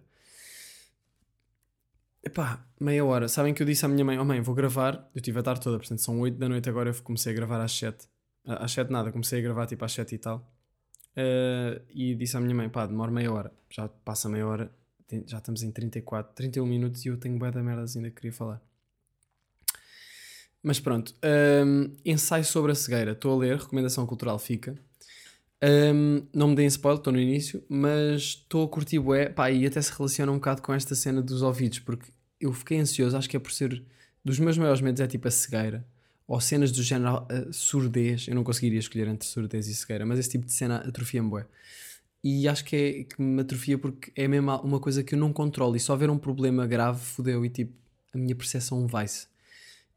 Epá, 2.23 2.63
meia 2.79 3.03
hora. 3.03 3.27
Sabem 3.27 3.53
que 3.53 3.63
eu 3.63 3.65
disse 3.65 3.83
à 3.85 3.87
minha 3.87 4.05
mãe: 4.05 4.19
Oh 4.19 4.25
mãe, 4.25 4.41
vou 4.41 4.53
gravar. 4.53 5.09
Eu 5.15 5.21
tive 5.21 5.39
a 5.39 5.43
tarde 5.43 5.61
toda, 5.61 5.79
portanto 5.79 5.99
são 5.99 6.19
8 6.19 6.37
da 6.37 6.47
noite 6.47 6.69
agora. 6.69 6.91
Eu 6.91 7.01
comecei 7.01 7.31
a 7.31 7.35
gravar 7.35 7.61
às 7.63 7.71
7 7.71 8.07
às 8.45 8.71
7 8.71 8.91
nada, 8.91 9.11
comecei 9.11 9.39
a 9.39 9.41
gravar 9.41 9.67
tipo 9.67 9.83
às 9.85 9.91
7 9.91 10.15
e 10.15 10.17
tal. 10.17 10.51
Uh, 11.11 11.81
e 11.89 12.15
disse 12.15 12.37
à 12.37 12.39
minha 12.39 12.55
mãe, 12.55 12.69
pá, 12.69 12.85
demora 12.85 13.11
meia 13.11 13.31
hora. 13.31 13.51
Já 13.69 13.87
passa 13.87 14.29
meia 14.29 14.47
hora, 14.47 14.71
já 15.25 15.37
estamos 15.37 15.63
em 15.63 15.71
34, 15.71 16.33
31 16.33 16.65
minutos 16.65 17.05
e 17.05 17.09
eu 17.09 17.17
tenho 17.17 17.37
bué 17.37 17.51
da 17.51 17.61
merda 17.61 17.85
ainda 17.95 18.09
que 18.09 18.15
queria 18.15 18.33
falar. 18.33 18.61
Mas 20.63 20.79
pronto, 20.79 21.13
um, 21.65 21.91
ensaio 22.05 22.45
sobre 22.45 22.71
a 22.71 22.75
cegueira. 22.75 23.11
Estou 23.13 23.33
a 23.33 23.37
ler, 23.37 23.57
recomendação 23.57 24.05
cultural 24.05 24.37
fica. 24.37 24.77
Um, 25.63 26.25
não 26.33 26.49
me 26.49 26.55
deem 26.55 26.67
spoiler, 26.67 26.99
estou 26.99 27.13
no 27.13 27.19
início, 27.19 27.63
mas 27.69 28.21
estou 28.21 28.65
a 28.65 28.67
curtir 28.67 28.99
bué, 28.99 29.29
pá, 29.29 29.51
e 29.51 29.65
até 29.65 29.81
se 29.81 29.91
relaciona 29.95 30.31
um 30.31 30.35
bocado 30.35 30.61
com 30.61 30.73
esta 30.73 30.95
cena 30.95 31.21
dos 31.21 31.41
ouvidos, 31.41 31.79
porque 31.79 32.11
eu 32.39 32.51
fiquei 32.51 32.79
ansioso, 32.79 33.15
acho 33.15 33.29
que 33.29 33.37
é 33.37 33.39
por 33.39 33.51
ser, 33.51 33.83
dos 34.25 34.39
meus 34.39 34.57
maiores 34.57 34.81
medos 34.81 34.99
é 35.01 35.07
tipo 35.07 35.27
a 35.27 35.31
cegueira 35.31 35.85
ou 36.31 36.39
cenas 36.39 36.71
do 36.71 36.81
género 36.81 37.23
uh, 37.23 37.51
surdez. 37.53 38.25
Eu 38.27 38.35
não 38.35 38.43
conseguiria 38.43 38.79
escolher 38.79 39.07
entre 39.07 39.27
surdez 39.27 39.67
e 39.67 39.75
cegueira, 39.75 40.05
mas 40.05 40.17
esse 40.17 40.29
tipo 40.29 40.45
de 40.45 40.53
cena 40.53 40.77
atrofia-me 40.77 41.29
bué. 41.29 41.45
E 42.23 42.47
acho 42.47 42.63
que, 42.63 42.75
é, 42.75 43.03
que 43.03 43.21
me 43.21 43.41
atrofia 43.41 43.77
porque 43.77 44.13
é 44.15 44.27
mesmo 44.29 44.55
uma 44.61 44.79
coisa 44.79 45.03
que 45.03 45.13
eu 45.13 45.19
não 45.19 45.33
controlo 45.33 45.75
e 45.75 45.79
só 45.79 45.93
haver 45.93 46.09
um 46.09 46.17
problema 46.17 46.65
grave 46.65 47.01
fodeu 47.01 47.43
e 47.43 47.49
tipo 47.49 47.73
a 48.13 48.17
minha 48.17 48.35
percepção 48.35 48.87
vai-se. 48.87 49.27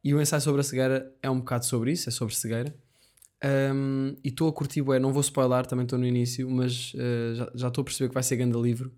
E 0.04 0.12
o 0.14 0.20
ensaio 0.20 0.42
sobre 0.42 0.60
a 0.60 0.64
cegueira 0.64 1.10
é 1.22 1.30
um 1.30 1.38
bocado 1.38 1.64
sobre 1.64 1.90
isso, 1.90 2.10
é 2.10 2.12
sobre 2.12 2.36
cegueira. 2.36 2.76
Um, 3.42 4.14
e 4.22 4.28
estou 4.28 4.48
a 4.48 4.52
curtir, 4.52 4.82
bué, 4.82 4.98
não 4.98 5.12
vou 5.14 5.22
spoiler, 5.22 5.64
também 5.64 5.84
estou 5.84 5.98
no 5.98 6.04
início, 6.04 6.48
mas 6.50 6.92
uh, 6.92 7.50
já 7.54 7.68
estou 7.68 7.80
a 7.80 7.84
perceber 7.84 8.08
que 8.08 8.14
vai 8.14 8.22
ser 8.22 8.36
grande 8.36 8.60
livro. 8.60 8.92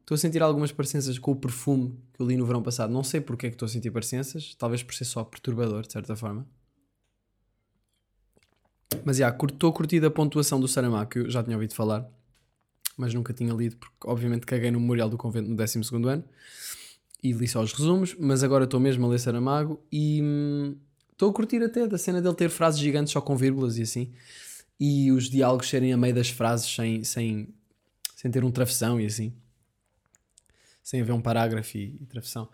Estou 0.00 0.16
a 0.16 0.18
sentir 0.18 0.42
algumas 0.42 0.72
parecenças 0.72 1.16
com 1.16 1.30
o 1.30 1.36
perfume 1.36 1.96
que 2.12 2.20
eu 2.20 2.26
li 2.26 2.36
no 2.36 2.44
verão 2.44 2.60
passado. 2.60 2.92
Não 2.92 3.04
sei 3.04 3.20
porque 3.20 3.46
é 3.46 3.50
que 3.50 3.54
estou 3.54 3.66
a 3.66 3.68
sentir 3.68 3.92
parecenças, 3.92 4.54
talvez 4.58 4.82
por 4.82 4.94
ser 4.94 5.04
só 5.04 5.22
perturbador, 5.22 5.82
de 5.86 5.92
certa 5.92 6.16
forma. 6.16 6.44
Mas 9.04 9.18
já, 9.18 9.26
yeah, 9.26 9.46
estou 9.46 9.70
a 9.70 9.72
curtir 9.72 10.04
a 10.04 10.10
pontuação 10.10 10.58
do 10.58 10.66
Saramago, 10.66 11.10
que 11.10 11.18
eu 11.20 11.30
já 11.30 11.42
tinha 11.42 11.56
ouvido 11.56 11.74
falar, 11.74 12.08
mas 12.96 13.14
nunca 13.14 13.32
tinha 13.32 13.52
lido, 13.52 13.76
porque 13.76 13.96
obviamente 14.06 14.44
caguei 14.44 14.70
no 14.72 14.80
Memorial 14.80 15.08
do 15.08 15.16
Convento 15.16 15.48
no 15.48 15.54
12 15.54 15.80
ano 16.04 16.24
e 17.22 17.32
li 17.32 17.48
só 17.48 17.62
os 17.62 17.72
resumos, 17.72 18.14
mas 18.18 18.42
agora 18.42 18.64
estou 18.64 18.78
mesmo 18.78 19.06
a 19.06 19.08
ler 19.08 19.18
Saramago 19.18 19.80
e 19.90 20.20
hum, 20.22 20.76
estou 21.12 21.30
a 21.30 21.32
curtir 21.32 21.62
até 21.62 21.86
da 21.86 21.98
cena 21.98 22.20
dele 22.22 22.34
ter 22.34 22.48
frases 22.48 22.80
gigantes 22.80 23.12
só 23.12 23.20
com 23.20 23.36
vírgulas 23.36 23.78
e 23.78 23.82
assim, 23.82 24.12
e 24.78 25.10
os 25.10 25.28
diálogos 25.28 25.68
serem 25.68 25.92
a 25.92 25.96
meio 25.96 26.14
das 26.14 26.28
frases 26.28 26.72
sem, 26.72 27.02
sem, 27.02 27.48
sem 28.14 28.30
ter 28.30 28.44
um 28.44 28.50
travessão 28.50 29.00
e 29.00 29.06
assim, 29.06 29.32
sem 30.82 31.00
haver 31.00 31.12
um 31.12 31.20
parágrafo 31.20 31.76
e, 31.76 31.98
e 32.00 32.06
travessão 32.06 32.48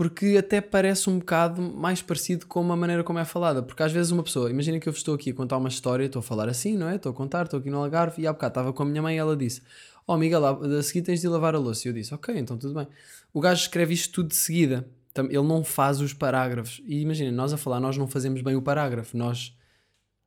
porque 0.00 0.36
até 0.38 0.62
parece 0.62 1.10
um 1.10 1.18
bocado 1.18 1.60
mais 1.60 2.00
parecido 2.00 2.46
com 2.46 2.72
a 2.72 2.74
maneira 2.74 3.04
como 3.04 3.18
é 3.18 3.24
falada. 3.26 3.62
Porque 3.62 3.82
às 3.82 3.92
vezes 3.92 4.10
uma 4.10 4.22
pessoa, 4.22 4.48
imagina 4.48 4.80
que 4.80 4.88
eu 4.88 4.92
estou 4.94 5.14
aqui 5.14 5.28
a 5.28 5.34
contar 5.34 5.58
uma 5.58 5.68
história, 5.68 6.06
estou 6.06 6.20
a 6.20 6.22
falar 6.22 6.48
assim, 6.48 6.74
não 6.74 6.88
é? 6.88 6.96
Estou 6.96 7.12
a 7.12 7.14
contar, 7.14 7.44
estou 7.44 7.60
aqui 7.60 7.68
no 7.68 7.76
Algarve 7.76 8.22
e 8.22 8.26
há 8.26 8.32
bocado 8.32 8.52
estava 8.52 8.72
com 8.72 8.82
a 8.82 8.86
minha 8.86 9.02
mãe 9.02 9.16
e 9.16 9.18
ela 9.18 9.36
disse: 9.36 9.60
Oh, 10.06 10.16
Miguel, 10.16 10.42
a 10.46 10.82
seguir 10.82 11.02
tens 11.02 11.20
de 11.20 11.28
lavar 11.28 11.54
a 11.54 11.58
louça. 11.58 11.86
E 11.86 11.90
eu 11.90 11.92
disse: 11.92 12.14
Ok, 12.14 12.34
então 12.34 12.56
tudo 12.56 12.72
bem. 12.72 12.88
O 13.32 13.40
gajo 13.40 13.62
escreve 13.62 13.94
isto 13.94 14.12
tudo 14.12 14.28
de 14.28 14.36
seguida, 14.36 14.88
ele 15.16 15.42
não 15.42 15.62
faz 15.62 16.00
os 16.00 16.12
parágrafos. 16.12 16.80
E 16.84 17.00
imagina, 17.00 17.30
nós 17.30 17.52
a 17.52 17.56
falar, 17.56 17.80
nós 17.80 17.96
não 17.96 18.06
fazemos 18.08 18.42
bem 18.42 18.56
o 18.56 18.62
parágrafo, 18.62 19.16
nós, 19.16 19.56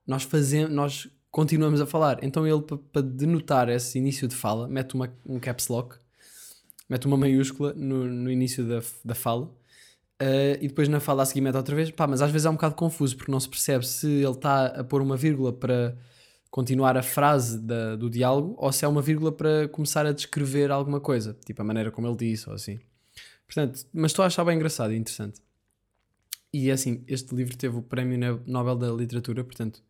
nós 0.06 0.24
fazemos, 0.24 0.72
nós 0.72 1.10
continuamos 1.32 1.82
a 1.82 1.86
falar. 1.86 2.24
Então 2.24 2.48
ele, 2.48 2.62
para 2.62 3.02
denotar 3.02 3.70
esse 3.70 3.98
início 3.98 4.28
de 4.28 4.36
fala, 4.36 4.68
mete 4.68 4.94
uma, 4.96 5.14
um 5.26 5.40
caps 5.40 5.68
lock, 5.68 5.98
mete 6.90 7.06
uma 7.08 7.18
maiúscula 7.18 7.74
no, 7.74 8.06
no 8.06 8.32
início 8.32 8.66
da, 8.68 8.82
da 9.04 9.16
fala 9.16 9.52
Uh, 10.22 10.56
e 10.62 10.68
depois 10.70 10.88
na 10.88 11.02
fala 11.02 11.24
a 11.24 11.26
seguir 11.26 11.42
mete 11.42 11.58
outra 11.58 11.76
vez, 11.76 11.92
pá, 11.92 12.08
mas 12.08 12.22
às 12.22 12.32
vezes 12.32 12.46
é 12.46 12.50
um 12.50 12.54
bocado 12.54 12.76
confuso 12.76 13.18
porque 13.18 13.32
não 13.32 13.40
se 13.40 13.50
percebe 13.50 13.86
se 13.86 14.08
ele 14.08 14.30
está 14.30 14.68
a 14.68 14.84
pôr 14.84 15.02
uma 15.02 15.18
vírgula 15.18 15.52
para 15.52 15.98
continuar 16.50 16.96
a 16.96 17.04
frase 17.04 17.60
da, 17.60 17.96
do 17.98 18.10
diálogo 18.10 18.56
ou 18.58 18.72
se 18.72 18.86
é 18.86 18.88
uma 18.88 19.02
vírgula 19.02 19.32
para 19.34 19.68
começar 19.70 20.06
a 20.06 20.14
descrever 20.14 20.72
alguma 20.72 21.02
coisa, 21.02 21.36
tipo 21.46 21.62
a 21.62 21.66
maneira 21.66 21.92
como 21.92 22.08
ele 22.08 22.16
disse 22.16 22.48
ou 22.48 22.56
assim. 22.56 22.80
Portanto, 23.54 23.86
mas 23.94 24.12
estou 24.12 24.24
a 24.24 24.28
achar 24.28 24.44
bem 24.44 24.56
engraçado 24.56 24.94
e 24.94 24.98
interessante. 24.98 25.40
E 26.52 26.70
é 26.70 26.74
assim, 26.74 27.04
este 27.08 27.36
livro 27.36 27.56
teve 27.56 27.78
o 27.78 27.84
Prémio 27.84 28.44
Nobel 28.48 28.76
da 28.76 28.92
Literatura, 28.92 29.44
portanto, 29.44 29.84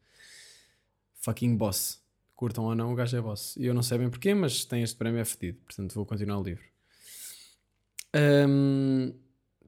fucking 1.15 1.55
boss. 1.55 2.01
Curtam 2.35 2.65
ou 2.65 2.75
não, 2.75 2.91
o 2.91 2.95
gajo 2.95 3.15
é 3.15 3.21
boss. 3.21 3.55
E 3.55 3.65
eu 3.65 3.73
não 3.73 3.81
sei 3.81 3.97
bem 3.97 4.09
porquê, 4.09 4.33
mas 4.33 4.65
tem 4.65 4.83
este 4.83 4.97
prémio 4.97 5.21
é 5.21 5.25
fedido, 5.25 5.59
portanto 5.59 5.93
vou 5.93 6.05
continuar 6.05 6.39
o 6.39 6.43
livro. 6.43 6.63
Um, 8.15 9.13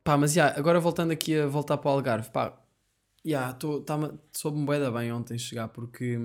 Pá, 0.04 0.18
mas 0.18 0.34
já, 0.34 0.50
agora 0.56 0.80
voltando 0.80 1.12
aqui 1.12 1.36
a 1.36 1.48
voltar 1.48 1.78
para 1.80 1.90
o 1.90 1.94
Algarve, 1.94 2.30
pá, 2.30 2.50
já, 3.26 3.58
yeah, 3.58 3.58
soube-me 4.32 4.66
bué 4.66 4.92
bem 4.92 5.12
ontem 5.12 5.36
chegar 5.36 5.68
porque 5.70 6.20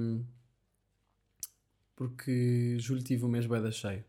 porque 1.96 2.76
julho 2.78 3.02
tive 3.02 3.24
um 3.24 3.28
mês 3.28 3.46
bué 3.46 3.60
da 3.60 3.70
cheio 3.70 4.04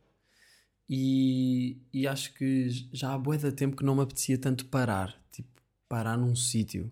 e, 0.92 1.78
e 1.94 2.06
acho 2.06 2.34
que 2.34 2.70
já 2.92 3.14
há 3.14 3.18
bué 3.18 3.38
da 3.38 3.52
tempo 3.52 3.78
que 3.78 3.86
não 3.86 3.96
me 3.96 4.02
apetecia 4.02 4.38
tanto 4.38 4.66
parar, 4.66 5.16
tipo, 5.32 5.50
parar 5.88 6.18
num 6.18 6.36
sítio, 6.36 6.92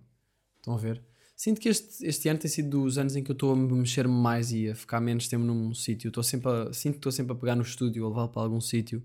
estão 0.58 0.74
a 0.74 0.78
ver? 0.78 1.04
Sinto 1.36 1.60
que 1.60 1.70
este, 1.70 2.06
este 2.06 2.30
ano 2.30 2.40
tem 2.40 2.50
sido 2.50 2.70
dos 2.70 2.98
anos 2.98 3.16
em 3.16 3.24
que 3.24 3.32
eu 3.32 3.34
estou 3.34 3.52
a 3.52 3.56
me 3.56 3.72
mexer 3.74 4.08
mais 4.08 4.52
e 4.52 4.70
a 4.70 4.76
ficar 4.76 5.02
menos 5.02 5.28
tempo 5.28 5.44
num 5.44 5.74
sítio, 5.74 6.08
estou 6.08 6.24
sempre 6.24 6.50
a, 6.50 6.72
sinto 6.72 6.94
que 6.94 7.00
estou 7.00 7.12
sempre 7.12 7.34
a 7.34 7.36
pegar 7.36 7.56
no 7.56 7.64
estúdio, 7.64 8.06
a 8.06 8.10
levar 8.10 8.30
para 8.30 8.42
algum 8.42 8.62
sítio 8.62 9.04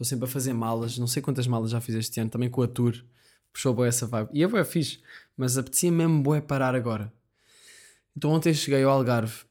Estou 0.00 0.08
sempre 0.08 0.24
a 0.24 0.28
fazer 0.28 0.54
malas, 0.54 0.96
não 0.96 1.06
sei 1.06 1.20
quantas 1.20 1.46
malas 1.46 1.72
já 1.72 1.78
fiz 1.78 1.94
este 1.94 2.20
ano, 2.20 2.30
também 2.30 2.48
com 2.48 2.62
a 2.62 2.66
tour. 2.66 3.04
Puxou 3.52 3.74
boa 3.74 3.86
essa 3.86 4.06
vibe. 4.06 4.30
E 4.32 4.42
é 4.42 4.48
boa 4.48 4.64
fixe, 4.64 4.98
mas 5.36 5.58
apetecia 5.58 5.92
mesmo 5.92 6.22
boa 6.22 6.40
parar 6.40 6.74
agora. 6.74 7.12
Então 8.16 8.30
ontem 8.30 8.54
cheguei 8.54 8.82
ao 8.82 8.92
Algarve, 8.92 9.44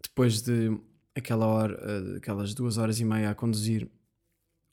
depois 0.00 0.42
de 0.42 0.78
aquela 1.12 1.46
hora, 1.46 1.76
eh, 1.82 2.18
aquelas 2.18 2.54
duas 2.54 2.78
horas 2.78 3.00
e 3.00 3.04
meia 3.04 3.30
a 3.30 3.34
conduzir. 3.34 3.90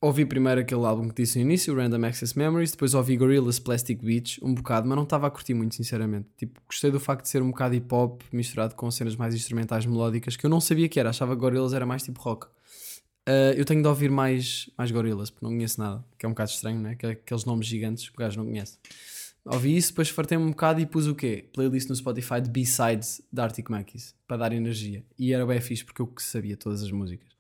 Ouvi 0.04 0.26
primeiro 0.26 0.60
aquele 0.60 0.84
álbum 0.84 1.08
que 1.08 1.24
disse 1.24 1.40
no 1.40 1.46
início, 1.46 1.74
Random 1.74 2.06
Access 2.06 2.38
Memories, 2.38 2.72
depois 2.72 2.94
ouvi 2.94 3.16
Gorillaz 3.16 3.58
Plastic 3.58 4.04
Beach, 4.04 4.38
um 4.44 4.54
bocado, 4.54 4.86
mas 4.86 4.98
não 4.98 5.06
estava 5.06 5.28
a 5.28 5.32
curtir 5.32 5.54
muito, 5.54 5.76
sinceramente. 5.76 6.28
Tipo, 6.36 6.60
gostei 6.68 6.92
do 6.92 7.00
facto 7.00 7.24
de 7.24 7.30
ser 7.30 7.42
um 7.42 7.52
bocado 7.52 7.74
hip 7.74 7.88
hop 7.96 8.22
misturado 8.30 8.76
com 8.76 8.92
cenas 8.92 9.16
mais 9.16 9.34
instrumentais 9.34 9.86
melódicas, 9.86 10.36
que 10.36 10.46
eu 10.46 10.50
não 10.50 10.60
sabia 10.60 10.90
que 10.90 11.00
era, 11.00 11.12
achava 11.12 11.34
que 11.34 11.40
Gorillaz 11.40 11.72
era 11.72 11.86
mais 11.86 12.04
tipo 12.04 12.20
rock. 12.20 12.48
Uh, 12.48 13.56
eu 13.56 13.64
tenho 13.64 13.82
de 13.82 13.88
ouvir 13.88 14.12
mais, 14.12 14.70
mais 14.78 14.92
gorilas, 14.92 15.30
porque 15.30 15.46
não 15.46 15.54
conheço 15.54 15.80
nada, 15.80 16.04
que 16.18 16.26
é 16.26 16.28
um 16.28 16.34
bocado 16.34 16.50
estranho, 16.50 16.82
né? 16.82 16.96
Que 16.96 17.06
aqueles 17.06 17.46
nomes 17.46 17.66
gigantes 17.66 18.10
que 18.10 18.14
o 18.14 18.20
gajo 18.20 18.38
não 18.38 18.46
conhece. 18.46 18.78
Ouvi 19.46 19.78
isso, 19.78 19.92
depois 19.92 20.10
fartei-me 20.10 20.44
um 20.44 20.50
bocado 20.50 20.82
e 20.82 20.86
pus 20.86 21.08
o 21.08 21.16
quê? 21.16 21.48
Playlist 21.54 21.88
no 21.88 21.96
Spotify 21.96 22.42
de 22.42 22.50
B-Sides 22.50 23.22
da 23.32 23.46
Arctic 23.46 23.70
Monkeys, 23.70 24.14
para 24.28 24.36
dar 24.36 24.52
energia. 24.52 25.02
E 25.18 25.32
era 25.32 25.46
bem 25.46 25.62
fixe 25.62 25.86
porque 25.86 26.02
eu 26.02 26.14
sabia 26.18 26.58
todas 26.58 26.84
as 26.84 26.92
músicas. 26.92 27.33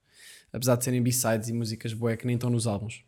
Apesar 0.53 0.75
de 0.75 0.85
serem 0.85 1.01
B-Sides 1.01 1.49
e 1.49 1.53
músicas 1.53 1.93
boé 1.93 2.15
que 2.15 2.25
nem 2.25 2.35
estão 2.35 2.49
nos 2.49 2.67
álbuns. 2.67 3.03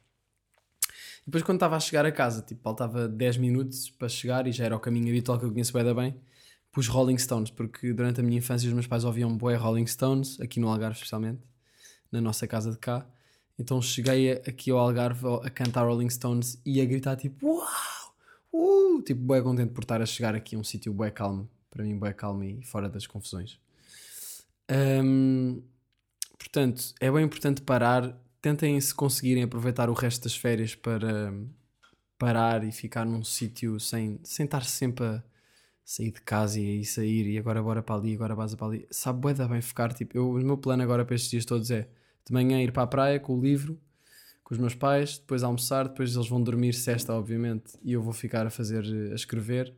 Depois 1.25 1.43
quando 1.43 1.57
estava 1.57 1.75
a 1.75 1.79
chegar 1.79 2.05
a 2.05 2.11
casa, 2.11 2.41
tipo, 2.41 2.61
faltava 2.61 3.07
10 3.07 3.37
minutos 3.37 3.89
para 3.89 4.09
chegar 4.09 4.45
e 4.47 4.51
já 4.51 4.65
era 4.65 4.75
o 4.75 4.79
caminho 4.79 5.07
habitual 5.09 5.39
que 5.39 5.45
eu 5.45 5.51
conheço 5.51 5.71
bem, 5.71 5.93
bem 5.93 6.15
pus 6.75 6.87
Rolling 6.87 7.17
Stones, 7.17 7.49
porque 7.49 7.93
durante 7.93 8.19
a 8.19 8.23
minha 8.23 8.37
infância 8.37 8.67
os 8.67 8.73
meus 8.73 8.85
pais 8.85 9.05
ouviam 9.05 9.35
boé 9.37 9.55
Rolling 9.55 9.87
Stones, 9.87 10.37
aqui 10.41 10.59
no 10.59 10.67
Algarve 10.67 10.95
especialmente, 10.95 11.41
na 12.11 12.19
nossa 12.19 12.45
casa 12.45 12.69
de 12.69 12.77
cá. 12.77 13.07
Então 13.57 13.81
cheguei 13.81 14.33
aqui 14.33 14.71
ao 14.71 14.79
Algarve 14.79 15.25
a 15.41 15.49
cantar 15.49 15.85
Rolling 15.85 16.09
Stones 16.09 16.59
e 16.65 16.81
a 16.81 16.85
gritar 16.85 17.15
tipo, 17.15 17.47
uau! 17.47 17.65
uh, 18.51 19.01
tipo, 19.03 19.21
bué 19.21 19.41
contente 19.41 19.71
por 19.71 19.85
estar 19.85 20.01
a 20.01 20.05
chegar 20.05 20.35
aqui 20.35 20.57
a 20.57 20.59
um 20.59 20.65
sítio 20.65 20.93
bué 20.93 21.09
calmo, 21.09 21.49
para 21.71 21.81
mim 21.81 21.97
bué 21.97 22.11
calmo 22.11 22.43
e 22.43 22.61
fora 22.61 22.89
das 22.89 23.07
confusões. 23.07 23.57
Um, 24.69 25.63
portanto, 26.37 26.93
é 26.99 27.11
bem 27.11 27.25
importante 27.25 27.61
parar, 27.61 28.15
tentem 28.41 28.79
se 28.79 28.93
conseguirem 28.93 29.43
aproveitar 29.43 29.89
o 29.89 29.93
resto 29.93 30.23
das 30.23 30.35
férias 30.35 30.75
para 30.75 31.33
parar 32.17 32.63
e 32.63 32.71
ficar 32.71 33.05
num 33.05 33.23
sítio 33.23 33.79
sem, 33.79 34.19
sem 34.23 34.45
estar 34.45 34.63
sempre 34.63 35.05
a 35.05 35.23
sair 35.83 36.11
de 36.11 36.21
casa 36.21 36.59
e 36.59 36.81
a 36.81 36.83
sair 36.85 37.27
e 37.27 37.37
agora 37.37 37.61
bora 37.61 37.83
para 37.83 37.95
ali, 37.95 38.15
agora 38.15 38.35
base 38.35 38.55
para 38.55 38.67
ali. 38.67 38.87
Sabe 38.91 39.19
bué 39.19 39.33
da 39.33 39.47
bem 39.47 39.61
ficar, 39.61 39.93
tipo, 39.93 40.17
eu, 40.17 40.31
o 40.31 40.33
meu 40.35 40.57
plano 40.57 40.83
agora 40.83 41.05
para 41.05 41.15
estes 41.15 41.31
dias 41.31 41.45
todos 41.45 41.69
é 41.71 41.87
de 42.25 42.33
manhã 42.33 42.61
ir 42.61 42.71
para 42.71 42.83
a 42.83 42.87
praia 42.87 43.19
com 43.19 43.37
o 43.37 43.41
livro 43.41 43.79
com 44.45 44.53
os 44.53 44.59
meus 44.59 44.75
pais, 44.75 45.17
depois 45.17 45.43
almoçar, 45.43 45.87
depois 45.87 46.15
eles 46.15 46.29
vão 46.29 46.41
dormir 46.41 46.73
sexta, 46.73 47.11
obviamente, 47.11 47.73
e 47.83 47.93
eu 47.93 48.01
vou 48.01 48.13
ficar 48.13 48.45
a 48.45 48.51
fazer, 48.51 48.85
a 49.11 49.15
escrever. 49.15 49.75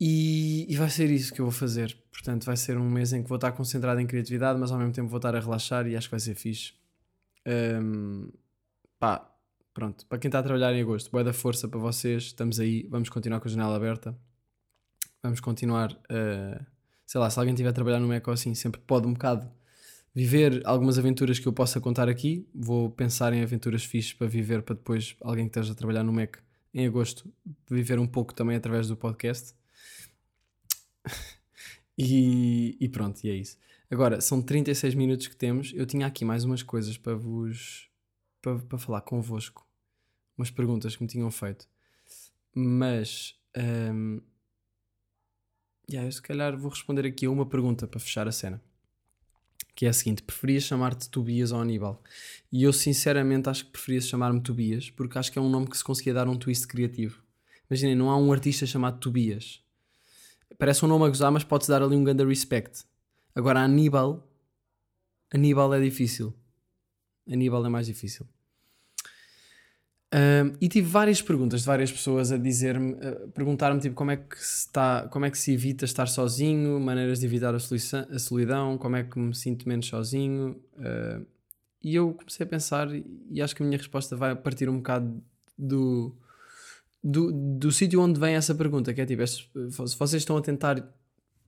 E, 0.00 0.66
e, 0.66 0.76
vai 0.76 0.88
ser 0.88 1.10
isso 1.10 1.32
que 1.34 1.40
eu 1.40 1.44
vou 1.44 1.52
fazer. 1.52 1.94
Portanto, 2.10 2.46
vai 2.46 2.56
ser 2.56 2.78
um 2.78 2.88
mês 2.88 3.12
em 3.12 3.22
que 3.22 3.28
vou 3.28 3.36
estar 3.36 3.52
concentrado 3.52 4.00
em 4.00 4.06
criatividade, 4.06 4.58
mas 4.58 4.72
ao 4.72 4.78
mesmo 4.78 4.94
tempo 4.94 5.08
vou 5.08 5.18
estar 5.18 5.36
a 5.36 5.40
relaxar 5.40 5.86
e 5.86 5.94
acho 5.94 6.08
que 6.08 6.12
vai 6.12 6.20
ser 6.20 6.34
fixe. 6.34 6.72
Um, 7.46 8.30
pá, 8.98 9.30
pronto. 9.74 10.06
Para 10.06 10.18
quem 10.18 10.28
está 10.28 10.38
a 10.38 10.42
trabalhar 10.42 10.72
em 10.72 10.80
agosto, 10.80 11.10
boa 11.10 11.22
da 11.22 11.34
força 11.34 11.68
para 11.68 11.78
vocês. 11.78 12.24
Estamos 12.24 12.58
aí, 12.58 12.86
vamos 12.88 13.10
continuar 13.10 13.40
com 13.40 13.48
a 13.48 13.50
janela 13.50 13.76
aberta. 13.76 14.16
Vamos 15.22 15.38
continuar. 15.40 15.92
Uh, 15.92 16.64
sei 17.06 17.20
lá, 17.20 17.28
se 17.28 17.38
alguém 17.38 17.52
estiver 17.52 17.68
a 17.68 17.72
trabalhar 17.74 18.00
no 18.00 18.10
Eco 18.10 18.30
assim, 18.30 18.54
sempre 18.54 18.80
pode 18.80 19.06
um 19.06 19.12
bocado 19.12 19.50
viver 20.14 20.62
algumas 20.64 20.98
aventuras 20.98 21.38
que 21.38 21.46
eu 21.46 21.52
possa 21.52 21.78
contar 21.78 22.08
aqui. 22.08 22.48
Vou 22.54 22.90
pensar 22.90 23.34
em 23.34 23.42
aventuras 23.42 23.84
fixes 23.84 24.14
para 24.14 24.26
viver, 24.26 24.62
para 24.62 24.76
depois 24.76 25.14
alguém 25.20 25.44
que 25.44 25.50
esteja 25.50 25.72
a 25.72 25.76
trabalhar 25.76 26.02
no 26.02 26.12
Mac 26.12 26.38
em 26.72 26.86
agosto 26.86 27.30
viver 27.68 27.98
um 27.98 28.06
pouco 28.06 28.32
também 28.32 28.56
através 28.56 28.88
do 28.88 28.96
podcast. 28.96 29.54
E, 32.02 32.76
e, 32.80 32.88
pronto, 32.88 33.22
e 33.24 33.30
é 33.30 33.34
isso. 33.34 33.58
Agora, 33.90 34.20
são 34.20 34.40
36 34.40 34.94
minutos 34.94 35.26
que 35.26 35.36
temos. 35.36 35.72
Eu 35.74 35.84
tinha 35.86 36.06
aqui 36.06 36.24
mais 36.24 36.44
umas 36.44 36.62
coisas 36.62 36.96
para 36.96 37.14
vos. 37.14 37.88
para, 38.40 38.58
para 38.58 38.78
falar 38.78 39.00
convosco. 39.02 39.66
Umas 40.38 40.50
perguntas 40.50 40.96
que 40.96 41.02
me 41.02 41.08
tinham 41.08 41.30
feito. 41.30 41.68
Mas. 42.54 43.36
Um, 43.56 44.20
yeah, 45.90 46.06
eu 46.06 46.12
se 46.12 46.22
calhar 46.22 46.56
vou 46.56 46.70
responder 46.70 47.04
aqui 47.04 47.26
a 47.26 47.30
uma 47.30 47.46
pergunta 47.46 47.86
para 47.86 47.98
fechar 47.98 48.28
a 48.28 48.32
cena 48.32 48.62
que 49.80 49.86
é 49.86 49.88
a 49.88 49.92
seguinte: 49.94 50.22
preferias 50.22 50.64
chamar-te 50.64 51.08
Tobias 51.08 51.52
ou 51.52 51.60
Aníbal? 51.60 52.02
E 52.52 52.64
eu 52.64 52.72
sinceramente 52.72 53.48
acho 53.48 53.64
que 53.64 53.70
preferias 53.72 54.06
chamar-me 54.06 54.42
Tobias, 54.42 54.90
porque 54.90 55.16
acho 55.16 55.32
que 55.32 55.38
é 55.38 55.42
um 55.42 55.48
nome 55.48 55.68
que 55.68 55.78
se 55.78 55.82
conseguia 55.82 56.12
dar 56.12 56.28
um 56.28 56.36
twist 56.36 56.66
criativo. 56.66 57.22
Imaginem, 57.70 57.94
não 57.94 58.10
há 58.10 58.16
um 58.18 58.30
artista 58.30 58.66
chamado 58.66 58.98
Tobias. 58.98 59.62
Parece 60.60 60.84
um 60.84 60.88
nome 60.88 61.06
a 61.06 61.08
gozar, 61.08 61.32
mas 61.32 61.42
pode-se 61.42 61.70
dar 61.70 61.82
ali 61.82 61.96
um 61.96 62.04
grande 62.04 62.22
respect. 62.22 62.84
Agora, 63.34 63.60
Aníbal. 63.60 64.28
Aníbal 65.32 65.72
é 65.72 65.80
difícil. 65.80 66.34
Aníbal 67.26 67.64
é 67.64 67.70
mais 67.70 67.86
difícil. 67.86 68.28
Um, 70.12 70.54
e 70.60 70.68
tive 70.68 70.86
várias 70.86 71.22
perguntas 71.22 71.60
de 71.60 71.66
várias 71.66 71.90
pessoas 71.90 72.30
a 72.30 72.36
dizer-me, 72.36 72.94
perguntar-me 73.32 73.80
tipo 73.80 73.94
como 73.94 74.10
é 74.10 74.18
que 74.18 74.36
se 74.36 74.66
está, 74.66 75.08
como 75.08 75.24
é 75.24 75.30
que 75.30 75.38
se 75.38 75.50
evita 75.50 75.86
estar 75.86 76.06
sozinho, 76.06 76.78
maneiras 76.78 77.20
de 77.20 77.26
evitar 77.26 77.54
a 77.54 78.18
solidão 78.18 78.76
como 78.76 78.96
é 78.96 79.04
que 79.04 79.18
me 79.18 79.34
sinto 79.34 79.66
menos 79.66 79.86
sozinho. 79.86 80.60
Uh, 80.74 81.24
e 81.82 81.94
eu 81.94 82.12
comecei 82.12 82.44
a 82.44 82.46
pensar 82.46 82.88
e 83.30 83.40
acho 83.40 83.56
que 83.56 83.62
a 83.62 83.66
minha 83.66 83.78
resposta 83.78 84.14
vai 84.14 84.36
partir 84.36 84.68
um 84.68 84.76
bocado 84.76 85.22
do 85.56 86.14
do, 87.02 87.32
do 87.32 87.72
sítio 87.72 88.00
onde 88.00 88.20
vem 88.20 88.34
essa 88.34 88.54
pergunta, 88.54 88.92
que 88.92 89.00
é 89.00 89.06
tipo, 89.06 89.26
se 89.26 89.96
vocês 89.98 90.22
estão 90.22 90.36
a 90.36 90.42
tentar 90.42 90.86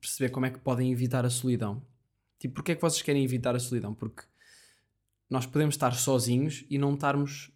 perceber 0.01 0.31
como 0.31 0.47
é 0.47 0.51
que 0.51 0.59
podem 0.59 0.91
evitar 0.91 1.25
a 1.25 1.31
solidão, 1.31 1.83
tipo, 2.39 2.55
porque 2.55 2.73
é 2.73 2.75
que 2.75 2.83
vocês 2.83 3.03
querem 3.03 3.23
evitar 3.25 3.55
a 3.55 3.61
solidão? 3.61 3.95
Porque 3.95 4.25
nós 5.29 5.47
podemos 5.47 5.75
estar 5.75 5.95
sozinhos 5.95 6.65
e 6.69 6.79
não 6.79 6.95
estarmos 6.95 7.51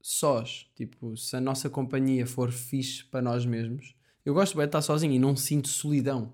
sós. 0.00 0.70
Tipo, 0.74 1.16
se 1.16 1.36
a 1.36 1.40
nossa 1.40 1.68
companhia 1.68 2.26
for 2.26 2.52
fixe 2.52 3.04
para 3.04 3.22
nós 3.22 3.44
mesmos, 3.44 3.94
eu 4.24 4.34
gosto 4.34 4.56
bem 4.56 4.64
de 4.64 4.68
estar 4.68 4.82
sozinho 4.82 5.12
e 5.14 5.18
não 5.18 5.34
sinto 5.36 5.68
solidão. 5.68 6.32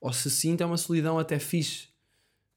Ou 0.00 0.12
se 0.12 0.30
sinto, 0.30 0.62
é 0.62 0.66
uma 0.66 0.76
solidão 0.76 1.18
até 1.18 1.38
fixe. 1.38 1.88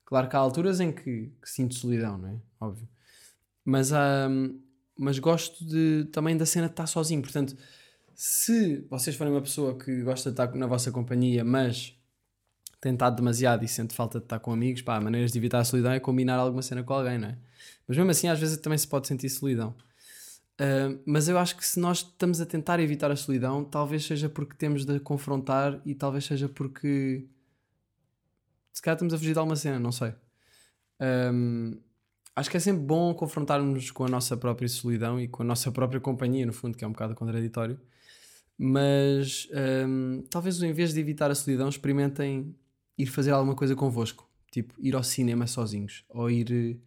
Claro 0.06 0.30
que 0.30 0.36
há 0.36 0.40
alturas 0.40 0.80
em 0.80 0.92
que, 0.92 1.32
que 1.42 1.50
sinto 1.50 1.76
solidão, 1.76 2.18
não 2.18 2.30
é? 2.30 2.40
Óbvio. 2.60 2.88
Mas, 3.64 3.92
um, 3.92 4.60
mas 5.00 5.18
gosto 5.18 5.66
de, 5.66 6.06
também 6.12 6.36
da 6.36 6.46
cena 6.46 6.68
de 6.68 6.74
estar 6.74 6.86
sozinho. 6.86 7.22
Portanto, 7.22 7.56
se 8.14 8.86
vocês 8.90 9.16
forem 9.16 9.32
uma 9.32 9.42
pessoa 9.42 9.78
que 9.78 10.02
gosta 10.04 10.30
de 10.30 10.34
estar 10.34 10.54
na 10.56 10.68
vossa 10.68 10.92
companhia, 10.92 11.44
mas 11.44 11.98
tem 12.82 12.94
estado 12.94 13.16
demasiado 13.16 13.64
e 13.64 13.68
sente 13.68 13.96
falta 13.96 14.20
de 14.20 14.26
estar 14.26 14.40
com 14.40 14.52
amigos, 14.52 14.82
pá, 14.82 15.00
maneiras 15.00 15.32
de 15.32 15.38
evitar 15.38 15.60
a 15.60 15.64
solidão 15.64 15.92
é 15.94 16.00
combinar 16.00 16.36
alguma 16.36 16.62
cena 16.62 16.84
com 16.84 16.94
alguém, 16.94 17.18
não 17.18 17.30
é? 17.30 17.38
Mas 17.88 17.98
mesmo 17.98 18.12
assim, 18.12 18.28
às 18.28 18.40
vezes 18.40 18.58
também 18.58 18.78
se 18.78 18.88
pode 18.88 19.08
sentir 19.08 19.30
solidão. 19.30 19.74
Uh, 20.60 21.00
mas 21.06 21.30
eu 21.30 21.38
acho 21.38 21.56
que 21.56 21.66
se 21.66 21.80
nós 21.80 22.00
estamos 22.00 22.42
a 22.42 22.46
tentar 22.46 22.82
evitar 22.82 23.10
a 23.10 23.16
solidão, 23.16 23.64
talvez 23.64 24.06
seja 24.06 24.28
porque 24.28 24.56
temos 24.56 24.84
de 24.86 25.00
confrontar 25.00 25.82
e 25.86 25.96
talvez 25.96 26.26
seja 26.26 26.50
porque 26.50 27.26
se 28.74 28.82
calhar 28.82 28.96
estamos 28.96 29.14
a 29.14 29.18
fugir 29.18 29.32
de 29.32 29.40
alguma 29.40 29.56
cena, 29.56 29.80
não 29.80 29.94
sei. 29.94 30.14
Um, 31.02 31.80
acho 32.40 32.50
que 32.50 32.58
é 32.58 32.60
sempre 32.60 32.84
bom 32.84 33.14
confrontarmos 33.14 33.92
com 33.92 34.06
a 34.06 34.10
nossa 34.10 34.38
própria 34.38 34.68
solidão 34.68 35.20
e 35.20 35.28
com 35.28 35.44
a 35.44 35.46
nossa 35.46 35.72
própria 35.72 36.00
companhia, 36.00 36.46
no 36.46 36.54
fundo, 36.54 36.78
que 36.78 36.84
é 36.84 36.88
um 36.88 36.92
bocado 36.92 37.14
contraditório. 37.14 37.80
Mas 38.58 39.48
um, 39.88 40.24
talvez 40.30 40.62
em 40.62 40.72
vez 40.72 40.94
de 40.94 41.00
evitar 41.00 41.30
a 41.30 41.36
solidão, 41.36 41.70
experimentem 41.70 42.56
ir 42.98 43.06
fazer 43.08 43.32
alguma 43.32 43.56
coisa 43.56 43.76
convosco, 43.76 44.30
tipo 44.52 44.74
ir 44.80 44.96
ao 44.96 45.04
cinema 45.04 45.48
sozinhos 45.48 46.04
ou 46.10 46.30
ir 46.30 46.80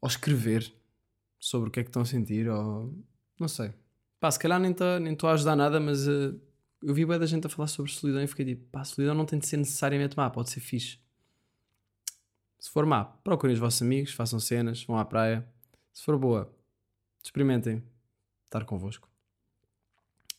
ou 0.00 0.08
escrever 0.08 0.72
sobre 1.38 1.68
o 1.68 1.72
que 1.72 1.80
é 1.80 1.82
que 1.82 1.88
estão 1.88 2.02
a 2.02 2.04
sentir, 2.04 2.48
ou 2.48 2.94
não 3.38 3.48
sei. 3.48 3.72
Pá, 4.20 4.30
se 4.30 4.38
calhar 4.38 4.60
nem 4.60 4.72
estou 4.72 4.98
nem 5.00 5.16
a 5.20 5.32
ajudar 5.32 5.56
nada, 5.56 5.78
mas 5.80 6.06
uh, 6.06 6.40
eu 6.82 6.94
vi 6.94 7.04
bem 7.04 7.18
da 7.18 7.26
gente 7.26 7.46
a 7.46 7.50
falar 7.50 7.68
sobre 7.68 7.90
solidão 7.90 8.22
e 8.22 8.26
fiquei 8.26 8.44
tipo, 8.44 8.64
pá, 8.70 8.84
solidão 8.84 9.14
não 9.14 9.24
tem 9.24 9.38
de 9.38 9.46
ser 9.46 9.56
necessariamente 9.56 10.16
má, 10.16 10.28
pode 10.30 10.50
ser 10.50 10.60
fixe. 10.60 10.98
Se 12.58 12.70
for 12.70 12.84
má, 12.84 13.04
procurem 13.04 13.54
os 13.54 13.60
vossos 13.60 13.80
amigos, 13.82 14.12
façam 14.12 14.40
cenas, 14.40 14.82
vão 14.84 14.98
à 14.98 15.04
praia. 15.04 15.46
Se 15.92 16.02
for 16.04 16.18
boa, 16.18 16.52
experimentem 17.22 17.82
estar 18.44 18.64
convosco. 18.64 19.08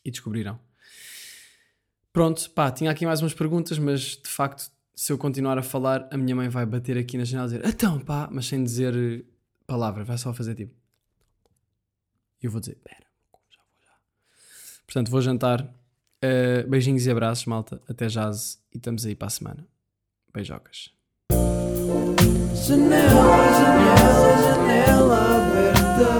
E 0.04 0.10
descobrirão. 0.10 0.58
Pronto, 2.12 2.50
pá, 2.50 2.70
tinha 2.70 2.90
aqui 2.90 3.06
mais 3.06 3.20
umas 3.22 3.34
perguntas, 3.34 3.78
mas 3.78 4.16
de 4.16 4.28
facto, 4.28 4.70
se 4.94 5.12
eu 5.12 5.18
continuar 5.18 5.58
a 5.58 5.62
falar, 5.62 6.08
a 6.10 6.16
minha 6.16 6.34
mãe 6.34 6.48
vai 6.48 6.66
bater 6.66 6.98
aqui 6.98 7.16
na 7.16 7.24
janela 7.24 7.48
e 7.48 7.58
dizer 7.58 7.68
então 7.68 8.00
pá, 8.00 8.28
mas 8.30 8.46
sem 8.46 8.62
dizer 8.62 9.24
palavra, 9.66 10.02
vai 10.02 10.18
só 10.18 10.32
fazer 10.34 10.54
tipo 10.54 10.80
e 12.42 12.46
eu 12.46 12.50
vou 12.50 12.60
dizer: 12.60 12.76
Pera, 12.76 13.06
já 13.50 13.62
vou 13.62 13.78
já. 13.84 13.92
Portanto, 14.86 15.10
vou 15.10 15.20
jantar. 15.20 15.62
Uh, 16.22 16.68
beijinhos 16.68 17.06
e 17.06 17.10
abraços, 17.10 17.46
malta. 17.46 17.80
Até 17.88 18.06
jazz 18.06 18.62
e 18.72 18.76
estamos 18.76 19.06
aí 19.06 19.14
para 19.14 19.28
a 19.28 19.30
semana. 19.30 19.68
Beijocas. 20.32 20.92
Janela, 22.62 23.00
janela, 23.58 24.32
janela 24.44 25.18
aberta. 25.36 26.10